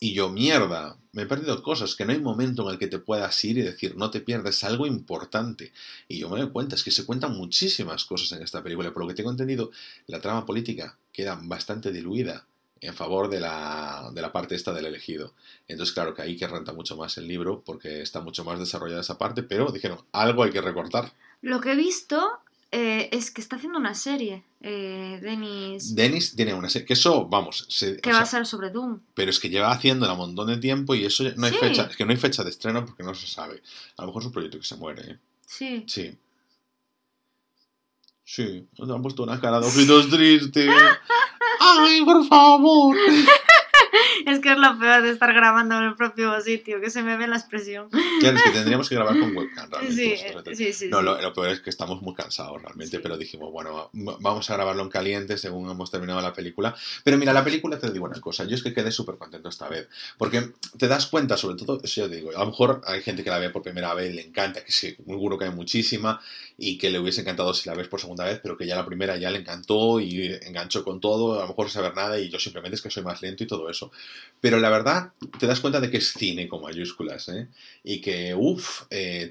Y 0.00 0.14
yo, 0.14 0.28
mierda, 0.28 0.96
me 1.12 1.22
he 1.22 1.26
perdido 1.26 1.60
cosas, 1.62 1.96
que 1.96 2.04
no 2.04 2.12
hay 2.12 2.20
momento 2.20 2.62
en 2.62 2.72
el 2.72 2.78
que 2.78 2.86
te 2.86 3.00
puedas 3.00 3.44
ir 3.44 3.58
y 3.58 3.62
decir, 3.62 3.96
no 3.96 4.10
te 4.10 4.20
pierdes 4.20 4.62
algo 4.62 4.86
importante. 4.86 5.72
Y 6.06 6.18
yo 6.18 6.28
me 6.28 6.40
doy 6.40 6.50
cuenta, 6.50 6.76
es 6.76 6.84
que 6.84 6.92
se 6.92 7.04
cuentan 7.04 7.36
muchísimas 7.36 8.04
cosas 8.04 8.32
en 8.32 8.42
esta 8.42 8.62
película. 8.62 8.92
Por 8.92 9.02
lo 9.02 9.08
que 9.08 9.14
tengo 9.14 9.30
entendido, 9.30 9.72
la 10.06 10.20
trama 10.20 10.46
política 10.46 10.96
queda 11.12 11.38
bastante 11.42 11.90
diluida 11.90 12.46
en 12.80 12.94
favor 12.94 13.28
de 13.28 13.40
la, 13.40 14.10
de 14.14 14.22
la 14.22 14.30
parte 14.30 14.54
esta 14.54 14.72
del 14.72 14.86
elegido. 14.86 15.34
Entonces, 15.66 15.92
claro 15.92 16.14
que 16.14 16.22
ahí 16.22 16.36
que 16.36 16.46
renta 16.46 16.72
mucho 16.72 16.96
más 16.96 17.18
el 17.18 17.26
libro 17.26 17.62
porque 17.64 18.00
está 18.00 18.20
mucho 18.20 18.44
más 18.44 18.60
desarrollada 18.60 19.00
esa 19.00 19.18
parte, 19.18 19.42
pero 19.42 19.72
dijeron, 19.72 19.98
algo 20.12 20.44
hay 20.44 20.52
que 20.52 20.60
recortar. 20.60 21.12
Lo 21.40 21.60
que 21.60 21.72
he 21.72 21.76
visto 21.76 22.40
eh, 22.70 23.08
es 23.12 23.30
que 23.30 23.40
está 23.40 23.56
haciendo 23.56 23.78
una 23.78 23.94
serie, 23.94 24.44
eh, 24.60 25.18
Denis, 25.22 25.94
Dennis 25.94 26.34
tiene 26.36 26.52
una 26.54 26.68
serie, 26.68 26.84
que 26.86 26.92
eso, 26.94 27.26
vamos, 27.26 27.64
se- 27.68 27.96
que 27.98 28.10
va 28.10 28.16
sea, 28.16 28.22
a 28.24 28.26
ser 28.26 28.46
sobre 28.46 28.70
Doom. 28.70 29.00
pero 29.14 29.30
es 29.30 29.38
que 29.40 29.48
lleva 29.48 29.70
haciéndola 29.72 30.12
un 30.12 30.18
montón 30.18 30.48
de 30.48 30.58
tiempo 30.58 30.94
y 30.94 31.04
eso 31.04 31.24
ya- 31.24 31.34
no 31.36 31.46
hay 31.46 31.52
Sí. 31.52 31.58
fecha, 31.58 31.86
es 31.90 31.96
que 31.96 32.04
no 32.04 32.10
hay 32.10 32.16
fecha 32.18 32.44
de 32.44 32.50
estreno 32.50 32.84
porque 32.84 33.02
no 33.02 33.14
se 33.14 33.26
sabe. 33.26 33.62
A 33.96 34.02
lo 34.02 34.08
mejor 34.08 34.22
es 34.22 34.26
un 34.26 34.32
proyecto 34.32 34.58
que 34.58 34.64
se 34.66 34.76
muere, 34.76 35.02
¿eh? 35.12 35.18
Sí. 35.46 35.84
Sí. 35.86 36.18
Sí, 38.24 38.68
nos 38.78 38.90
han 38.90 39.00
puesto 39.00 39.22
una 39.22 39.40
cara 39.40 39.58
de 39.60 39.66
ojitos 39.66 40.10
triste. 40.10 40.68
¡Ay, 41.60 42.04
por 42.04 42.26
favor! 42.28 42.96
Es 44.28 44.40
que 44.40 44.52
es 44.52 44.58
lo 44.58 44.78
peor 44.78 45.02
de 45.02 45.10
estar 45.10 45.32
grabando 45.32 45.76
en 45.78 45.84
el 45.84 45.94
propio 45.94 46.38
sitio, 46.40 46.80
que 46.80 46.90
se 46.90 47.02
me 47.02 47.16
ve 47.16 47.26
la 47.26 47.36
expresión. 47.36 47.88
Claro, 48.20 48.36
es 48.36 48.42
que 48.42 48.50
tendríamos 48.50 48.88
que 48.88 48.94
grabar 48.94 49.18
con 49.18 49.34
webcam 49.36 49.70
realmente. 49.70 50.54
Sí, 50.54 50.54
sí, 50.54 50.72
sí. 50.72 50.88
No, 50.88 51.00
lo, 51.00 51.20
lo 51.20 51.32
peor 51.32 51.48
es 51.48 51.60
que 51.60 51.70
estamos 51.70 52.02
muy 52.02 52.14
cansados 52.14 52.60
realmente, 52.60 53.00
pero 53.00 53.16
dijimos, 53.16 53.50
bueno, 53.50 53.90
vamos 53.92 54.50
a 54.50 54.54
grabarlo 54.54 54.82
en 54.82 54.90
caliente 54.90 55.38
según 55.38 55.70
hemos 55.70 55.90
terminado 55.90 56.20
la 56.20 56.32
película. 56.32 56.74
Pero 57.04 57.16
mira, 57.16 57.32
la 57.32 57.44
película 57.44 57.78
te 57.78 57.90
digo 57.90 58.04
una 58.04 58.20
cosa, 58.20 58.44
yo 58.44 58.54
es 58.54 58.62
que 58.62 58.74
quedé 58.74 58.90
súper 58.90 59.16
contento 59.16 59.48
esta 59.48 59.68
vez, 59.68 59.88
porque 60.18 60.52
te 60.76 60.88
das 60.88 61.06
cuenta, 61.06 61.36
sobre 61.36 61.56
todo, 61.56 61.80
eso 61.82 62.02
ya 62.02 62.08
te 62.08 62.16
digo, 62.16 62.30
a 62.36 62.40
lo 62.40 62.46
mejor 62.46 62.82
hay 62.86 63.02
gente 63.02 63.24
que 63.24 63.30
la 63.30 63.38
ve 63.38 63.50
por 63.50 63.62
primera 63.62 63.94
vez, 63.94 64.14
le 64.14 64.22
encanta, 64.22 64.64
que 64.64 64.72
sí, 64.72 64.94
seguro 64.94 65.38
que 65.38 65.46
hay 65.46 65.52
muchísima, 65.52 66.20
y 66.60 66.76
que 66.76 66.90
le 66.90 66.98
hubiese 66.98 67.20
encantado 67.20 67.54
si 67.54 67.68
la 67.68 67.76
ves 67.76 67.86
por 67.86 68.00
segunda 68.00 68.24
vez, 68.24 68.40
pero 68.42 68.56
que 68.56 68.66
ya 68.66 68.74
la 68.74 68.84
primera 68.84 69.16
ya 69.16 69.30
le 69.30 69.38
encantó 69.38 70.00
y 70.00 70.26
enganchó 70.42 70.82
con 70.82 71.00
todo, 71.00 71.38
a 71.38 71.42
lo 71.42 71.48
mejor 71.48 71.66
sin 71.66 71.74
saber 71.74 71.94
nada, 71.94 72.18
y 72.18 72.28
yo 72.28 72.40
simplemente 72.40 72.74
es 72.74 72.82
que 72.82 72.90
soy 72.90 73.04
más 73.04 73.22
lento 73.22 73.44
y 73.44 73.46
todo 73.46 73.70
eso. 73.70 73.92
Pero 74.40 74.58
la 74.58 74.68
verdad, 74.68 75.12
te 75.38 75.46
das 75.46 75.60
cuenta 75.60 75.80
de 75.80 75.88
que 75.88 75.98
es 75.98 76.12
cine 76.12 76.48
con 76.48 76.60
mayúsculas, 76.60 77.28
¿eh? 77.28 77.46
Y 77.84 78.00
que, 78.00 78.34
uff, 78.34 78.82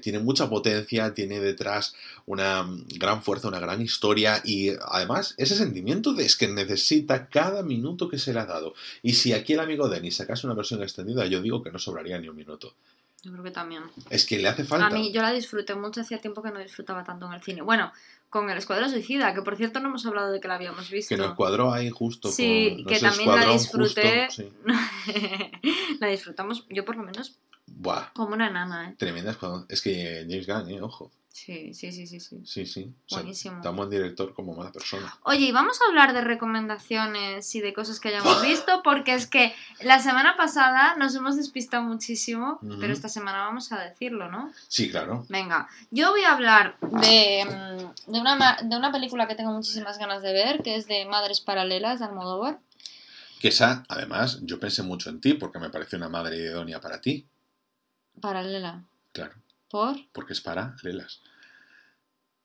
tiene 0.02 0.20
mucha 0.20 0.48
potencia, 0.48 1.12
tiene 1.12 1.38
detrás 1.38 1.94
una 2.24 2.66
gran 2.96 3.22
fuerza, 3.22 3.48
una 3.48 3.60
gran 3.60 3.82
historia 3.82 4.40
y 4.44 4.70
además 4.88 5.34
ese 5.36 5.54
sentimiento 5.54 6.14
de 6.14 6.24
es 6.24 6.36
que 6.36 6.48
necesita 6.48 7.28
cada 7.28 7.62
minuto 7.62 8.08
que 8.08 8.18
se 8.18 8.32
le 8.32 8.40
ha 8.40 8.46
dado. 8.46 8.74
Y 9.02 9.14
si 9.14 9.34
aquí 9.34 9.52
el 9.52 9.60
amigo 9.60 9.88
Denis 9.88 10.16
sacase 10.16 10.46
una 10.46 10.54
versión 10.54 10.82
extendida, 10.82 11.26
yo 11.26 11.42
digo 11.42 11.62
que 11.62 11.70
no 11.70 11.78
sobraría 11.78 12.18
ni 12.18 12.28
un 12.28 12.36
minuto. 12.36 12.74
Yo 13.22 13.32
creo 13.32 13.42
que 13.44 13.50
también. 13.50 13.82
Es 14.10 14.24
que 14.26 14.38
le 14.38 14.48
hace 14.48 14.64
falta. 14.64 14.86
A 14.86 14.90
mí 14.90 15.12
yo 15.12 15.22
la 15.22 15.32
disfruté 15.32 15.74
mucho, 15.74 16.00
hacía 16.00 16.20
tiempo 16.20 16.42
que 16.42 16.50
no 16.50 16.60
disfrutaba 16.60 17.02
tanto 17.04 17.26
en 17.26 17.32
el 17.32 17.42
cine. 17.42 17.62
Bueno, 17.62 17.92
con 18.30 18.48
el 18.50 18.58
Escuadrón 18.58 18.90
Suicida, 18.90 19.34
que 19.34 19.42
por 19.42 19.56
cierto 19.56 19.80
no 19.80 19.88
hemos 19.88 20.06
hablado 20.06 20.30
de 20.30 20.40
que 20.40 20.48
la 20.48 20.54
habíamos 20.54 20.88
visto. 20.90 21.14
que 21.14 21.20
nos 21.20 21.34
cuadró 21.34 21.72
ahí 21.72 21.90
justo 21.90 22.30
Sí, 22.30 22.70
con 22.76 22.82
no 22.84 22.88
que 22.88 22.94
sé, 22.96 23.06
también 23.06 23.30
la 23.34 23.52
disfruté. 23.52 24.26
justo, 24.26 24.42
sí. 24.42 24.52
la 26.00 26.06
disfrutamos, 26.08 26.66
yo 26.68 26.84
por 26.84 26.96
lo 26.96 27.02
menos, 27.02 27.36
Buah, 27.66 28.12
como 28.14 28.34
una 28.34 28.48
enana, 28.48 28.90
¿eh? 28.90 28.94
tremenda 28.98 29.32
Escuadrón. 29.32 29.66
Es 29.68 29.80
que 29.82 30.26
James 30.28 30.46
Gunn, 30.46 30.70
eh, 30.70 30.80
ojo. 30.82 31.10
Sí, 31.44 31.72
sí, 31.72 31.92
sí, 31.92 32.06
sí. 32.06 32.18
sí. 32.20 32.40
Sí, 32.44 32.66
sí. 32.66 32.94
O 33.06 33.08
sea, 33.08 33.18
Buenísimo. 33.18 33.60
tan 33.62 33.76
buen 33.76 33.88
director 33.88 34.34
como 34.34 34.54
mala 34.54 34.72
persona. 34.72 35.16
Oye, 35.22 35.46
y 35.46 35.52
vamos 35.52 35.80
a 35.80 35.88
hablar 35.88 36.12
de 36.12 36.20
recomendaciones 36.20 37.54
y 37.54 37.60
de 37.60 37.72
cosas 37.72 38.00
que 38.00 38.08
hayamos 38.08 38.42
visto, 38.42 38.82
porque 38.82 39.14
es 39.14 39.26
que 39.26 39.54
la 39.82 40.00
semana 40.00 40.36
pasada 40.36 40.96
nos 40.96 41.14
hemos 41.14 41.36
despistado 41.36 41.84
muchísimo, 41.84 42.58
pero 42.80 42.92
esta 42.92 43.08
semana 43.08 43.38
vamos 43.38 43.70
a 43.72 43.78
decirlo, 43.80 44.30
¿no? 44.30 44.52
Sí, 44.66 44.90
claro. 44.90 45.24
Venga, 45.28 45.68
yo 45.90 46.10
voy 46.10 46.22
a 46.22 46.32
hablar 46.32 46.76
de, 46.80 47.44
mm, 47.44 48.12
de, 48.12 48.20
una, 48.20 48.58
de 48.62 48.76
una 48.76 48.90
película 48.92 49.28
que 49.28 49.34
tengo 49.36 49.52
muchísimas 49.52 49.98
ganas 49.98 50.22
de 50.22 50.32
ver, 50.32 50.62
que 50.62 50.76
es 50.76 50.86
de 50.88 51.06
Madres 51.06 51.40
Paralelas 51.40 52.00
de 52.00 52.06
Almodóvar. 52.06 52.58
Que 53.40 53.48
esa, 53.48 53.84
además, 53.88 54.40
yo 54.42 54.58
pensé 54.58 54.82
mucho 54.82 55.08
en 55.10 55.20
ti 55.20 55.34
porque 55.34 55.60
me 55.60 55.70
parece 55.70 55.94
una 55.96 56.08
madre 56.08 56.36
idónea 56.36 56.80
para 56.80 57.00
ti. 57.00 57.28
Paralela. 58.20 58.82
Claro, 59.12 59.34
¿Por? 59.70 59.96
porque 60.12 60.32
es 60.32 60.40
para 60.40 60.74
Lelas. 60.82 61.20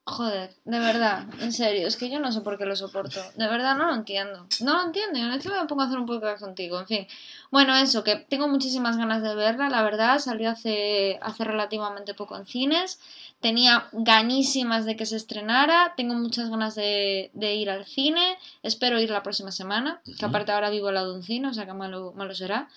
Joder, 0.06 0.54
de 0.66 0.80
verdad, 0.80 1.24
en 1.39 1.54
serio, 1.54 1.88
es 1.88 1.95
que 1.95 2.10
yo 2.10 2.20
no 2.20 2.30
sé 2.34 2.41
por 2.41 2.58
qué 2.58 2.66
lo 2.66 2.76
soporto. 2.76 3.22
De 3.38 3.47
verdad 3.47 3.78
no 3.78 3.88
lo 3.88 3.95
entiendo. 3.95 4.47
No 4.60 4.76
lo 4.76 4.84
entiendo, 4.84 5.18
y 5.18 5.22
encima 5.22 5.62
me 5.62 5.68
pongo 5.68 5.82
a 5.82 5.86
hacer 5.86 5.97
un 5.97 6.06
podcast 6.06 6.41
contigo, 6.41 6.78
en 6.78 6.88
fin. 6.88 7.08
Bueno, 7.51 7.74
eso, 7.78 8.04
que 8.04 8.18
tengo 8.18 8.49
muchísimas 8.49 8.97
ganas 8.97 9.24
de 9.24 9.34
verla, 9.34 9.70
la 9.70 9.82
verdad, 9.82 10.20
salió 10.20 10.49
hace, 10.49 11.20
hace 11.22 11.45
relativamente 11.45 12.14
poco 12.14 12.36
en 12.36 12.45
cines. 12.45 12.99
Tenía 13.39 13.88
ganísimas 13.93 14.84
de 14.84 14.97
que 14.97 15.06
se 15.06 15.16
estrenara, 15.16 15.93
tengo 15.95 16.16
muchas 16.16 16.49
ganas 16.49 16.76
de, 16.76 17.32
de 17.34 17.56
ir 17.56 17.70
al 17.70 17.86
cine, 17.86 18.38
espero 18.62 18.99
ir 18.99 19.10
la 19.10 19.24
próxima 19.24 19.54
semana, 19.54 20.01
que 20.04 20.12
Ujú. 20.12 20.26
aparte 20.26 20.51
ahora 20.51 20.70
vivo 20.70 20.89
al 20.89 20.95
lado 20.95 21.12
de 21.12 21.20
un 21.20 21.24
cine, 21.24 21.47
o 21.47 21.54
sea 21.54 21.66
que 21.66 21.74
malo, 21.74 22.12
malo 22.14 22.36
será. 22.36 22.68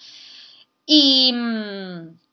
Y... 0.86 1.32
mm, 1.32 2.25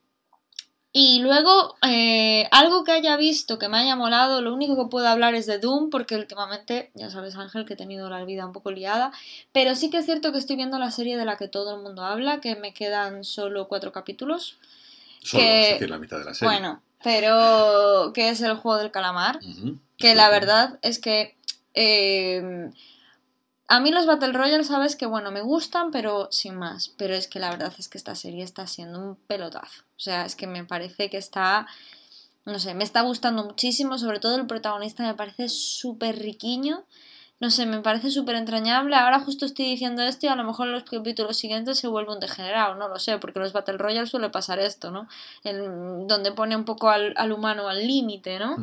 y 0.95 1.19
luego, 1.21 1.75
eh, 1.87 2.47
algo 2.51 2.83
que 2.83 2.91
haya 2.91 3.17
visto 3.17 3.57
que 3.57 3.67
me 3.67 3.77
haya 3.79 3.95
molado, 3.95 4.41
lo 4.41 4.53
único 4.53 4.75
que 4.77 4.89
puedo 4.89 5.07
hablar 5.07 5.33
es 5.33 5.47
de 5.47 5.57
Doom, 5.57 5.89
porque 5.89 6.15
últimamente, 6.15 6.91
ya 6.93 7.09
sabes 7.09 7.35
Ángel, 7.35 7.65
que 7.65 7.73
he 7.73 7.77
tenido 7.77 8.09
la 8.11 8.23
vida 8.25 8.45
un 8.45 8.53
poco 8.53 8.69
liada, 8.71 9.11
pero 9.51 9.73
sí 9.73 9.89
que 9.89 9.97
es 9.97 10.05
cierto 10.05 10.31
que 10.31 10.37
estoy 10.37 10.55
viendo 10.55 10.77
la 10.77 10.91
serie 10.91 11.17
de 11.17 11.25
la 11.25 11.35
que 11.35 11.47
todo 11.47 11.75
el 11.75 11.81
mundo 11.81 12.03
habla, 12.03 12.39
que 12.41 12.55
me 12.55 12.73
quedan 12.75 13.23
solo 13.23 13.67
cuatro 13.67 13.91
capítulos. 13.91 14.57
Solo, 15.23 15.43
Que- 15.43 15.61
es 15.63 15.69
decir, 15.71 15.89
la 15.89 15.97
mitad 15.97 16.19
de 16.19 16.25
la 16.25 16.33
serie. 16.35 16.53
Bueno, 16.59 16.81
pero 17.03 18.11
que 18.13 18.29
es 18.29 18.39
el 18.41 18.55
juego 18.55 18.77
del 18.77 18.91
calamar, 18.91 19.39
que 19.97 20.13
la 20.15 20.29
verdad 20.29 20.77
es 20.83 20.99
que... 20.99 21.35
eh, 21.73 22.69
a 23.73 23.79
mí 23.79 23.89
los 23.89 24.05
Battle 24.05 24.33
Royale, 24.33 24.63
sabes 24.63 24.95
que 24.95 25.07
bueno, 25.07 25.31
me 25.31 25.41
gustan, 25.41 25.89
pero 25.89 26.27
sin 26.31 26.53
más. 26.53 26.89
Pero 26.89 27.15
es 27.15 27.27
que 27.27 27.39
la 27.39 27.49
verdad 27.49 27.73
es 27.79 27.89
que 27.89 27.97
esta 27.97 28.13
serie 28.13 28.43
está 28.43 28.67
siendo 28.67 28.99
un 28.99 29.15
pelotazo. 29.15 29.81
O 29.97 29.99
sea, 29.99 30.27
es 30.27 30.35
que 30.35 30.45
me 30.45 30.63
parece 30.63 31.09
que 31.09 31.17
está. 31.17 31.65
No 32.45 32.59
sé, 32.59 32.75
me 32.75 32.83
está 32.83 33.01
gustando 33.01 33.43
muchísimo. 33.43 33.97
Sobre 33.97 34.19
todo 34.19 34.35
el 34.35 34.45
protagonista 34.45 35.01
me 35.01 35.15
parece 35.15 35.49
súper 35.49 36.19
riquiño. 36.19 36.83
no 37.39 37.49
sé, 37.49 37.65
me 37.65 37.79
parece 37.79 38.11
súper 38.11 38.35
entrañable. 38.35 38.95
Ahora 38.95 39.19
justo 39.19 39.43
estoy 39.47 39.65
diciendo 39.65 40.03
esto 40.03 40.27
y 40.27 40.29
a 40.29 40.35
lo 40.35 40.43
mejor 40.43 40.67
en 40.67 40.73
los 40.73 40.83
capítulos 40.83 41.35
siguientes 41.35 41.79
se 41.79 41.87
vuelve 41.87 42.13
un 42.13 42.19
degenerado, 42.19 42.75
no 42.75 42.89
lo 42.89 42.99
sé, 42.99 43.17
porque 43.17 43.39
en 43.39 43.43
los 43.43 43.53
Battle 43.53 43.79
Royale 43.79 44.05
suele 44.05 44.29
pasar 44.29 44.59
esto, 44.59 44.91
¿no? 44.91 45.07
donde 45.43 46.31
pone 46.31 46.55
un 46.55 46.63
poco 46.63 46.91
al, 46.91 47.31
humano 47.31 47.69
al 47.69 47.87
límite, 47.87 48.37
¿no? 48.37 48.55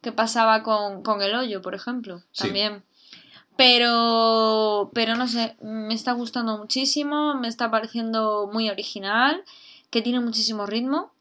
Que 0.00 0.10
pasaba 0.10 0.62
con, 0.62 1.20
el 1.20 1.34
hoyo, 1.34 1.60
por 1.60 1.74
ejemplo, 1.74 2.22
también. 2.34 2.82
Pero, 3.56 4.90
pero 4.94 5.14
no 5.14 5.28
sé, 5.28 5.56
me 5.60 5.94
está 5.94 6.12
gustando 6.12 6.58
muchísimo, 6.58 7.34
me 7.34 7.48
está 7.48 7.70
pareciendo 7.70 8.50
muy 8.52 8.68
original, 8.68 9.44
que 9.90 10.02
tiene 10.02 10.20
muchísimo 10.20 10.66
ritmo 10.66 11.12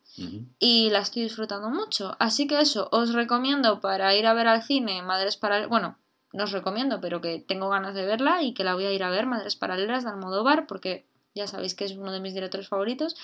y 0.59 0.89
la 0.91 0.99
estoy 0.99 1.23
disfrutando 1.23 1.69
mucho. 1.69 2.15
Así 2.19 2.47
que 2.47 2.59
eso, 2.59 2.89
os 2.91 3.13
recomiendo 3.13 3.79
para 3.79 4.15
ir 4.15 4.25
a 4.27 4.33
ver 4.33 4.47
al 4.47 4.63
cine 4.63 5.01
Madres 5.01 5.37
Paralelas, 5.37 5.69
bueno, 5.69 5.97
no 6.33 6.43
os 6.43 6.51
recomiendo, 6.51 6.99
pero 6.99 7.21
que 7.21 7.39
tengo 7.39 7.69
ganas 7.69 7.93
de 7.93 8.05
verla 8.05 8.41
y 8.41 8.53
que 8.53 8.63
la 8.63 8.73
voy 8.73 8.85
a 8.85 8.91
ir 8.91 9.03
a 9.03 9.11
ver, 9.11 9.27
Madres 9.27 9.55
Paralelas 9.55 10.03
de 10.03 10.09
Almodóvar, 10.09 10.65
porque 10.65 11.05
ya 11.35 11.47
sabéis 11.47 11.75
que 11.75 11.85
es 11.85 11.93
uno 11.93 12.11
de 12.11 12.19
mis 12.19 12.33
directores 12.33 12.67
favoritos. 12.67 13.15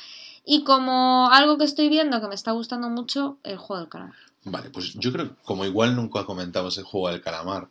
Y 0.45 0.63
como 0.63 1.29
algo 1.31 1.57
que 1.57 1.65
estoy 1.65 1.89
viendo 1.89 2.21
que 2.21 2.27
me 2.27 2.35
está 2.35 2.51
gustando 2.51 2.89
mucho, 2.89 3.37
el 3.43 3.57
juego 3.57 3.81
del 3.81 3.89
calamar. 3.89 4.15
Vale, 4.45 4.69
pues 4.69 4.93
yo 4.93 5.11
creo 5.11 5.29
que 5.29 5.41
como 5.43 5.65
igual 5.65 5.95
nunca 5.95 6.25
comentamos 6.25 6.77
el 6.77 6.85
juego 6.85 7.09
del 7.09 7.21
calamar, 7.21 7.69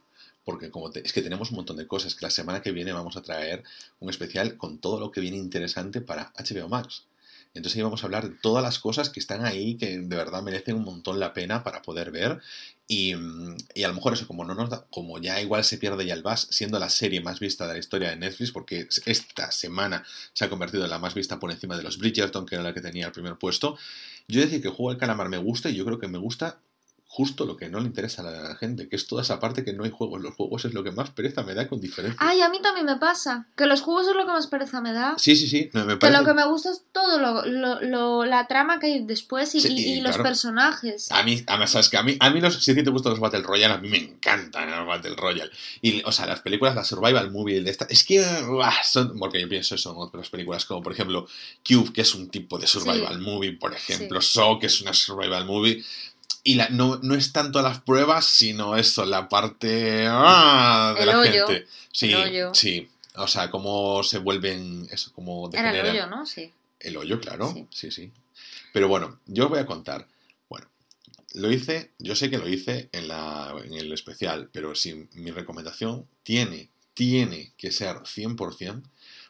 porque 0.49 0.71
es 1.05 1.13
que 1.13 1.21
tenemos 1.21 1.51
un 1.51 1.57
montón 1.57 1.77
de 1.77 1.87
cosas, 1.87 2.15
que 2.15 2.25
la 2.25 2.31
semana 2.31 2.63
que 2.63 2.73
viene 2.73 2.91
vamos 2.91 3.19
a 3.19 3.23
traer 3.23 3.65
un 4.01 4.09
especial 4.09 4.57
con 4.57 4.79
todo 4.79 4.99
lo 4.99 5.13
que 5.13 5.21
viene 5.21 5.37
interesante 5.37 6.01
para 6.01 6.33
HBO 6.39 6.71
Max. 6.71 7.05
Entonces 7.53 7.77
ahí 7.77 7.83
vamos 7.83 8.03
a 8.03 8.07
hablar 8.07 8.31
de 8.31 8.35
todas 8.35 8.63
las 8.63 8.79
cosas 8.79 9.11
que 9.11 9.21
están 9.21 9.45
ahí, 9.45 9.77
que 9.77 9.99
de 9.99 10.17
verdad 10.17 10.43
merecen 10.43 10.77
un 10.77 10.85
montón 10.85 11.21
la 11.21 11.35
pena 11.35 11.63
para 11.65 11.83
poder 11.83 12.11
ver. 12.11 12.41
Y, 12.87 13.13
y, 13.75 13.83
a 13.85 13.89
lo 13.89 13.95
mejor 13.95 14.15
eso, 14.15 14.27
como 14.27 14.43
no 14.47 14.55
nos 14.55 14.71
da, 14.71 14.87
como 14.89 15.19
ya 15.19 15.39
igual 15.43 15.65
se 15.65 15.77
pierde 15.77 16.07
ya 16.07 16.15
el 16.15 16.23
VAS, 16.23 16.49
siendo 16.51 16.79
la 16.79 16.89
serie 16.89 17.21
más 17.21 17.41
vista 17.41 17.67
de 17.67 17.75
la 17.75 17.79
historia 17.79 18.09
de 18.09 18.17
Netflix, 18.17 18.51
porque 18.51 18.89
esta 19.05 19.53
semana 19.53 20.03
se 20.33 20.47
ha 20.47 20.49
convertido 20.49 20.83
en 20.85 20.91
la 20.91 20.99
más 20.99 21.13
vista 21.13 21.39
por 21.39 21.51
encima 21.51 21.77
de 21.77 21.83
los 21.83 21.99
Bridgerton, 21.99 22.47
que 22.47 22.55
era 22.55 22.65
la 22.65 22.73
que 22.73 22.81
tenía 22.81 23.05
el 23.05 23.13
primer 23.13 23.37
puesto. 23.37 23.77
Yo 24.29 24.41
decir 24.41 24.63
que 24.63 24.71
juego 24.71 24.89
del 24.89 24.99
calamar 24.99 25.29
me 25.29 25.37
gusta 25.37 25.69
y 25.69 25.75
yo 25.75 25.85
creo 25.85 25.99
que 25.99 26.09
me 26.09 26.17
gusta 26.17 26.59
justo 27.11 27.47
lo 27.47 27.57
que 27.57 27.71
no 27.71 27.81
le 27.81 27.87
interesa 27.87 28.21
a 28.21 28.31
la 28.31 28.55
gente, 28.57 28.87
que 28.87 28.95
es 28.95 29.07
toda 29.07 29.23
esa 29.23 29.41
parte 29.41 29.65
que 29.65 29.73
no 29.73 29.85
hay 29.85 29.91
juegos. 29.91 30.21
Los 30.21 30.35
juegos 30.35 30.67
es 30.67 30.75
lo 30.75 30.85
que 30.85 30.93
más 30.93 31.09
pereza 31.11 31.43
me 31.43 31.55
da 31.55 31.67
con 31.67 31.81
diferencia. 31.81 32.19
Ay, 32.21 32.43
a 32.43 32.51
mí 32.51 32.61
también 32.61 32.85
me 32.85 32.97
pasa, 32.97 33.47
que 33.57 33.65
los 33.65 33.81
juegos 33.81 34.09
es 34.09 34.15
lo 34.15 34.27
que 34.27 34.33
más 34.33 34.47
pereza 34.47 34.83
me 34.83 34.93
da. 34.93 35.15
Sí, 35.17 35.35
sí, 35.35 35.49
sí. 35.49 35.71
me 35.73 35.99
Que 35.99 36.11
lo 36.11 36.23
que 36.23 36.35
me 36.35 36.47
gusta 36.47 36.71
es 36.71 36.85
todo 36.93 37.19
lo, 37.19 37.81
lo, 37.81 38.25
la 38.27 38.47
trama 38.47 38.79
que 38.79 38.87
hay 38.89 39.05
después 39.05 39.55
y, 39.55 39.67
y, 39.67 40.01
los 40.03 40.19
personajes. 40.19 41.11
A 41.11 41.23
mí, 41.23 41.43
además, 41.47 41.71
sabes 41.71 41.89
que 41.89 41.97
a 41.97 42.03
mí, 42.03 42.17
a 42.21 42.29
mí 42.29 42.43
los, 42.43 42.63
si 42.63 42.75
te 42.75 42.91
gustan 42.91 43.13
los 43.13 43.21
Battle 43.21 43.43
Royale, 43.43 43.75
a 43.75 43.79
mí 43.79 43.89
me 43.89 43.99
encantan 43.99 44.71
los 44.71 44.87
Battle 44.87 45.17
Royale. 45.17 45.51
Y, 45.81 46.03
o 46.05 46.13
sea, 46.13 46.27
las 46.27 46.41
películas, 46.41 46.75
la 46.75 46.85
Survival 46.85 47.31
Movie 47.31 47.63
de 47.63 47.71
esta, 47.71 47.87
es 47.89 48.05
que 48.05 48.23
son, 48.85 49.19
porque 49.19 49.41
yo 49.41 49.49
pienso 49.49 49.77
eso 49.77 49.93
en 49.93 49.97
otras 49.97 50.29
películas, 50.29 50.67
como 50.67 50.83
por 50.83 50.93
ejemplo 50.93 51.27
Cube, 51.67 51.91
que 51.91 52.03
es 52.03 52.15
un 52.15 52.29
tipo 52.29 52.59
de 52.59 52.67
Survival 52.67 53.19
Movie, 53.19 53.53
por 53.53 53.73
ejemplo, 53.73 54.21
So, 54.21 54.59
que 54.59 54.67
es 54.67 54.83
una 54.83 54.93
Survival 54.93 55.47
Movie 55.47 55.83
y 56.45 56.55
la, 56.55 56.69
no, 56.69 56.99
no, 57.03 57.15
es 57.15 57.33
tanto 57.33 57.61
las 57.63 57.81
pruebas, 57.81 58.25
sino 58.25 58.77
eso, 58.77 59.05
la 59.05 59.29
parte 59.29 60.07
ah, 60.09 60.95
de 60.99 61.07
la 61.07 61.23
gente. 61.23 61.67
Sí, 61.93 62.15
sí. 62.53 62.89
O 63.17 63.27
sea, 63.27 63.51
cómo 63.51 64.03
se 64.03 64.19
vuelven. 64.19 64.89
Eso, 64.91 65.13
cómo 65.15 65.51
Era 65.53 65.79
el 65.79 65.87
hoyo, 65.87 66.07
¿no? 66.07 66.25
Sí. 66.25 66.53
El 66.81 66.97
hoyo, 66.97 67.21
claro. 67.21 67.53
Sí. 67.71 67.91
sí, 67.91 68.13
Pero 68.73 68.89
bueno, 68.89 69.19
yo 69.27 69.45
os 69.45 69.51
voy 69.51 69.59
a 69.59 69.67
contar. 69.67 70.07
Bueno, 70.49 70.69
lo 71.35 71.51
hice, 71.51 71.91
yo 71.99 72.15
sé 72.15 72.31
que 72.31 72.39
lo 72.39 72.49
hice 72.49 72.89
en, 72.93 73.09
la, 73.09 73.55
en 73.65 73.75
el 73.75 73.93
especial, 73.93 74.49
pero 74.53 74.75
si 74.75 75.09
mi 75.15 75.31
recomendación 75.31 76.07
tiene, 76.23 76.71
tiene 76.95 77.53
que 77.57 77.73
ser 77.73 77.97
100% 77.97 78.83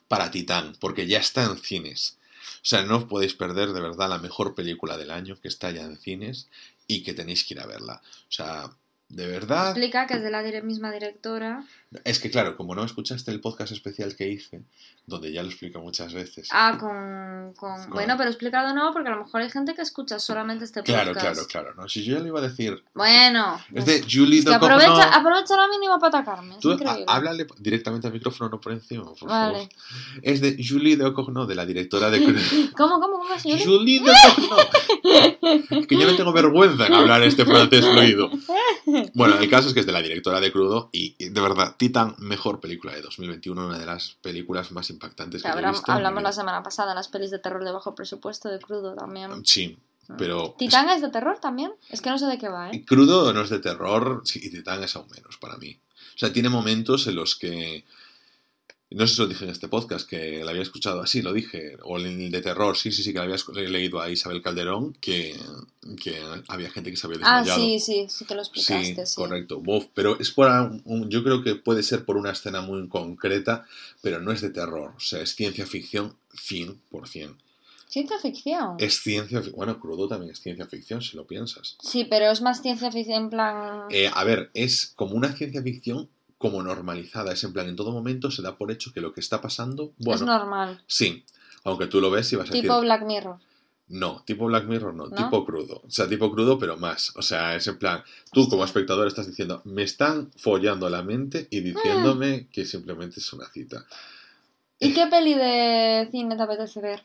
para 0.09 0.31
Titán, 0.31 0.77
porque 0.79 1.07
ya 1.07 1.19
está 1.19 1.45
en 1.45 1.57
cines. 1.57 2.19
O 2.57 2.67
sea, 2.69 2.83
no 2.83 2.99
os 2.99 3.05
podéis 3.05 3.35
perder 3.35 3.73
de 3.73 3.81
verdad 3.81 4.09
la 4.09 4.19
mejor 4.19 4.55
película 4.55 4.97
del 4.97 5.11
año 5.11 5.41
que 5.41 5.49
está 5.49 5.71
ya 5.71 5.83
en 5.83 5.97
cines 5.97 6.49
y 6.89 7.03
que 7.05 7.15
tenéis 7.15 7.45
que 7.45 7.55
ir 7.55 7.61
a 7.61 7.67
verla. 7.67 8.03
O 8.03 8.33
sea, 8.33 8.69
de 9.09 9.27
verdad. 9.27 9.71
Explica 9.71 10.07
que 10.07 10.15
es 10.15 10.23
de 10.23 10.31
la 10.31 10.43
misma 10.63 10.93
directora. 10.93 11.65
Es 12.05 12.19
que 12.19 12.31
claro, 12.31 12.55
como 12.59 12.75
no 12.75 12.85
escuchaste 12.85 13.31
el 13.31 13.41
podcast 13.41 13.73
especial 13.73 14.15
que 14.15 14.29
hice, 14.29 14.61
donde 15.07 15.33
ya 15.33 15.43
lo 15.43 15.49
explico 15.49 15.81
muchas 15.81 16.13
veces. 16.13 16.51
Ah, 16.53 16.77
con, 16.79 17.55
con... 17.55 17.89
Bueno, 17.89 18.17
pero 18.19 18.29
explicado 18.29 18.75
no, 18.75 18.93
porque 18.93 19.09
a 19.09 19.13
lo 19.13 19.25
mejor 19.25 19.41
hay 19.41 19.49
gente 19.49 19.75
que 19.75 19.81
escucha 19.81 20.19
solamente 20.19 20.67
este 20.67 20.81
podcast. 20.83 21.05
Claro, 21.05 21.19
claro, 21.19 21.47
claro. 21.49 21.75
No, 21.75 21.89
si 21.89 22.05
yo 22.05 22.17
ya 22.17 22.21
lo 22.21 22.27
iba 22.27 22.41
a 22.41 22.43
decir. 22.43 22.85
Bueno. 22.93 23.59
Es 23.73 23.87
de 23.87 24.03
Julie 24.03 24.41
es 24.41 24.47
aprovecha, 24.47 25.09
aprovecha 25.15 25.57
la 25.57 25.69
mínima 25.69 25.99
para 25.99 26.19
atacarme. 26.19 26.57
Tú, 26.61 26.77
háblale 27.07 27.47
directamente 27.59 28.09
al 28.09 28.13
micrófono, 28.13 28.51
no 28.51 28.61
por 28.61 28.73
encima, 28.73 29.05
por 29.05 29.27
vale. 29.27 29.55
favor. 29.55 29.69
Es 30.21 30.43
de 30.43 30.63
Julie 30.63 30.99
de 30.99 31.07
Ocogno, 31.07 31.47
de 31.47 31.55
la 31.55 31.65
directora 31.65 32.11
de. 32.11 32.21
¿Cómo, 32.77 33.01
cómo, 33.01 33.19
cómo? 33.21 33.39
Julie, 33.43 33.65
Julie 33.65 34.01
de 34.01 34.11
Ocogno. 34.11 35.87
que 35.87 35.97
yo 35.97 36.07
no 36.07 36.15
tengo 36.15 36.35
vergüenza 36.35 36.87
en 36.87 36.93
hablar 36.93 37.23
este 37.23 37.47
francés 37.47 37.87
fluido. 37.87 38.31
Bueno, 39.15 39.39
el 39.39 39.49
caso 39.51 39.69
es 39.69 39.75
que 39.75 39.81
es 39.81 39.87
de 39.87 39.93
la 39.93 40.03
directora 40.03 40.41
de 40.41 40.53
Crudo 40.53 40.91
y 40.93 41.15
de 41.31 41.41
verdad 41.41 41.75
Titan, 41.77 42.15
mejor 42.19 42.61
película 42.61 42.95
de 42.95 43.03
2021, 43.03 43.67
una 43.67 43.79
de 43.79 43.87
las 43.87 44.17
películas 44.23 44.73
más 44.73 44.91
impactantes 44.91 45.43
que, 45.43 45.49
he 45.49 45.69
visto. 45.71 45.93
Hablamos 45.93 46.23
la 46.23 46.33
semana 46.33 46.63
pasada, 46.63 46.95
las 46.95 47.09
pelis 47.09 47.31
de 47.31 47.39
terror 47.39 47.65
de 47.65 47.73
bajo 47.73 47.95
presupuesto 47.95 48.49
de 48.49 48.59
crudo 48.59 48.95
también. 48.95 49.45
Sí, 49.45 49.79
ah. 50.09 50.15
pero... 50.19 50.55
¿Titán 50.59 50.89
es 50.91 51.03
de 51.03 51.11
terror 51.11 51.39
también? 51.41 51.73
Es 51.91 52.01
que 52.01 52.11
no 52.11 52.19
sé 52.19 52.27
de 52.27 52.39
qué 52.39 52.49
va, 52.49 52.71
¿eh? 52.71 52.85
Crudo 52.85 53.33
no 53.33 53.43
es 53.43 53.51
de 53.51 53.59
terror, 53.59 54.23
sí, 54.25 54.41
y 54.43 54.51
Titán 54.51 54.83
es 54.83 54.95
aún 54.97 55.09
menos 55.15 55.37
para 55.39 55.57
mí. 55.57 55.79
O 56.15 56.19
sea, 56.19 56.33
tiene 56.33 56.49
momentos 56.49 57.07
en 57.07 57.15
los 57.15 57.37
que 57.37 57.85
no 58.91 59.07
sé 59.07 59.15
si 59.15 59.21
lo 59.21 59.29
dije 59.29 59.45
en 59.45 59.51
este 59.51 59.69
podcast, 59.69 60.09
que 60.09 60.43
la 60.43 60.51
había 60.51 60.63
escuchado 60.63 61.03
así, 61.03 61.21
lo 61.21 61.35
dije, 61.35 61.77
o 61.83 61.99
el 61.99 62.31
de 62.31 62.41
terror, 62.41 62.77
sí, 62.77 62.91
sí, 62.91 63.03
sí, 63.03 63.13
que 63.13 63.19
la 63.19 63.25
había 63.25 63.69
leído 63.69 64.01
a 64.01 64.09
Isabel 64.09 64.41
Calderón, 64.41 64.95
que, 64.95 65.37
que 66.03 66.17
había 66.49 66.71
gente 66.71 66.91
que 66.91 66.97
se 66.97 67.07
había 67.07 67.19
desmayado. 67.19 67.53
Ah, 67.53 67.57
sí, 67.57 67.81
sí, 67.81 68.07
sí 68.09 68.25
que 68.25 68.35
lo 68.35 68.41
explicaste, 68.41 69.05
sí. 69.05 69.15
correcto. 69.15 69.63
pero 69.93 70.19
es 70.19 70.31
por 70.31 70.49
un, 70.85 71.11
yo 71.11 71.23
creo 71.23 71.43
que 71.43 71.55
puede 71.55 71.83
ser 71.83 72.07
por 72.07 72.17
una 72.17 72.31
escena 72.31 72.63
muy 72.63 72.89
concreta, 72.89 73.67
pero 74.01 74.21
no 74.21 74.33
es 74.33 74.41
de 74.41 74.51
terror, 74.51 74.95
o 74.97 75.01
sea, 75.01 75.21
es 75.21 75.35
ciencia 75.35 75.67
ficción 75.67 76.17
100%. 76.35 77.37
¿Ciencia 77.89 78.19
ficción? 78.19 78.77
Es 78.79 79.01
ciencia 79.01 79.39
ficción. 79.39 79.57
Bueno, 79.57 79.81
Crudo 79.81 80.09
también 80.09 80.33
es 80.33 80.41
ciencia 80.41 80.67
ficción, 80.67 81.01
si 81.01 81.17
lo 81.17 81.27
piensas. 81.27 81.77
Sí, 81.81 82.05
pero 82.05 82.31
es 82.31 82.43
más 82.43 82.61
ciencia 82.61 82.91
ficción 82.91 83.25
en 83.25 83.31
plan... 83.31 83.83
Eh, 83.91 84.11
a 84.13 84.25
ver, 84.25 84.51
es 84.53 84.93
como 84.95 85.15
una 85.15 85.33
ciencia 85.33 85.63
ficción 85.63 86.09
como 86.39 86.63
normalizada. 86.63 87.33
Es 87.33 87.45
en 87.45 87.53
plan, 87.53 87.69
en 87.69 87.77
todo 87.77 87.93
momento 87.93 88.31
se 88.31 88.43
da 88.43 88.57
por 88.57 88.71
hecho 88.71 88.93
que 88.93 89.01
lo 89.01 89.13
que 89.13 89.21
está 89.21 89.41
pasando. 89.41 89.93
Bueno, 89.99 90.15
es 90.15 90.23
normal. 90.23 90.83
Sí. 90.87 91.25
Aunque 91.65 91.87
tú 91.87 92.01
lo 92.01 92.11
ves 92.11 92.33
y 92.33 92.37
vas 92.37 92.49
a 92.49 92.53
decir. 92.53 92.63
Tipo 92.63 92.81
Black 92.81 93.05
Mirror. 93.05 93.39
No, 93.89 94.23
tipo 94.27 94.47
Black 94.47 94.67
Mirror 94.67 94.95
no, 94.95 95.11
tipo 95.11 95.47
crudo. 95.47 95.81
O 95.87 95.91
sea, 95.91 96.07
tipo 96.09 96.31
crudo, 96.31 96.59
pero 96.59 96.77
más. 96.77 97.13
O 97.17 97.23
sea, 97.23 97.57
es 97.57 97.67
en 97.67 97.79
plan, 97.79 98.03
tú 98.33 98.49
como 98.49 98.65
espectador 98.65 99.07
estás 99.07 99.27
diciendo, 99.27 99.63
me 99.65 99.83
están 99.83 100.31
follando 100.37 100.91
la 100.91 101.03
mente 101.03 101.49
y 101.51 101.61
diciéndome 101.61 102.37
mm. 102.37 102.49
que 102.53 102.67
simplemente 102.67 103.21
es 103.21 103.33
una 103.33 103.49
cita. 103.49 103.87
¿Y 104.79 104.93
qué 104.93 105.07
peli 105.07 105.35
de 105.35 106.09
cine 106.11 106.37
te 106.37 106.43
apetece 106.43 106.81
ver? 106.81 107.03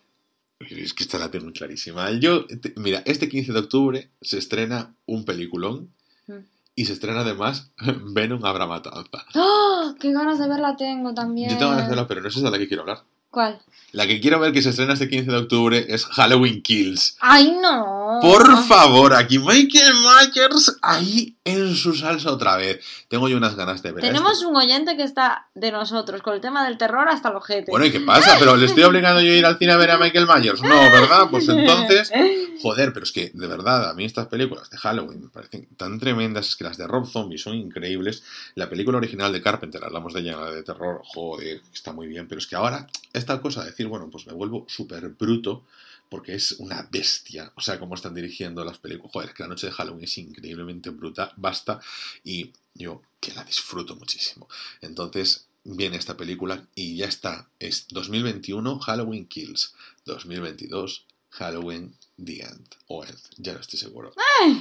Es 0.59 0.93
que 0.93 1.03
esta 1.03 1.17
la 1.17 1.31
tengo 1.31 1.51
clarísima. 1.51 2.11
Yo, 2.11 2.45
mira, 2.75 3.01
este 3.05 3.29
15 3.29 3.53
de 3.53 3.59
octubre 3.59 4.09
se 4.21 4.37
estrena 4.37 4.93
un 5.05 5.23
peliculón. 5.25 5.89
Y 6.75 6.85
se 6.85 6.93
estrena 6.93 7.21
además 7.21 7.71
Venom 8.13 8.43
Abra 8.45 8.65
Matanza. 8.65 9.25
¡Oh! 9.35 9.93
¡Qué 9.99 10.11
ganas 10.11 10.39
de 10.39 10.47
verla 10.47 10.75
tengo 10.75 11.13
también! 11.13 11.49
Yo 11.49 11.57
tengo 11.57 11.71
ganas 11.71 11.85
de 11.85 11.89
verla, 11.89 12.07
pero 12.07 12.21
no 12.21 12.27
es 12.27 12.35
esa 12.35 12.49
la 12.49 12.57
que 12.57 12.67
quiero 12.67 12.81
hablar. 12.81 13.03
¿Cuál? 13.29 13.59
La 13.93 14.05
que 14.05 14.19
quiero 14.21 14.39
ver 14.39 14.53
que 14.53 14.61
se 14.61 14.69
estrena 14.69 14.93
este 14.93 15.09
15 15.09 15.31
de 15.31 15.37
octubre 15.37 15.85
es 15.89 16.05
Halloween 16.05 16.61
Kills. 16.61 17.17
¡Ay, 17.19 17.57
no! 17.59 18.02
Por 18.21 18.63
favor, 18.65 19.13
aquí 19.13 19.39
Michael 19.39 19.93
Myers 19.93 20.77
ahí 20.81 21.35
en 21.43 21.75
su 21.75 21.93
salsa 21.93 22.31
otra 22.31 22.57
vez. 22.57 22.83
Tengo 23.07 23.29
yo 23.29 23.37
unas 23.37 23.55
ganas 23.55 23.81
de 23.81 23.91
ver. 23.91 24.03
Tenemos 24.03 24.43
un 24.43 24.55
oyente 24.55 24.95
que 24.95 25.03
está 25.03 25.47
de 25.53 25.71
nosotros 25.71 26.21
con 26.21 26.33
el 26.33 26.41
tema 26.41 26.65
del 26.65 26.77
terror 26.77 27.07
hasta 27.09 27.29
el 27.29 27.35
ojete. 27.35 27.71
Bueno, 27.71 27.85
¿y 27.85 27.91
qué 27.91 27.99
pasa? 27.99 28.37
¿Pero 28.39 28.55
le 28.55 28.65
estoy 28.65 28.83
obligando 28.83 29.21
yo 29.21 29.31
a 29.31 29.35
ir 29.35 29.45
al 29.45 29.57
cine 29.57 29.73
a 29.73 29.77
ver 29.77 29.91
a 29.91 29.97
Michael 29.97 30.27
Myers? 30.27 30.61
No, 30.61 30.69
¿verdad? 30.69 31.27
Pues 31.29 31.47
entonces... 31.49 32.11
Joder, 32.61 32.93
pero 32.93 33.03
es 33.03 33.11
que, 33.11 33.29
de 33.33 33.47
verdad, 33.47 33.89
a 33.89 33.93
mí 33.93 34.05
estas 34.05 34.27
películas 34.27 34.69
de 34.69 34.77
Halloween 34.77 35.23
me 35.23 35.29
parecen 35.29 35.67
tan 35.75 35.99
tremendas. 35.99 36.47
Es 36.47 36.55
que 36.55 36.63
las 36.63 36.77
de 36.77 36.87
Rob 36.87 37.05
Zombie 37.05 37.37
son 37.37 37.55
increíbles. 37.55 38.23
La 38.55 38.69
película 38.69 38.99
original 38.99 39.33
de 39.33 39.41
Carpenter, 39.41 39.83
hablamos 39.83 40.13
de 40.13 40.21
ella, 40.21 40.37
de 40.45 40.63
terror, 40.63 41.01
joder, 41.03 41.61
está 41.73 41.91
muy 41.91 42.07
bien. 42.07 42.27
Pero 42.29 42.39
es 42.39 42.47
que 42.47 42.55
ahora, 42.55 42.87
esta 43.11 43.41
cosa 43.41 43.61
de 43.63 43.71
decir, 43.71 43.87
bueno, 43.87 44.09
pues 44.09 44.27
me 44.27 44.33
vuelvo 44.33 44.65
súper 44.69 45.09
bruto 45.09 45.65
porque 46.13 46.35
es 46.35 46.51
una 46.59 46.87
bestia. 46.91 47.51
O 47.55 47.61
sea, 47.61 47.79
cómo 47.79 47.95
están 47.95 48.13
dirigiendo 48.13 48.63
las 48.63 48.77
películas. 48.77 49.11
Joder, 49.11 49.29
es 49.29 49.35
que 49.35 49.41
la 49.41 49.49
noche 49.49 49.65
de 49.65 49.73
Halloween 49.73 50.03
es 50.03 50.15
increíblemente 50.19 50.91
bruta, 50.91 51.33
basta, 51.37 51.81
y 52.23 52.51
yo 52.75 53.01
que 53.19 53.33
la 53.33 53.43
disfruto 53.43 53.95
muchísimo. 53.95 54.47
Entonces, 54.81 55.47
viene 55.63 55.97
esta 55.97 56.15
película 56.15 56.67
y 56.75 56.97
ya 56.97 57.07
está. 57.07 57.49
Es 57.57 57.87
2021 57.87 58.77
Halloween 58.77 59.25
Kills, 59.25 59.73
2022 60.05 61.07
Halloween 61.33 61.95
The 62.23 62.43
End 62.43 62.67
o 62.87 63.03
End, 63.03 63.17
ya 63.37 63.53
no 63.53 63.59
estoy 63.59 63.79
seguro. 63.79 64.13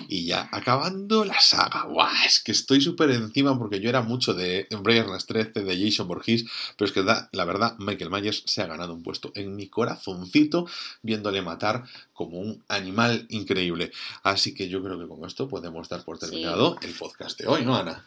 Y 0.09 0.25
ya 0.25 0.49
acabando 0.53 1.25
la 1.25 1.39
saga, 1.41 1.85
¡guau! 1.85 2.09
Es 2.27 2.41
que 2.41 2.53
estoy 2.53 2.81
súper 2.81 3.11
encima 3.11 3.59
porque 3.59 3.81
yo 3.81 3.91
era 3.91 4.01
mucho 4.01 4.33
de 4.33 4.67
Brian 4.81 5.07
13, 5.07 5.63
de 5.63 5.85
Jason 5.85 6.09
Borges, 6.09 6.45
pero 6.77 6.87
es 6.87 6.93
que 6.93 7.03
la 7.03 7.45
verdad, 7.45 7.77
Michael 7.79 8.11
Myers 8.11 8.43
se 8.47 8.63
ha 8.63 8.67
ganado 8.67 8.95
un 8.95 9.03
puesto 9.03 9.33
en 9.35 9.55
mi 9.55 9.69
corazoncito 9.69 10.67
viéndole 11.03 11.43
matar 11.43 11.85
como 12.15 12.39
un 12.39 12.63
animal 12.69 13.27
increíble. 13.29 13.93
Así 14.23 14.55
que 14.55 14.69
yo 14.69 14.83
creo 14.83 14.99
que 14.99 15.09
con 15.09 15.25
esto 15.27 15.49
podemos 15.49 15.89
dar 15.89 16.05
por 16.05 16.19
terminado 16.19 16.79
el 16.81 16.93
podcast 16.93 17.39
de 17.39 17.49
hoy, 17.49 17.65
¿no, 17.65 17.77
Ana? 17.77 18.07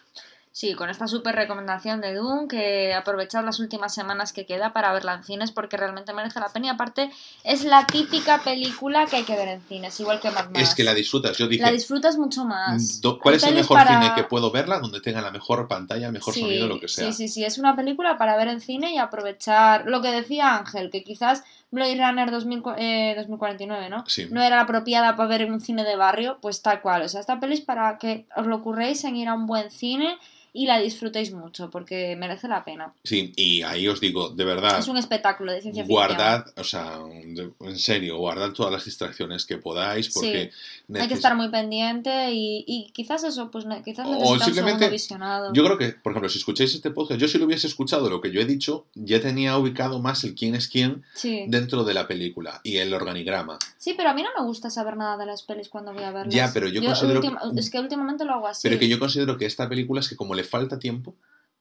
Sí, 0.56 0.74
con 0.74 0.90
esta 0.90 1.06
súper 1.06 1.36
recomendación 1.36 2.00
de 2.00 2.14
Doom, 2.14 2.48
que 2.48 2.94
aprovechad 2.94 3.44
las 3.44 3.60
últimas 3.60 3.94
semanas 3.94 4.32
que 4.32 4.46
queda 4.46 4.72
para 4.72 4.94
verla 4.94 5.16
en 5.16 5.26
cines 5.26 5.52
porque 5.52 5.76
realmente 5.76 6.14
merece 6.14 6.40
la 6.40 6.48
pena 6.48 6.68
y 6.68 6.70
aparte 6.70 7.12
es 7.44 7.66
la 7.66 7.86
típica 7.86 8.42
película 8.42 9.06
que 9.06 9.18
hay 9.18 9.24
que 9.24 9.36
ver 9.36 9.50
en 9.50 9.62
cines, 9.64 10.00
igual 10.00 10.22
que 10.22 10.32
Mad 10.32 10.46
Es 10.54 10.74
que 10.74 10.86
la 10.86 10.94
disfrutas, 10.94 11.38
yo 11.38 11.50
dije... 11.50 11.62
La 11.62 11.74
disfrutas 11.74 12.18
mucho 12.18 12.46
más. 12.46 13.02
¿Cuál 13.22 13.36
es 13.36 13.44
el 13.44 13.56
mejor 13.56 13.86
cine 13.86 14.14
que 14.16 14.24
puedo 14.24 14.50
verla? 14.50 14.80
Donde 14.80 15.02
tenga 15.02 15.22
la 15.22 15.30
mejor 15.30 15.68
pantalla, 15.68 16.08
el 16.08 16.14
mejor 16.14 16.34
sonido, 16.34 16.68
lo 16.68 16.80
que 16.80 16.88
sea. 16.88 17.08
Sí, 17.08 17.12
sí, 17.12 17.28
sí, 17.28 17.44
es 17.44 17.58
una 17.58 17.76
película 17.76 18.18
para 18.18 18.38
ver 18.38 18.48
en 18.48 18.62
cine 18.62 18.94
y 18.94 18.98
aprovechar 18.98 19.84
lo 19.88 20.02
que 20.02 20.12
decía 20.12 20.56
Ángel, 20.56 20.90
que 20.90 21.04
quizás 21.04 21.44
Blade 21.72 21.98
Runner 21.98 22.32
2049, 22.32 23.86
eh, 23.86 23.90
¿no? 23.90 24.06
Sí. 24.08 24.30
No 24.32 24.42
era 24.42 24.62
apropiada 24.62 25.18
para 25.18 25.28
ver 25.28 25.42
en 25.42 25.52
un 25.52 25.60
cine 25.60 25.84
de 25.84 25.98
barrio, 25.98 26.38
pues 26.42 26.62
tal 26.62 26.80
cual. 26.80 27.02
O 27.02 27.10
sea, 27.10 27.20
esta 27.20 27.42
peli 27.42 27.56
es 27.56 27.62
para 27.62 27.98
que 27.98 28.26
os 28.38 28.46
lo 28.48 28.56
ocurréis 28.56 29.04
en 29.04 29.18
ir 29.18 29.28
a 29.28 29.34
un 29.34 29.48
buen 29.48 29.70
cine 29.70 30.18
y 30.56 30.68
la 30.68 30.80
disfrutéis 30.80 31.34
mucho 31.34 31.70
porque 31.70 32.16
merece 32.16 32.48
la 32.48 32.64
pena. 32.64 32.94
Sí, 33.04 33.34
y 33.36 33.62
ahí 33.64 33.90
os 33.90 34.00
digo, 34.00 34.30
de 34.30 34.46
verdad. 34.46 34.80
Es 34.80 34.88
un 34.88 34.96
espectáculo 34.96 35.52
de 35.52 35.62
ciencia 35.62 35.84
ficción. 35.84 36.08
Guardad, 36.08 36.46
o 36.56 36.64
sea, 36.64 36.98
en 37.04 37.78
serio, 37.78 38.18
guardad 38.18 38.54
todas 38.54 38.72
las 38.72 38.86
distracciones 38.86 39.46
que 39.46 39.58
podáis 39.58 40.10
porque... 40.14 40.52
Hay 40.94 41.08
que 41.10 41.14
estar 41.14 41.36
muy 41.36 41.50
pendiente 41.50 42.30
y, 42.32 42.90
quizás 42.94 43.26
eso, 43.26 43.52
pues 43.52 43.66
quizás 43.84 44.08
o 44.10 44.40
simplemente, 44.40 44.90
visionado. 44.90 45.52
Yo 45.52 45.66
creo 45.66 45.78
que, 45.78 45.90
por 45.90 46.14
ejemplo, 46.14 46.30
si 46.30 46.38
escucháis 46.38 46.74
este 46.74 46.90
podcast, 46.90 47.20
yo 47.20 47.28
si 47.28 47.38
lo 47.38 47.46
hubiese 47.46 47.68
escuchado 47.68 48.10
lo 48.10 48.22
que 48.22 48.32
yo 48.32 48.40
he 48.40 48.46
dicho, 48.46 48.86
ya 48.94 49.20
tenía 49.20 49.58
ubicado 49.58 50.00
más 50.00 50.24
el 50.24 50.36
quién 50.36 50.56
es 50.56 50.70
quién 50.70 51.04
dentro 51.48 51.84
de 51.84 51.94
la 51.94 52.08
película 52.08 52.62
y 52.64 52.78
el 52.78 52.94
organigrama. 52.94 53.60
Sí, 53.78 53.94
pero 53.98 54.10
a 54.10 54.14
mí 54.14 54.24
no 54.24 54.30
me 54.38 54.46
gusta 54.46 54.70
saber 54.70 54.96
nada 54.96 55.18
de 55.18 55.26
las 55.26 55.44
pelis 55.44 55.68
cuando 55.68 55.92
voy 55.92 56.04
a 56.04 56.12
verlas. 56.12 56.34
Ya, 56.34 56.52
pero 56.54 56.70
yo, 56.70 56.82
considero... 56.82 57.22
Es 57.58 57.70
que 57.70 57.80
últimamente 57.80 58.24
lo 58.24 58.34
hago 58.34 58.48
así. 58.48 58.62
Pero 58.68 58.80
que 58.80 58.88
yo 58.88 59.00
considero 59.00 59.38
que 59.38 59.46
esta 59.46 59.68
película 59.68 60.00
es 60.00 60.08
que 60.08 60.16
como 60.16 60.34
le 60.34 60.45
falta 60.46 60.80
tiempo. 60.80 61.16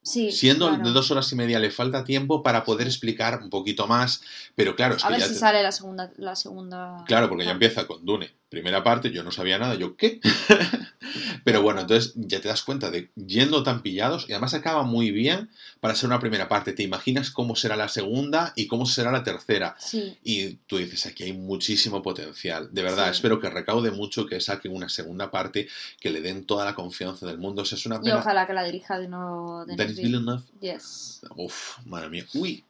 Siendo 0.04 0.70
de 0.70 0.90
dos 0.90 1.10
horas 1.10 1.32
y 1.32 1.34
media 1.34 1.58
le 1.58 1.70
falta 1.70 2.04
tiempo 2.04 2.42
para 2.42 2.62
poder 2.62 2.86
explicar 2.86 3.40
un 3.42 3.48
poquito 3.48 3.86
más, 3.86 4.22
pero 4.54 4.76
claro, 4.76 4.96
es 4.96 5.04
a 5.04 5.08
ver 5.08 5.22
si 5.22 5.34
sale 5.34 5.62
la 5.62 5.72
segunda, 5.72 6.12
la 6.18 6.36
segunda. 6.36 7.02
Claro, 7.06 7.30
porque 7.30 7.46
ya 7.46 7.52
empieza 7.52 7.86
con 7.86 8.04
Dune. 8.04 8.30
Primera 8.54 8.84
parte, 8.84 9.10
yo 9.10 9.24
no 9.24 9.32
sabía 9.32 9.58
nada, 9.58 9.74
yo 9.74 9.96
¿qué? 9.96 10.20
Pero 11.44 11.60
bueno, 11.60 11.80
entonces 11.80 12.12
ya 12.14 12.40
te 12.40 12.46
das 12.46 12.62
cuenta 12.62 12.92
de 12.92 13.10
yendo 13.16 13.64
tan 13.64 13.82
pillados 13.82 14.26
y 14.28 14.32
además 14.32 14.54
acaba 14.54 14.84
muy 14.84 15.10
bien 15.10 15.50
para 15.80 15.96
ser 15.96 16.08
una 16.08 16.20
primera 16.20 16.48
parte. 16.48 16.72
Te 16.72 16.84
imaginas 16.84 17.32
cómo 17.32 17.56
será 17.56 17.74
la 17.74 17.88
segunda 17.88 18.52
y 18.54 18.68
cómo 18.68 18.86
será 18.86 19.10
la 19.10 19.24
tercera. 19.24 19.74
Y 20.22 20.54
tú 20.68 20.76
dices, 20.76 21.04
aquí 21.06 21.24
hay 21.24 21.32
muchísimo 21.32 22.00
potencial. 22.00 22.68
De 22.70 22.84
verdad, 22.84 23.10
espero 23.10 23.40
que 23.40 23.50
recaude 23.50 23.90
mucho, 23.90 24.24
que 24.24 24.40
saquen 24.40 24.72
una 24.72 24.88
segunda 24.88 25.32
parte, 25.32 25.66
que 25.98 26.10
le 26.10 26.20
den 26.20 26.44
toda 26.44 26.64
la 26.64 26.76
confianza 26.76 27.26
del 27.26 27.38
mundo. 27.38 27.62
es 27.62 27.86
una 27.86 27.98
Y 28.04 28.12
ojalá 28.12 28.46
que 28.46 28.52
la 28.52 28.62
dirija 28.62 29.00
de 29.00 29.08
nuevo 29.08 29.66
Denis 29.66 29.96
Villeneuve. 29.96 30.44
Yes. 30.60 31.22
Uf, 31.34 31.78
madre 31.86 32.08
mía. 32.08 32.24
Uy, 32.34 32.64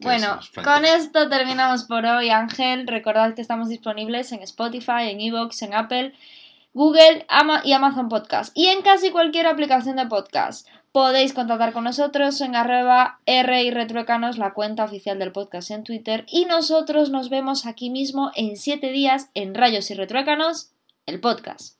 bueno, 0.00 0.40
con 0.64 0.84
esto 0.84 1.28
terminamos 1.28 1.84
por 1.84 2.04
hoy, 2.06 2.30
Ángel. 2.30 2.86
Recordad 2.86 3.34
que 3.34 3.42
estamos 3.42 3.68
disponibles 3.68 4.32
en 4.32 4.42
Spotify, 4.42 5.10
en 5.10 5.20
Evox, 5.20 5.62
en 5.62 5.74
Apple 5.74 6.14
Google 6.72 7.26
y 7.64 7.72
Amazon 7.72 8.08
Podcast 8.08 8.56
y 8.56 8.66
en 8.66 8.82
casi 8.82 9.10
cualquier 9.10 9.46
aplicación 9.46 9.96
de 9.96 10.06
podcast. 10.06 10.68
Podéis 10.92 11.32
contactar 11.32 11.72
con 11.72 11.84
nosotros 11.84 12.40
en 12.40 12.56
arroba 12.56 13.20
R 13.26 13.62
y 13.62 13.70
Retruécanos, 13.70 14.38
la 14.38 14.54
cuenta 14.54 14.84
oficial 14.84 15.18
del 15.18 15.32
podcast 15.32 15.70
en 15.70 15.84
Twitter. 15.84 16.24
Y 16.28 16.46
nosotros 16.46 17.10
nos 17.10 17.28
vemos 17.28 17.66
aquí 17.66 17.90
mismo 17.90 18.32
en 18.34 18.56
7 18.56 18.90
días 18.90 19.30
en 19.34 19.54
Rayos 19.54 19.90
y 19.90 19.94
Retruécanos, 19.94 20.70
el 21.06 21.20
podcast. 21.20 21.79